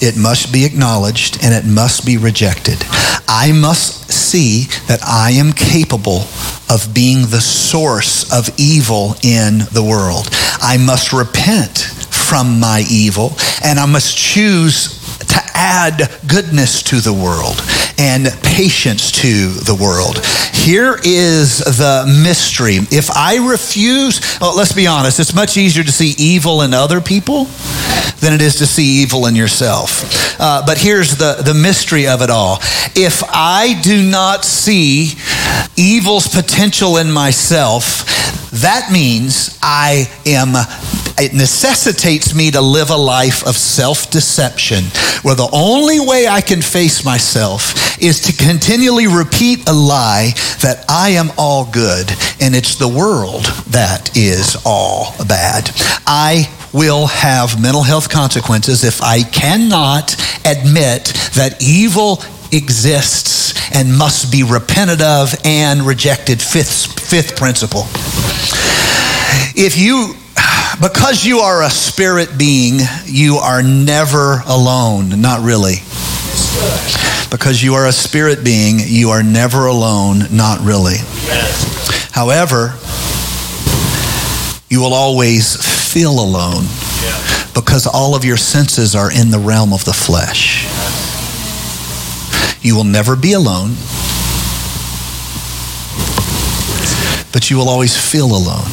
It 0.02 0.18
must 0.18 0.52
be 0.52 0.66
acknowledged 0.66 1.42
and 1.42 1.54
it 1.54 1.66
must 1.66 2.06
be 2.06 2.18
rejected. 2.18 2.84
I 3.30 3.54
must 3.54 4.12
see 4.12 4.66
that 4.88 5.00
I 5.04 5.32
am 5.32 5.54
capable 5.54 6.28
of 6.70 6.94
being 6.94 7.22
the 7.22 7.40
source 7.40 8.30
of 8.34 8.54
evil 8.60 9.16
in 9.24 9.60
the 9.72 9.86
world. 9.88 10.28
I 10.60 10.78
must 10.78 11.14
repent 11.14 11.80
from 11.80 12.60
my 12.60 12.84
evil, 12.90 13.38
and 13.64 13.80
I 13.80 13.86
must 13.86 14.18
choose 14.18 15.00
to 15.20 15.42
add 15.54 16.12
goodness 16.28 16.84
to 16.84 17.00
the 17.00 17.14
world 17.14 17.62
and 17.98 18.28
patience 18.44 19.12
to 19.14 19.48
the 19.48 19.76
world. 19.76 20.26
Here 20.54 21.00
is 21.04 21.60
the 21.60 22.06
mystery. 22.24 22.78
If 22.92 23.10
I 23.12 23.48
refuse, 23.48 24.20
well, 24.42 24.58
let's 24.58 24.74
be 24.74 24.88
honest, 24.88 25.22
it's 25.22 25.36
much 25.36 25.56
easier 25.56 25.84
to 25.84 25.92
see 25.92 26.16
evil 26.18 26.64
in 26.64 26.74
other 26.74 27.00
people 27.00 27.48
than 28.20 28.34
it 28.34 28.42
is 28.42 28.56
to 28.56 28.66
see 28.66 29.02
evil 29.02 29.28
in 29.28 29.36
yourself. 29.36 30.40
Uh, 30.40 30.64
but 30.66 30.78
here's 30.78 31.18
the, 31.18 31.42
the 31.46 31.54
mystery 31.54 32.08
of 32.08 32.22
it 32.22 32.30
all. 32.30 32.58
If 32.96 33.24
I 33.28 33.80
do 33.82 34.02
not 34.10 34.46
see 34.46 35.14
evil's 35.76 36.28
potential 36.28 36.98
in 36.98 37.12
myself, 37.12 38.06
that 38.62 38.90
means 38.92 39.58
I 39.62 40.10
am 40.26 40.56
it 41.18 41.34
necessitates 41.34 42.36
me 42.36 42.52
to 42.52 42.62
live 42.62 42.90
a 42.90 42.98
life 42.98 43.46
of 43.48 43.56
self 43.56 44.12
deception 44.12 44.84
where 45.22 45.36
the 45.36 45.50
only 45.54 46.00
way 46.00 46.28
I 46.28 46.42
can 46.42 46.62
face 46.62 47.06
myself 47.06 48.02
is 48.02 48.20
to 48.22 48.34
continually 48.34 49.08
repeat 49.08 49.68
a 49.70 49.74
lie 49.74 50.32
that 50.62 50.84
I 50.90 51.12
am 51.12 51.32
all 51.38 51.70
good 51.72 52.12
and 52.42 52.54
it's 52.54 52.76
the 52.76 52.88
world 52.88 53.46
that 53.68 54.16
is 54.18 54.58
all 54.66 55.16
bad. 55.26 55.72
I 56.06 56.50
will 56.76 57.08
have 57.08 57.62
mental 57.62 57.84
health 57.84 58.10
consequences 58.10 58.84
if 58.84 59.02
I 59.02 59.24
cannot 59.24 60.14
admit 60.44 61.06
that 61.36 61.56
evil 61.62 62.22
exists 62.52 63.56
and 63.74 63.98
must 63.98 64.32
be 64.32 64.44
repented 64.44 65.02
of 65.02 65.34
and 65.46 65.84
rejected. 65.84 66.42
Fifth, 66.42 67.00
fifth 67.00 67.38
principle. 67.38 67.84
If 69.56 69.78
you 69.78 70.16
because 70.82 71.24
you 71.24 71.40
are 71.40 71.64
a 71.64 71.70
spirit 71.70 72.38
being, 72.38 72.80
you 73.06 73.38
are 73.38 73.64
never 73.64 74.42
alone. 74.46 75.22
Not 75.22 75.42
really. 75.42 75.76
Because 77.32 77.64
you 77.64 77.76
are 77.76 77.88
a 77.88 77.94
spirit 77.94 78.44
being, 78.44 78.80
you 78.84 79.10
are 79.10 79.24
never 79.24 79.68
alone. 79.68 80.24
Not 80.32 80.60
really. 80.60 80.98
However, 82.12 82.76
you 84.70 84.82
will 84.82 84.94
always 84.94 85.85
feel 85.96 86.20
alone 86.20 86.68
because 87.56 87.88
all 87.88 88.16
of 88.16 88.26
your 88.26 88.38
senses 88.38 88.96
are 88.96 89.12
in 89.12 89.32
the 89.32 89.40
realm 89.40 89.72
of 89.72 89.86
the 89.86 89.94
flesh. 89.94 90.68
You 92.62 92.76
will 92.76 92.84
never 92.84 93.16
be 93.16 93.34
alone, 93.34 93.72
but 97.32 97.50
you 97.50 97.58
will 97.58 97.70
always 97.70 97.96
feel 97.96 98.36
alone 98.36 98.70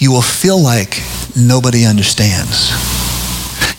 you 0.00 0.10
will 0.10 0.22
feel 0.22 0.58
like 0.58 0.96
nobody 1.36 1.84
understands. 1.84 2.72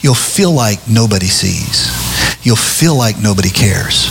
You'll 0.03 0.13
feel 0.13 0.51
like 0.51 0.88
nobody 0.88 1.26
sees. 1.26 1.89
You'll 2.45 2.55
feel 2.55 2.95
like 2.95 3.19
nobody 3.19 3.49
cares. 3.49 4.05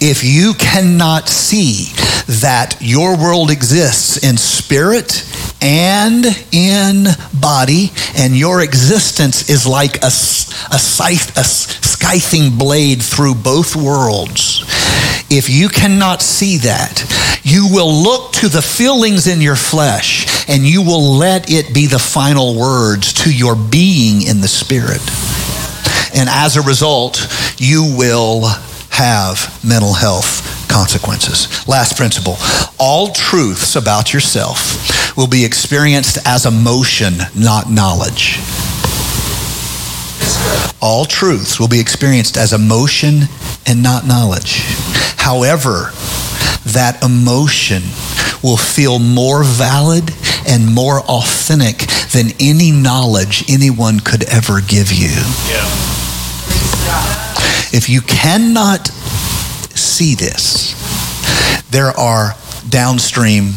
If 0.00 0.24
you 0.24 0.54
cannot 0.54 1.28
see 1.28 1.94
that 2.42 2.76
your 2.80 3.16
world 3.16 3.52
exists 3.52 4.24
in 4.28 4.36
spirit 4.36 5.22
and 5.64 6.26
in 6.52 7.06
body, 7.40 7.90
and 8.16 8.36
your 8.36 8.60
existence 8.60 9.48
is 9.48 9.66
like 9.66 9.96
a, 10.02 10.08
a, 10.08 10.78
scythe, 10.78 11.34
a 11.38 11.42
scything 11.42 12.58
blade 12.58 13.02
through 13.02 13.34
both 13.34 13.74
worlds, 13.74 14.62
if 15.30 15.48
you 15.48 15.70
cannot 15.70 16.20
see 16.20 16.58
that, 16.58 17.40
you 17.42 17.66
will 17.72 17.92
look 17.92 18.32
to 18.34 18.48
the 18.50 18.60
feelings 18.60 19.26
in 19.26 19.40
your 19.40 19.56
flesh 19.56 20.48
and 20.50 20.64
you 20.64 20.82
will 20.82 21.16
let 21.16 21.50
it 21.50 21.72
be 21.74 21.86
the 21.86 21.98
final 21.98 22.58
words 22.58 23.14
to 23.24 23.34
your 23.34 23.56
being 23.56 24.20
in 24.20 24.42
the 24.42 24.48
spirit. 24.48 25.00
And 26.14 26.28
as 26.28 26.56
a 26.56 26.62
result, 26.62 27.26
you 27.58 27.96
will 27.96 28.46
have 28.90 29.64
mental 29.64 29.94
health 29.94 30.68
consequences. 30.68 31.66
Last 31.66 31.96
principle 31.96 32.36
all 32.78 33.08
truths 33.12 33.76
about 33.76 34.12
yourself 34.12 35.03
will 35.16 35.26
be 35.28 35.44
experienced 35.44 36.18
as 36.26 36.46
emotion, 36.46 37.14
not 37.34 37.70
knowledge. 37.70 38.38
All 40.80 41.04
truths 41.04 41.58
will 41.58 41.68
be 41.68 41.80
experienced 41.80 42.36
as 42.36 42.52
emotion 42.52 43.22
and 43.66 43.82
not 43.82 44.06
knowledge. 44.06 44.62
However, 45.16 45.92
that 46.66 46.98
emotion 47.02 47.82
will 48.42 48.56
feel 48.56 48.98
more 48.98 49.42
valid 49.44 50.10
and 50.46 50.74
more 50.74 51.00
authentic 51.00 51.78
than 52.12 52.28
any 52.38 52.70
knowledge 52.70 53.44
anyone 53.48 54.00
could 54.00 54.24
ever 54.24 54.60
give 54.60 54.92
you. 54.92 55.14
Yeah. 55.48 55.94
If 57.72 57.88
you 57.88 58.02
cannot 58.02 58.88
see 59.74 60.14
this, 60.14 60.74
there 61.70 61.90
are 61.98 62.36
downstream, 62.68 63.54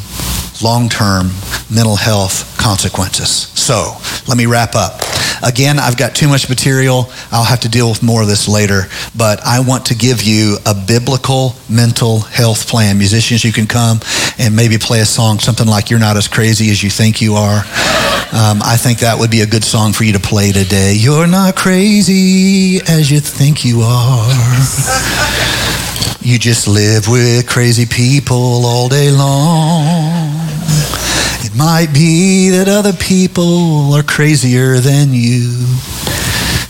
long 0.62 0.90
term 0.90 1.32
mental 1.70 1.96
health 1.96 2.58
consequences. 2.58 3.57
So 3.68 3.98
let 4.30 4.38
me 4.38 4.46
wrap 4.46 4.76
up. 4.76 5.02
Again, 5.44 5.78
I've 5.78 5.98
got 5.98 6.16
too 6.16 6.30
much 6.30 6.48
material. 6.48 7.12
I'll 7.34 7.44
have 7.44 7.60
to 7.60 7.70
deal 7.70 7.90
with 7.90 8.02
more 8.02 8.22
of 8.22 8.30
this 8.30 8.48
later, 8.48 8.84
but 9.14 9.46
I 9.46 9.60
want 9.60 9.88
to 9.88 9.94
give 9.94 10.24
you 10.24 10.56
a 10.66 10.74
biblical 10.74 11.54
mental 11.70 12.22
health 12.22 12.70
plan. 12.70 12.98
Musicians, 12.98 13.44
you 13.44 13.52
can 13.52 13.68
come 13.68 14.00
and 14.40 14.56
maybe 14.56 14.78
play 14.78 15.02
a 15.02 15.06
song, 15.06 15.40
something 15.40 15.68
like 15.68 15.90
You're 15.90 16.00
Not 16.00 16.16
As 16.16 16.30
Crazy 16.30 16.72
As 16.72 16.82
You 16.82 16.90
Think 16.90 17.20
You 17.20 17.34
Are. 17.34 17.58
Um, 18.32 18.64
I 18.64 18.78
think 18.80 19.00
that 19.00 19.18
would 19.20 19.32
be 19.32 19.42
a 19.42 19.46
good 19.46 19.66
song 19.66 19.92
for 19.92 20.06
you 20.06 20.14
to 20.14 20.20
play 20.20 20.54
today. 20.54 20.94
You're 20.98 21.28
not 21.28 21.58
crazy 21.58 22.80
as 22.88 23.12
you 23.12 23.20
think 23.20 23.66
you 23.66 23.82
are. 23.82 24.32
You 26.22 26.40
just 26.40 26.70
live 26.70 27.10
with 27.10 27.50
crazy 27.50 27.86
people 27.86 28.66
all 28.66 28.88
day 28.88 29.12
long. 29.12 30.38
It 31.58 31.66
might 31.66 31.92
be 31.92 32.50
that 32.50 32.70
other 32.70 32.94
people 32.94 33.92
are 33.94 34.04
crazier 34.04 34.78
than 34.78 35.12
you. 35.12 35.66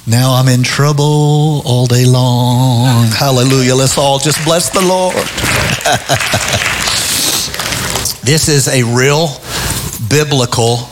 Now 0.07 0.35
I'm 0.35 0.47
in 0.47 0.63
trouble 0.63 1.61
all 1.65 1.87
day 1.87 2.05
long. 2.05 3.07
Hallelujah. 3.07 3.75
Let's 3.75 3.97
all 3.97 4.17
just 4.17 4.41
bless 4.45 4.69
the 4.69 4.79
Lord. 4.79 5.13
this 8.23 8.47
is 8.47 8.69
a 8.69 8.83
real 8.95 9.27
biblical 10.09 10.87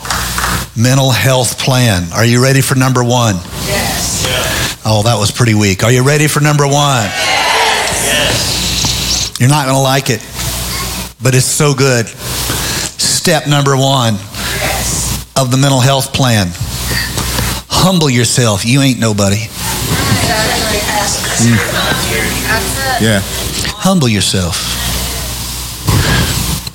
mental 0.76 1.10
health 1.10 1.58
plan. 1.58 2.12
Are 2.12 2.26
you 2.26 2.42
ready 2.42 2.60
for 2.60 2.74
number 2.74 3.02
one? 3.02 3.36
Yes. 3.64 4.82
Oh, 4.84 5.04
that 5.04 5.16
was 5.18 5.30
pretty 5.30 5.54
weak. 5.54 5.84
Are 5.84 5.90
you 5.90 6.06
ready 6.06 6.26
for 6.26 6.40
number 6.40 6.66
one? 6.66 7.08
Yes. 8.04 9.32
You're 9.40 9.48
not 9.48 9.64
going 9.64 9.76
to 9.76 9.80
like 9.80 10.10
it, 10.10 10.20
but 11.22 11.34
it's 11.34 11.46
so 11.46 11.72
good 11.72 12.04
step 13.26 13.48
number 13.48 13.76
one 13.76 14.14
yes. 14.14 15.26
of 15.34 15.50
the 15.50 15.56
mental 15.56 15.80
health 15.80 16.14
plan. 16.14 16.46
Humble 17.66 18.08
yourself. 18.08 18.64
You 18.64 18.82
ain't 18.82 19.00
nobody. 19.00 19.50
Mm. 21.42 21.58
Yeah. 23.02 23.18
Humble 23.82 24.06
yourself. 24.06 24.54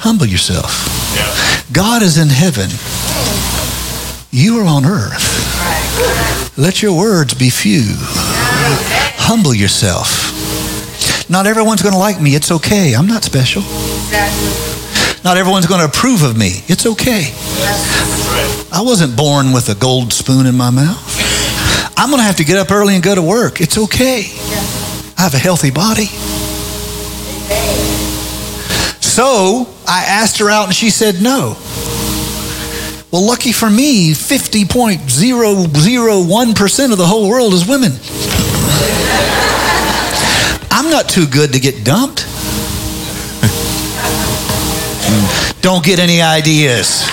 Humble 0.01 0.25
yourself. 0.25 1.15
Yeah. 1.15 1.63
God 1.71 2.03
is 2.03 2.17
in 2.17 2.27
heaven. 2.27 2.69
You 4.29 4.59
are 4.59 4.67
on 4.67 4.83
earth. 4.83 6.57
Let 6.57 6.81
your 6.81 6.97
words 6.97 7.33
be 7.33 7.49
few. 7.49 7.95
Humble 9.23 9.53
yourself. 9.53 10.09
Not 11.29 11.45
everyone's 11.47 11.81
going 11.81 11.93
to 11.93 11.97
like 11.97 12.19
me. 12.19 12.35
It's 12.35 12.51
okay. 12.51 12.93
I'm 12.93 13.07
not 13.07 13.23
special. 13.23 13.61
Exactly. 13.61 14.70
Not 15.23 15.37
everyone's 15.37 15.67
going 15.67 15.81
to 15.81 15.85
approve 15.85 16.23
of 16.23 16.35
me. 16.35 16.63
It's 16.67 16.83
okay. 16.85 17.31
I 18.71 18.81
wasn't 18.83 19.15
born 19.15 19.53
with 19.53 19.69
a 19.69 19.75
gold 19.75 20.11
spoon 20.13 20.47
in 20.47 20.55
my 20.55 20.71
mouth. 20.71 20.97
I'm 21.95 22.09
going 22.09 22.19
to 22.19 22.23
have 22.23 22.37
to 22.37 22.43
get 22.43 22.57
up 22.57 22.71
early 22.71 22.95
and 22.95 23.03
go 23.03 23.13
to 23.13 23.21
work. 23.21 23.61
It's 23.61 23.77
okay. 23.77 24.23
I 25.17 25.21
have 25.21 25.35
a 25.35 25.37
healthy 25.37 25.69
body. 25.69 26.07
So 28.99 29.67
I 29.87 30.05
asked 30.05 30.39
her 30.39 30.49
out 30.49 30.65
and 30.65 30.75
she 30.75 30.89
said 30.89 31.21
no. 31.21 31.55
Well, 33.11 33.21
lucky 33.23 33.51
for 33.51 33.69
me, 33.69 34.13
50.001% 34.13 36.91
of 36.91 36.97
the 36.97 37.05
whole 37.05 37.29
world 37.29 37.53
is 37.53 37.67
women. 37.67 37.91
I'm 40.71 40.89
not 40.89 41.09
too 41.09 41.27
good 41.27 41.53
to 41.53 41.59
get 41.59 41.83
dumped. 41.83 42.25
Don't 45.61 45.83
get 45.83 45.99
any 45.99 46.21
ideas. 46.21 47.07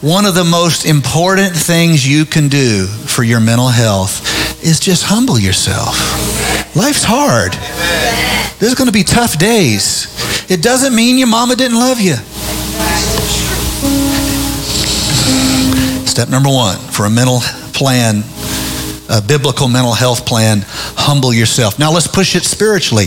One 0.00 0.24
of 0.24 0.34
the 0.34 0.44
most 0.44 0.86
important 0.86 1.54
things 1.54 2.08
you 2.08 2.24
can 2.24 2.48
do 2.48 2.86
for 2.86 3.22
your 3.22 3.40
mental 3.40 3.68
health 3.68 4.64
is 4.64 4.80
just 4.80 5.04
humble 5.04 5.38
yourself. 5.38 5.94
Life's 6.74 7.04
hard. 7.04 7.52
There's 8.58 8.74
going 8.74 8.86
to 8.86 8.92
be 8.92 9.04
tough 9.04 9.38
days. 9.38 10.08
It 10.50 10.62
doesn't 10.62 10.94
mean 10.94 11.18
your 11.18 11.28
mama 11.28 11.54
didn't 11.54 11.78
love 11.78 12.00
you. 12.00 12.14
Step 16.06 16.28
number 16.28 16.50
one 16.50 16.76
for 16.76 17.06
a 17.06 17.10
mental 17.10 17.40
plan, 17.72 18.22
a 19.08 19.22
biblical 19.22 19.68
mental 19.68 19.92
health 19.92 20.26
plan, 20.26 20.64
humble 20.96 21.32
yourself. 21.32 21.78
Now 21.78 21.92
let's 21.92 22.08
push 22.08 22.36
it 22.36 22.44
spiritually. 22.44 23.06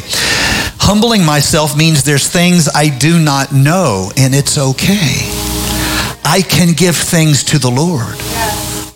Humbling 0.85 1.25
myself 1.25 1.77
means 1.77 2.03
there's 2.03 2.27
things 2.27 2.67
I 2.67 2.89
do 2.89 3.17
not 3.17 3.53
know, 3.53 4.11
and 4.17 4.35
it's 4.35 4.57
okay. 4.57 5.31
I 6.25 6.41
can 6.41 6.73
give 6.73 6.97
things 6.97 7.43
to 7.45 7.57
the 7.57 7.69
Lord. 7.69 8.15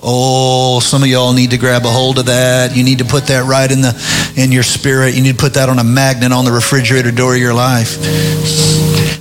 Oh, 0.04 0.82
some 0.82 1.02
of 1.02 1.08
y'all 1.08 1.32
need 1.32 1.52
to 1.52 1.58
grab 1.58 1.86
a 1.86 1.90
hold 1.90 2.20
of 2.20 2.26
that. 2.26 2.76
You 2.76 2.84
need 2.84 2.98
to 3.00 3.06
put 3.06 3.28
that 3.28 3.46
right 3.46 3.72
in 3.72 3.80
the 3.80 3.96
in 4.36 4.52
your 4.52 4.64
spirit. 4.64 5.16
You 5.16 5.24
need 5.24 5.40
to 5.40 5.42
put 5.42 5.54
that 5.54 5.70
on 5.70 5.80
a 5.80 5.84
magnet 5.84 6.34
on 6.34 6.44
the 6.44 6.52
refrigerator 6.52 7.12
door 7.12 7.36
of 7.36 7.40
your 7.40 7.54
life. 7.54 7.98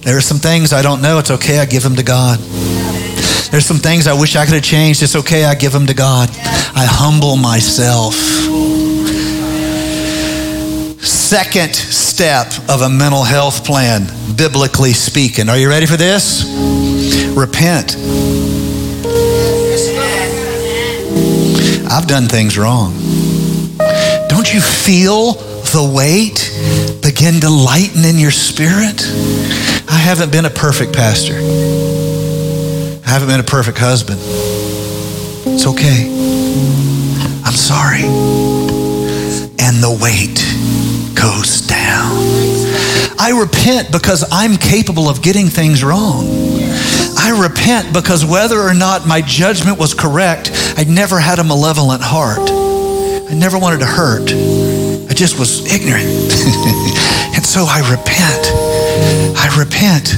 There 0.03 0.17
are 0.17 0.21
some 0.21 0.39
things 0.39 0.73
I 0.73 0.83
don't 0.83 1.01
know. 1.01 1.21
It's 1.21 1.31
okay. 1.31 1.61
I 1.61 1.67
give 1.67 1.85
them 1.85 1.95
to 1.95 2.03
God. 2.03 2.41
There's 3.51 3.64
some 3.64 3.79
things 3.79 4.09
I 4.09 4.19
wish 4.19 4.35
I 4.35 4.45
could 4.45 4.55
have 4.55 4.64
changed. 4.64 5.05
It's 5.05 5.14
okay. 5.14 5.45
I 5.45 5.55
give 5.55 5.71
them 5.71 5.87
to 5.87 5.95
God. 5.95 6.31
I 6.75 6.85
humble 6.85 7.37
myself. 7.37 8.14
Second 11.27 11.74
step 11.74 12.53
of 12.68 12.83
a 12.83 12.89
mental 12.89 13.24
health 13.24 13.64
plan, 13.64 14.07
biblically 14.37 14.93
speaking. 14.93 15.49
Are 15.49 15.59
you 15.59 15.68
ready 15.68 15.85
for 15.85 15.97
this? 15.97 16.45
Repent. 17.37 17.97
I've 21.91 22.07
done 22.07 22.29
things 22.29 22.57
wrong. 22.57 22.93
Don't 24.29 24.55
you 24.55 24.61
feel 24.61 25.33
the 25.72 25.93
weight 25.93 26.49
begin 27.03 27.41
to 27.41 27.51
lighten 27.51 28.05
in 28.05 28.20
your 28.20 28.31
spirit? 28.31 29.03
I 29.91 29.99
haven't 29.99 30.31
been 30.31 30.45
a 30.45 30.51
perfect 30.51 30.93
pastor. 30.93 31.35
I 33.05 33.11
haven't 33.11 33.27
been 33.27 33.41
a 33.41 33.43
perfect 33.43 33.79
husband. 33.79 34.20
It's 34.22 35.66
okay. 35.66 36.07
I'm 37.45 37.57
sorry. 37.57 38.05
And 39.59 39.83
the 39.83 39.99
weight 40.01 40.86
goes 41.17 41.62
down. 41.62 42.12
I 43.19 43.33
repent 43.41 43.91
because 43.91 44.25
I'm 44.31 44.57
capable 44.57 45.09
of 45.09 45.23
getting 45.23 45.47
things 45.47 45.83
wrong. 45.83 46.27
I 47.19 47.37
repent 47.43 47.93
because 47.93 48.25
whether 48.25 48.61
or 48.61 48.75
not 48.75 49.07
my 49.07 49.23
judgment 49.23 49.79
was 49.79 49.95
correct, 49.95 50.51
I 50.77 50.85
never 50.85 51.19
had 51.19 51.39
a 51.39 51.45
malevolent 51.45 52.03
heart. 52.03 52.51
I 53.29 53.35
never 53.35 53.59
wanted 53.59 53.81
to 53.81 53.87
hurt. 53.87 54.31
I 55.11 55.14
just 55.14 55.39
was 55.39 55.67
ignorant. 55.73 56.07
and 57.35 57.45
so 57.45 57.64
I 57.67 57.81
repent. 57.91 58.47
I 59.37 59.57
repent. 59.59 60.14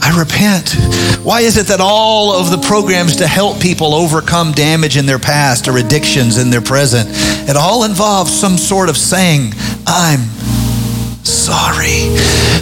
I 0.00 0.16
repent. 0.18 0.76
Why 1.24 1.40
is 1.40 1.56
it 1.56 1.66
that 1.68 1.80
all 1.80 2.38
of 2.38 2.50
the 2.50 2.58
programs 2.58 3.16
to 3.16 3.26
help 3.26 3.60
people 3.60 3.94
overcome 3.94 4.52
damage 4.52 4.96
in 4.96 5.06
their 5.06 5.18
past 5.18 5.66
or 5.66 5.78
addictions 5.78 6.38
in 6.38 6.50
their 6.50 6.60
present, 6.60 7.08
it 7.48 7.56
all 7.56 7.84
involves 7.84 8.32
some 8.32 8.58
sort 8.58 8.88
of 8.88 8.96
saying, 8.96 9.52
I'm 9.86 10.20
sorry. 11.24 12.14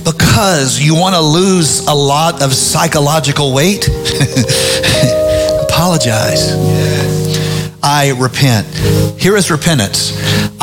Because 0.04 0.80
you 0.80 0.94
want 0.94 1.14
to 1.14 1.20
lose 1.20 1.86
a 1.86 1.94
lot 1.94 2.42
of 2.42 2.52
psychological 2.52 3.52
weight? 3.54 3.88
Apologize. 5.68 6.52
I 7.82 8.14
repent. 8.18 8.66
Here 9.20 9.36
is 9.36 9.50
repentance. 9.50 10.12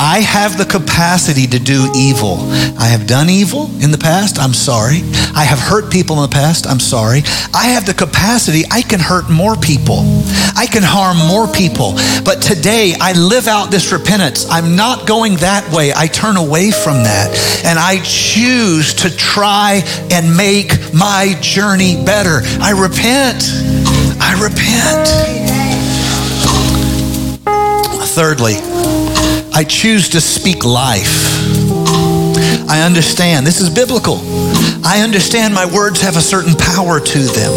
I 0.02 0.22
have 0.22 0.58
the 0.58 0.64
capacity 0.64 1.46
to 1.48 1.60
do 1.60 1.92
evil. 1.94 2.38
I 2.80 2.88
have 2.88 3.06
done 3.06 3.30
evil 3.30 3.70
in 3.84 3.92
the 3.92 3.98
past. 3.98 4.40
I'm 4.40 4.54
sorry. 4.54 5.02
I 5.36 5.44
have 5.44 5.60
hurt 5.60 5.92
people 5.92 6.16
in 6.24 6.30
the 6.30 6.34
past. 6.34 6.66
I'm 6.68 6.80
sorry. 6.80 7.22
I 7.54 7.66
have 7.76 7.86
the 7.86 7.94
capacity. 7.94 8.64
I 8.72 8.82
can 8.82 9.02
hurt 9.02 9.30
more 9.30 9.58
people. 9.58 10.00
I 10.56 10.68
can 10.72 10.84
harm 10.84 11.18
more 11.28 11.52
people. 11.52 11.96
But 12.24 12.42
today 12.42 12.94
I 13.02 13.12
live 13.12 13.50
out 13.50 13.72
this 13.72 13.92
repentance. 13.92 14.50
I'm 14.50 14.78
not 14.78 15.06
going 15.06 15.36
that 15.44 15.70
way. 15.74 15.92
I 15.94 16.08
turn 16.08 16.38
away 16.38 16.72
from 16.72 17.04
that. 17.04 17.36
And 17.66 17.78
I 17.78 18.02
choose 18.02 18.94
to 19.04 19.14
try 19.14 19.82
and 20.12 20.38
make 20.38 20.72
my 20.94 21.36
journey 21.42 22.02
better. 22.06 22.40
I 22.64 22.72
repent. 22.72 23.44
I 24.24 24.40
repent. 24.40 25.10
Thirdly, 28.16 28.69
I 29.60 29.66
choose 29.66 30.08
to 30.16 30.22
speak 30.22 30.64
life. 30.64 31.36
I 32.70 32.82
understand. 32.86 33.46
This 33.46 33.60
is 33.60 33.70
biblical. 33.70 34.22
I 34.86 35.02
understand 35.04 35.54
my 35.54 35.66
words 35.66 36.00
have 36.00 36.16
a 36.16 36.22
certain 36.22 36.56
power 36.56 37.02
to 37.02 37.20
them. 37.20 37.52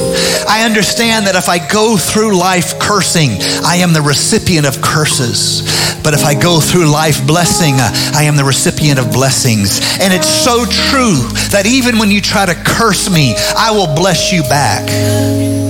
I 0.48 0.64
understand 0.66 1.28
that 1.28 1.36
if 1.36 1.48
I 1.48 1.64
go 1.70 1.96
through 1.96 2.36
life 2.36 2.76
cursing, 2.80 3.30
I 3.64 3.76
am 3.76 3.92
the 3.92 4.02
recipient 4.02 4.66
of 4.66 4.82
curses. 4.82 5.62
But 6.02 6.12
if 6.12 6.24
I 6.24 6.34
go 6.34 6.58
through 6.58 6.90
life 6.90 7.24
blessing, 7.24 7.74
I 7.78 8.24
am 8.24 8.34
the 8.34 8.42
recipient 8.42 8.98
of 8.98 9.12
blessings. 9.12 9.78
And 10.00 10.12
it's 10.12 10.26
so 10.26 10.66
true 10.90 11.22
that 11.54 11.66
even 11.70 12.00
when 12.00 12.10
you 12.10 12.20
try 12.20 12.46
to 12.46 12.54
curse 12.66 13.08
me, 13.08 13.36
I 13.56 13.70
will 13.70 13.94
bless 13.94 14.32
you 14.32 14.42
back 14.42 15.61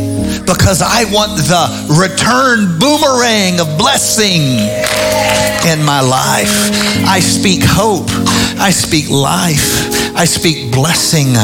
because 0.54 0.82
I 0.82 1.04
want 1.12 1.36
the 1.36 1.64
return 1.88 2.78
boomerang 2.78 3.60
of 3.60 3.78
blessing 3.78 4.58
in 5.66 5.84
my 5.84 6.00
life. 6.00 6.70
I 7.06 7.20
speak 7.20 7.62
hope. 7.64 8.08
I 8.58 8.70
speak 8.70 9.08
life. 9.08 10.16
I 10.16 10.24
speak 10.24 10.72
blessing. 10.72 11.34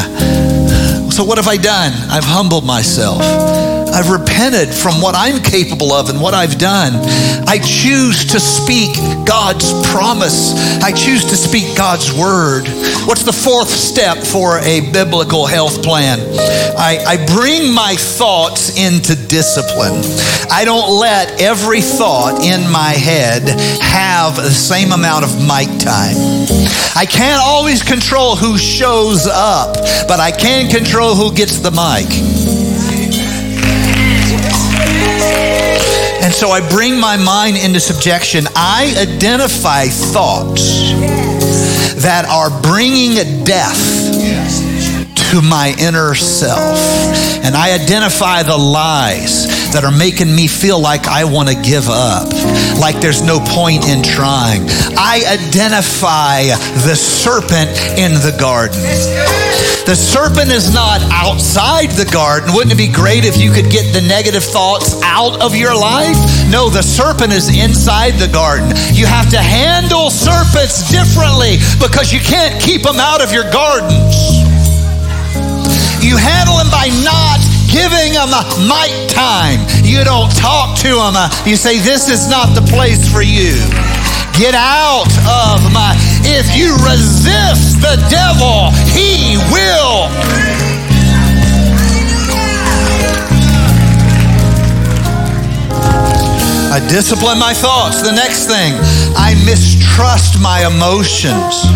So, 1.10 1.24
what 1.24 1.38
have 1.38 1.48
I 1.48 1.56
done? 1.56 1.92
I've 2.10 2.24
humbled 2.24 2.66
myself. 2.66 3.67
I've 3.98 4.10
repented 4.10 4.72
from 4.72 5.02
what 5.02 5.16
I'm 5.16 5.42
capable 5.42 5.92
of 5.92 6.08
and 6.08 6.20
what 6.20 6.32
I've 6.32 6.56
done. 6.56 6.92
I 7.48 7.58
choose 7.58 8.26
to 8.26 8.38
speak 8.38 8.94
God's 9.26 9.72
promise. 9.88 10.54
I 10.84 10.92
choose 10.92 11.24
to 11.24 11.34
speak 11.34 11.76
God's 11.76 12.12
word. 12.12 12.68
What's 13.08 13.24
the 13.24 13.32
fourth 13.32 13.68
step 13.68 14.18
for 14.18 14.60
a 14.60 14.88
biblical 14.92 15.46
health 15.46 15.82
plan? 15.82 16.20
I, 16.78 17.02
I 17.08 17.26
bring 17.26 17.74
my 17.74 17.96
thoughts 17.98 18.78
into 18.78 19.16
discipline. 19.26 19.98
I 20.48 20.62
don't 20.64 21.00
let 21.00 21.40
every 21.40 21.80
thought 21.80 22.44
in 22.44 22.70
my 22.70 22.92
head 22.92 23.48
have 23.82 24.36
the 24.36 24.50
same 24.50 24.92
amount 24.92 25.24
of 25.24 25.34
mic 25.40 25.66
time. 25.80 26.14
I 26.94 27.04
can't 27.04 27.42
always 27.42 27.82
control 27.82 28.36
who 28.36 28.58
shows 28.58 29.26
up, 29.26 29.74
but 30.06 30.20
I 30.20 30.30
can 30.30 30.70
control 30.70 31.16
who 31.16 31.34
gets 31.34 31.58
the 31.58 31.72
mic. 31.72 32.57
And 36.22 36.34
so 36.34 36.50
I 36.50 36.60
bring 36.68 37.00
my 37.00 37.16
mind 37.16 37.56
into 37.56 37.80
subjection. 37.80 38.44
I 38.54 38.94
identify 38.98 39.86
thoughts 39.86 40.92
that 42.02 42.26
are 42.28 42.50
bringing 42.62 43.44
death 43.44 43.78
to 45.30 45.42
my 45.42 45.74
inner 45.78 46.14
self. 46.14 46.78
And 47.44 47.54
I 47.54 47.74
identify 47.74 48.42
the 48.42 48.56
lies 48.56 49.46
that 49.72 49.84
are 49.84 49.92
making 49.92 50.34
me 50.34 50.46
feel 50.46 50.80
like 50.80 51.06
I 51.06 51.24
want 51.24 51.48
to 51.48 51.54
give 51.54 51.88
up, 51.88 52.32
like 52.80 53.00
there's 53.00 53.22
no 53.22 53.38
point 53.40 53.86
in 53.88 54.02
trying. 54.02 54.62
I 54.96 55.20
identify 55.28 56.48
the 56.86 56.96
serpent 56.96 57.70
in 57.98 58.12
the 58.24 58.34
garden. 58.40 58.80
The 59.88 59.96
serpent 59.96 60.52
is 60.52 60.68
not 60.74 61.00
outside 61.08 61.96
the 61.96 62.04
garden. 62.04 62.52
Wouldn't 62.52 62.76
it 62.76 62.76
be 62.76 62.92
great 62.92 63.24
if 63.24 63.40
you 63.40 63.48
could 63.48 63.72
get 63.72 63.88
the 63.96 64.04
negative 64.04 64.44
thoughts 64.44 65.00
out 65.00 65.40
of 65.40 65.56
your 65.56 65.72
life? 65.72 66.20
No, 66.52 66.68
the 66.68 66.84
serpent 66.84 67.32
is 67.32 67.48
inside 67.48 68.20
the 68.20 68.28
garden. 68.28 68.68
You 68.92 69.08
have 69.08 69.32
to 69.32 69.40
handle 69.40 70.12
serpents 70.12 70.92
differently 70.92 71.56
because 71.80 72.12
you 72.12 72.20
can't 72.20 72.60
keep 72.60 72.84
them 72.84 73.00
out 73.00 73.24
of 73.24 73.32
your 73.32 73.48
gardens. 73.48 74.12
You 76.04 76.20
handle 76.20 76.60
them 76.60 76.68
by 76.68 76.92
not 77.00 77.40
giving 77.72 78.12
them 78.12 78.28
a 78.28 78.44
mic 78.68 78.92
time. 79.08 79.64
You 79.88 80.04
don't 80.04 80.28
talk 80.36 80.76
to 80.84 81.00
them. 81.00 81.16
You 81.48 81.56
say, 81.56 81.80
This 81.80 82.12
is 82.12 82.28
not 82.28 82.52
the 82.52 82.60
place 82.68 83.08
for 83.08 83.24
you. 83.24 83.56
Get 84.38 84.54
out 84.54 85.10
of 85.26 85.72
my. 85.72 85.96
If 86.22 86.54
you 86.54 86.70
resist 86.86 87.80
the 87.80 87.98
devil, 88.08 88.70
he 88.94 89.36
will. 89.50 90.06
I 96.70 96.78
discipline 96.88 97.40
my 97.40 97.52
thoughts. 97.52 98.00
The 98.00 98.12
next 98.12 98.46
thing, 98.46 98.74
I 99.16 99.34
mistrust 99.44 100.40
my 100.40 100.64
emotions. 100.68 101.66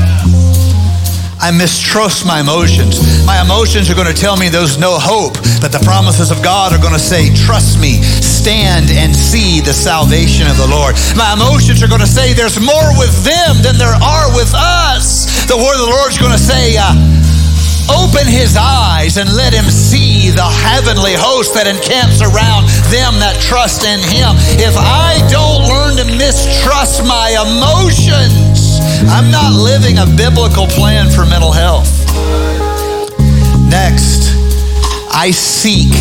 I 1.42 1.50
mistrust 1.50 2.22
my 2.22 2.38
emotions. 2.38 3.02
My 3.26 3.42
emotions 3.42 3.90
are 3.90 3.98
going 3.98 4.06
to 4.06 4.14
tell 4.14 4.38
me 4.38 4.46
there's 4.48 4.78
no 4.78 4.94
hope, 4.94 5.34
but 5.58 5.74
the 5.74 5.82
promises 5.82 6.30
of 6.30 6.38
God 6.38 6.70
are 6.70 6.78
going 6.78 6.94
to 6.94 7.02
say, 7.02 7.34
Trust 7.34 7.82
me, 7.82 7.98
stand 7.98 8.94
and 8.94 9.10
see 9.10 9.58
the 9.58 9.74
salvation 9.74 10.46
of 10.46 10.54
the 10.54 10.70
Lord. 10.70 10.94
My 11.18 11.34
emotions 11.34 11.82
are 11.82 11.90
going 11.90 12.00
to 12.00 12.06
say, 12.06 12.30
There's 12.30 12.62
more 12.62 12.94
with 12.94 13.10
them 13.26 13.58
than 13.58 13.74
there 13.74 13.98
are 13.98 14.30
with 14.38 14.54
us. 14.54 15.26
The 15.50 15.58
word 15.58 15.74
of 15.82 15.82
the 15.82 15.90
Lord 15.90 16.14
is 16.14 16.18
going 16.22 16.30
to 16.30 16.38
say, 16.38 16.78
uh, 16.78 16.94
Open 17.90 18.30
his 18.30 18.54
eyes 18.54 19.18
and 19.18 19.26
let 19.34 19.50
him 19.50 19.66
see 19.66 20.30
the 20.30 20.46
heavenly 20.46 21.18
host 21.18 21.58
that 21.58 21.66
encamps 21.66 22.22
around 22.22 22.70
them 22.94 23.18
that 23.18 23.34
trust 23.42 23.82
in 23.82 23.98
him. 23.98 24.38
If 24.62 24.78
I 24.78 25.18
don't 25.26 25.66
learn 25.66 25.98
to 25.98 26.06
mistrust 26.14 27.02
my 27.02 27.34
emotions, 27.34 28.51
I'm 29.08 29.30
not 29.30 29.52
living 29.52 29.98
a 29.98 30.06
biblical 30.06 30.66
plan 30.66 31.10
for 31.10 31.24
mental 31.26 31.52
health. 31.52 31.90
Next, 33.68 34.34
I 35.12 35.30
seek 35.32 35.92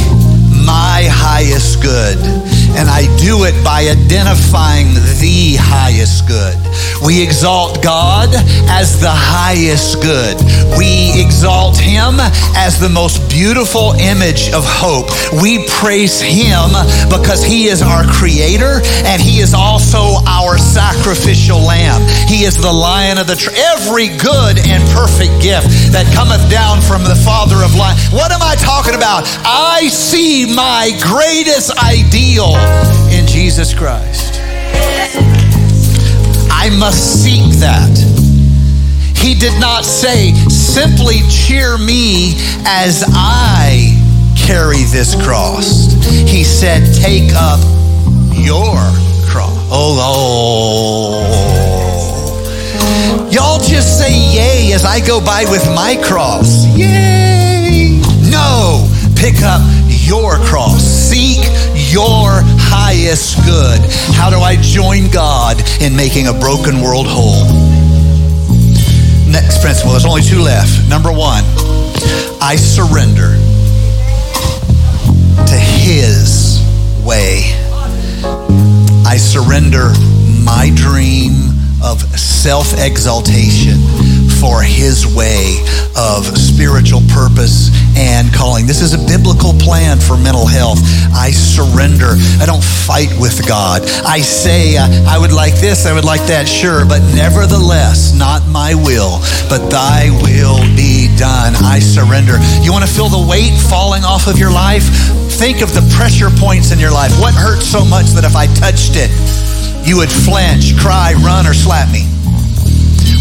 my 0.66 1.08
highest 1.10 1.82
good. 1.82 2.18
And 2.78 2.88
I 2.88 3.04
do 3.20 3.44
it 3.44 3.56
by 3.64 3.84
identifying 3.84 4.94
the 5.20 5.60
highest 5.60 6.28
good. 6.28 6.56
We 7.04 7.22
exalt 7.22 7.84
God 7.84 8.30
as 8.70 9.02
the 9.02 9.12
highest 9.12 10.02
good. 10.02 10.38
We 10.78 11.20
exalt 11.20 11.76
Him 11.76 12.22
as 12.56 12.80
the 12.80 12.90
most 12.90 13.28
beautiful 13.28 13.92
image 14.00 14.54
of 14.54 14.64
hope. 14.64 15.10
We 15.42 15.68
praise 15.68 16.22
Him 16.22 16.72
because 17.10 17.44
He 17.44 17.68
is 17.68 17.82
our 17.82 18.06
Creator 18.08 18.86
and 19.10 19.22
He 19.22 19.42
is 19.42 19.54
also 19.54 20.22
our 20.30 20.58
sacrificial 20.58 21.60
lamb. 21.60 22.00
He 22.30 22.46
is 22.46 22.56
the 22.56 22.72
lion 22.72 23.18
of 23.18 23.28
the 23.28 23.36
tree. 23.36 23.58
Every 23.76 24.08
good 24.16 24.62
and 24.64 24.80
perfect 24.96 25.42
gift 25.42 25.68
that 25.92 26.08
cometh 26.16 26.46
down 26.48 26.80
from 26.80 27.04
the 27.04 27.18
Father 27.26 27.60
of 27.66 27.76
light. 27.76 27.98
What 28.14 28.32
am 28.32 28.42
I 28.42 28.56
talking 28.56 28.96
about? 28.96 29.28
I 29.44 29.90
see 29.90 30.51
my 30.56 30.92
greatest 31.02 31.72
ideal 31.84 32.56
in 33.12 33.26
Jesus 33.28 33.74
Christ. 33.74 34.40
I 36.52 36.70
must 36.78 37.24
seek 37.24 37.60
that. 37.60 37.98
He 39.16 39.36
did 39.36 39.60
not 39.60 39.86
say, 39.86 40.34
simply 40.50 41.22
cheer 41.30 41.78
me 41.78 42.36
as 42.66 43.04
I 43.08 43.98
carry 44.36 44.84
this 44.86 45.16
cross. 45.24 45.94
He 46.06 46.44
said, 46.44 46.84
take 46.96 47.32
up 47.36 47.60
your 48.34 48.76
cross. 49.30 49.58
Oh, 49.72 49.98
oh. 50.02 51.62
Y'all 53.32 53.60
just 53.60 54.00
say 54.00 54.12
yay 54.12 54.74
as 54.74 54.84
I 54.84 55.00
go 55.06 55.20
by 55.24 55.46
with 55.50 55.66
my 55.68 55.96
cross. 56.04 56.66
Yay. 56.76 58.02
No, 58.30 58.88
pick 59.16 59.42
up 59.44 59.62
your 60.12 60.36
cross. 60.44 60.84
Seek 60.84 61.40
your 61.90 62.44
highest 62.60 63.38
good. 63.46 63.80
How 64.14 64.30
do 64.30 64.40
I 64.40 64.58
join 64.60 65.10
God 65.10 65.64
in 65.80 65.96
making 65.96 66.28
a 66.28 66.34
broken 66.34 66.82
world 66.82 67.08
whole? 67.08 67.48
Next 69.26 69.62
principle, 69.62 69.92
there's 69.92 70.04
only 70.04 70.22
two 70.22 70.42
left. 70.42 70.90
Number 70.90 71.14
one, 71.14 71.46
I 72.44 72.58
surrender 72.60 73.40
to 75.48 75.56
His 75.56 76.60
way. 77.06 77.56
I 79.08 79.16
surrender 79.16 79.94
my 80.44 80.72
dream 80.76 81.56
of 81.82 82.02
self 82.20 82.74
exaltation 82.78 83.80
for 84.42 84.66
his 84.66 85.06
way 85.06 85.62
of 85.94 86.26
spiritual 86.34 87.06
purpose 87.14 87.70
and 87.94 88.34
calling. 88.34 88.66
This 88.66 88.82
is 88.82 88.98
a 88.98 89.02
biblical 89.06 89.54
plan 89.54 90.02
for 90.02 90.18
mental 90.18 90.50
health. 90.50 90.82
I 91.14 91.30
surrender. 91.30 92.18
I 92.42 92.50
don't 92.50 92.64
fight 92.64 93.14
with 93.22 93.46
God. 93.46 93.86
I 94.02 94.20
say, 94.20 94.78
uh, 94.78 94.90
I 95.06 95.22
would 95.22 95.32
like 95.32 95.54
this, 95.62 95.86
I 95.86 95.94
would 95.94 96.06
like 96.10 96.26
that, 96.26 96.50
sure, 96.50 96.90
but 96.90 97.06
nevertheless, 97.14 98.18
not 98.18 98.42
my 98.50 98.74
will, 98.74 99.22
but 99.46 99.70
thy 99.70 100.10
will 100.26 100.66
be 100.74 101.14
done. 101.22 101.54
I 101.62 101.78
surrender. 101.78 102.42
You 102.66 102.74
want 102.74 102.82
to 102.82 102.90
feel 102.90 103.14
the 103.14 103.22
weight 103.22 103.54
falling 103.70 104.02
off 104.04 104.26
of 104.26 104.42
your 104.42 104.52
life? 104.52 104.90
Think 105.38 105.62
of 105.62 105.70
the 105.78 105.86
pressure 105.94 106.34
points 106.34 106.74
in 106.74 106.80
your 106.80 106.92
life. 106.92 107.14
What 107.22 107.38
hurts 107.38 107.70
so 107.70 107.86
much 107.86 108.18
that 108.18 108.26
if 108.26 108.34
I 108.34 108.50
touched 108.58 108.98
it, 108.98 109.14
you 109.86 109.98
would 110.02 110.10
flinch, 110.10 110.74
cry, 110.82 111.14
run, 111.22 111.46
or 111.46 111.54
slap 111.54 111.94
me? 111.94 112.10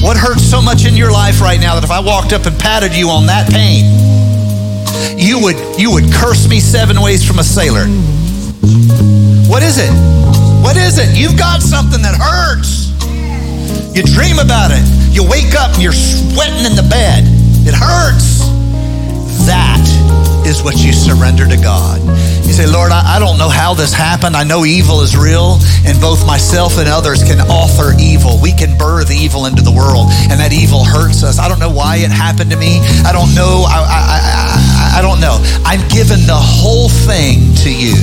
What 0.01 0.17
hurts 0.17 0.43
so 0.43 0.63
much 0.63 0.87
in 0.87 0.97
your 0.97 1.13
life 1.13 1.41
right 1.41 1.61
now 1.61 1.75
that 1.75 1.85
if 1.85 1.91
I 1.91 2.01
walked 2.01 2.33
up 2.33 2.47
and 2.47 2.59
patted 2.59 2.97
you 2.97 3.11
on 3.11 3.27
that 3.27 3.53
pain, 3.53 3.85
you 5.21 5.39
would 5.45 5.57
you 5.79 5.93
would 5.93 6.11
curse 6.11 6.49
me 6.49 6.59
seven 6.59 7.01
ways 7.01 7.21
from 7.21 7.39
a 7.39 7.45
sailor? 7.45 7.85
What 9.45 9.63
is 9.63 9.77
it? 9.77 9.93
What 10.65 10.77
is 10.77 10.97
it? 10.97 11.17
You've 11.17 11.37
got 11.37 11.61
something 11.61 12.01
that 12.01 12.17
hurts. 12.17 12.97
You 13.95 14.03
dream 14.03 14.39
about 14.39 14.71
it. 14.73 14.81
You 15.13 15.23
wake 15.29 15.55
up 15.55 15.75
and 15.75 15.83
you're 15.83 15.93
sweating 15.93 16.65
in 16.65 16.77
the 16.77 16.87
bed. 16.89 17.25
It 17.69 17.75
hurts. 17.77 18.41
That 19.45 19.85
is 20.51 20.65
what 20.65 20.83
you 20.83 20.93
surrender 20.93 21.47
to 21.47 21.57
God. 21.57 22.03
You 22.43 22.51
say, 22.51 22.67
Lord, 22.67 22.91
I, 22.91 23.17
I, 23.17 23.19
don't 23.21 23.39
know 23.39 23.49
how 23.49 23.73
this 23.73 23.95
happened. 23.95 24.35
I 24.35 24.43
know 24.43 24.65
evil 24.65 25.01
is 25.01 25.17
real, 25.17 25.63
and 25.87 25.95
both 26.01 26.27
myself 26.27 26.77
and 26.77 26.89
others 26.89 27.23
can 27.23 27.39
author 27.47 27.95
evil. 28.01 28.43
We 28.43 28.53
can 28.53 28.77
birth 28.77 29.15
evil 29.15 29.47
into 29.47 29.63
the 29.63 29.71
world, 29.71 30.11
and 30.27 30.43
that 30.43 30.51
evil 30.53 30.83
hurts 30.83 31.23
us. 31.23 31.39
I 31.39 31.47
don't 31.47 31.61
know 31.61 31.71
why 31.71 32.03
it 32.03 32.11
happened 32.11 32.51
to 32.51 32.59
me. 32.59 32.83
I 33.07 33.15
don't 33.15 33.31
know. 33.39 33.63
I, 33.63 33.79
I, 33.79 34.99
I 34.99 35.01
don't 35.07 35.23
know. 35.23 35.39
I'm 35.63 35.87
giving 35.87 36.27
the 36.27 36.35
whole 36.35 36.91
thing 36.91 37.55
to 37.63 37.71
you, 37.71 37.95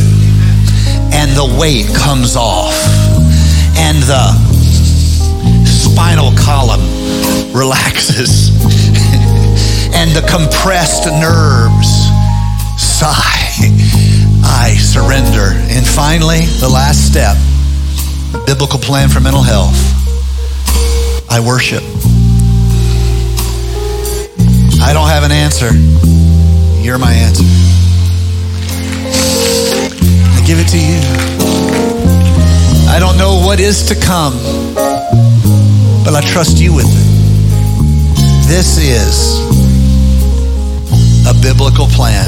and 1.11 1.35
the 1.35 1.51
weight 1.59 1.91
comes 1.91 2.39
off, 2.39 2.79
and 3.75 3.99
the 4.07 4.31
spinal 5.67 6.31
column 6.39 6.87
relaxes, 7.51 8.55
and 9.99 10.15
the 10.15 10.23
compressed 10.31 11.11
nerves 11.11 12.06
sigh. 12.97 13.53
I 14.43 14.73
surrender. 14.79 15.53
And 15.69 15.85
finally, 15.85 16.45
the 16.59 16.67
last 16.67 17.05
step 17.05 17.37
biblical 18.47 18.79
plan 18.79 19.07
for 19.09 19.19
mental 19.19 19.41
health 19.41 19.77
I 21.29 21.39
worship. 21.39 21.83
I 24.81 24.93
don't 24.93 25.09
have 25.09 25.23
an 25.23 25.31
answer. 25.31 25.69
You're 26.81 26.97
my 26.97 27.13
answer. 27.13 27.43
I 30.33 30.41
give 30.47 30.57
it 30.57 30.67
to 30.69 30.79
you. 30.79 30.99
I 32.89 32.97
don't 32.99 33.17
know 33.17 33.45
what 33.45 33.59
is 33.59 33.83
to 33.89 33.95
come, 33.95 34.33
but 36.03 36.15
I 36.15 36.21
trust 36.21 36.57
you 36.57 36.73
with 36.73 36.87
it. 36.87 37.07
This 38.47 38.77
is 38.79 39.45
a 41.27 41.33
biblical 41.43 41.85
plan 41.87 42.25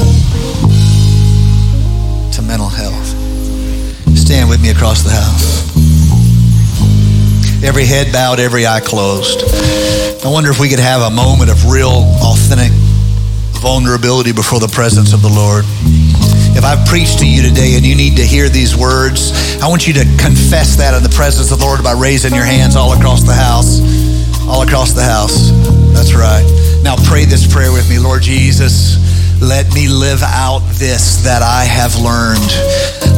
mental 2.50 2.68
health. 2.68 3.06
Stand 4.18 4.50
with 4.50 4.60
me 4.60 4.70
across 4.70 5.04
the 5.04 5.10
house. 5.10 5.70
Every 7.62 7.86
head 7.86 8.12
bowed, 8.12 8.40
every 8.40 8.66
eye 8.66 8.80
closed. 8.80 9.44
I 10.26 10.28
wonder 10.28 10.50
if 10.50 10.58
we 10.58 10.68
could 10.68 10.80
have 10.80 11.00
a 11.00 11.14
moment 11.14 11.48
of 11.48 11.70
real, 11.70 12.10
authentic 12.18 12.72
vulnerability 13.62 14.32
before 14.32 14.58
the 14.58 14.66
presence 14.66 15.12
of 15.12 15.22
the 15.22 15.28
Lord. 15.28 15.64
If 16.58 16.64
I've 16.64 16.84
preached 16.88 17.20
to 17.20 17.26
you 17.28 17.46
today 17.48 17.76
and 17.76 17.86
you 17.86 17.94
need 17.94 18.16
to 18.16 18.26
hear 18.26 18.48
these 18.48 18.76
words, 18.76 19.30
I 19.62 19.68
want 19.68 19.86
you 19.86 19.94
to 19.94 20.04
confess 20.18 20.74
that 20.74 20.92
in 20.94 21.04
the 21.04 21.14
presence 21.14 21.52
of 21.52 21.60
the 21.60 21.64
Lord 21.64 21.84
by 21.84 21.92
raising 21.92 22.34
your 22.34 22.44
hands 22.44 22.74
all 22.74 22.98
across 22.98 23.22
the 23.22 23.34
house. 23.34 23.78
All 24.50 24.62
across 24.62 24.92
the 24.92 25.02
house. 25.04 25.50
That's 25.94 26.12
right. 26.12 26.44
Now 26.82 26.96
pray 27.06 27.24
this 27.24 27.46
prayer 27.46 27.70
with 27.72 27.88
me. 27.88 28.00
Lord 28.00 28.22
Jesus, 28.22 28.98
let 29.40 29.72
me 29.72 29.86
live 29.88 30.22
out 30.22 30.60
this 30.74 31.22
that 31.22 31.40
I 31.40 31.64
have 31.64 31.94
learned. 32.02 32.50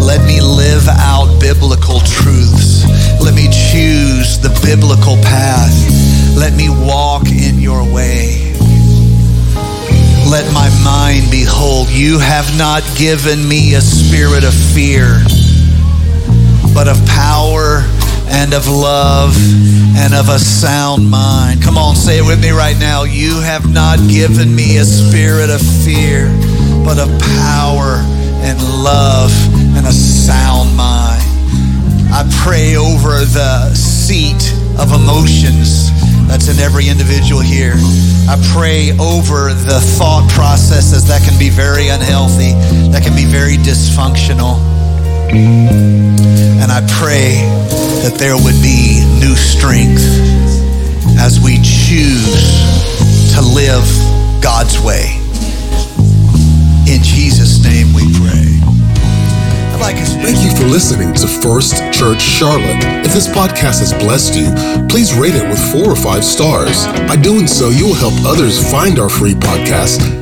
Let 0.05 0.21
me 0.27 0.41
live 0.43 0.87
out 0.89 1.41
biblical 1.41 2.01
truths. 2.01 2.85
Let 3.19 3.35
me 3.35 3.49
choose 3.49 4.39
the 4.39 4.53
biblical 4.63 5.17
path. 5.25 5.73
Let 6.37 6.53
me 6.55 6.69
walk 6.69 7.27
in 7.29 7.59
your 7.59 7.83
way. 7.83 8.53
Let 10.29 10.53
my 10.53 10.69
mind 10.85 11.31
behold. 11.31 11.89
You 11.91 12.19
have 12.19 12.57
not 12.59 12.83
given 12.97 13.47
me 13.49 13.75
a 13.75 13.81
spirit 13.81 14.45
of 14.45 14.53
fear, 14.53 15.25
but 16.75 16.89
of 16.89 17.01
power 17.07 17.83
and 18.33 18.55
of 18.55 18.67
love 18.67 19.37
and 19.97 20.15
of 20.15 20.29
a 20.29 20.39
sound 20.39 21.09
mind. 21.09 21.63
Come 21.63 21.77
on, 21.77 21.95
say 21.95 22.19
it 22.19 22.27
with 22.27 22.41
me 22.41 22.51
right 22.51 22.77
now. 22.79 23.05
You 23.05 23.41
have 23.41 23.73
not 23.73 23.99
given 24.09 24.55
me 24.55 24.79
a 24.79 24.85
spirit 24.85 25.51
of 25.51 25.61
fear, 25.85 26.27
but 26.85 26.99
of 26.99 27.09
power 27.45 28.01
and 28.43 28.59
love 28.83 29.31
and 29.77 29.87
a 29.87 29.93
sound 29.93 30.75
mind. 30.77 31.23
I 32.11 32.29
pray 32.43 32.77
over 32.77 33.25
the 33.25 33.75
seat 33.75 34.43
of 34.79 34.93
emotions 34.93 35.91
that's 36.27 36.49
in 36.49 36.59
every 36.59 36.89
individual 36.89 37.41
here. 37.41 37.75
I 38.29 38.41
pray 38.53 38.93
over 38.99 39.53
the 39.53 39.81
thought 39.99 40.29
processes 40.31 41.07
that 41.09 41.23
can 41.23 41.39
be 41.39 41.51
very 41.51 41.89
unhealthy, 41.89 42.53
that 42.91 43.03
can 43.03 43.15
be 43.15 43.25
very 43.25 43.57
dysfunctional. 43.57 44.61
And 46.63 46.71
I 46.71 46.81
pray 46.87 47.43
that 48.07 48.15
there 48.19 48.37
would 48.37 48.63
be 48.63 49.03
new 49.19 49.35
strength 49.35 50.07
as 51.19 51.41
we 51.43 51.57
choose 51.59 52.23
to 53.35 53.43
live 53.43 53.83
God's 54.41 54.79
way. 54.81 55.19
In 56.87 57.03
Jesus' 57.03 57.63
name 57.65 57.93
we 57.93 58.07
pray. 58.15 58.61
Thank 60.23 60.39
you 60.45 60.57
for 60.57 60.71
listening 60.71 61.13
to 61.15 61.27
First 61.27 61.79
Church 61.93 62.23
Charlotte. 62.23 62.85
If 63.05 63.13
this 63.13 63.27
podcast 63.27 63.81
has 63.81 63.93
blessed 63.93 64.37
you, 64.37 64.55
please 64.87 65.13
rate 65.15 65.35
it 65.35 65.43
with 65.49 65.59
four 65.73 65.91
or 65.91 65.97
five 65.97 66.25
stars. 66.25 66.87
By 67.09 67.17
doing 67.17 67.49
so, 67.49 67.71
you 67.71 67.87
will 67.87 67.95
help 67.95 68.15
others 68.25 68.71
find 68.71 69.01
our 69.01 69.09
free 69.09 69.35
podcast 69.35 70.22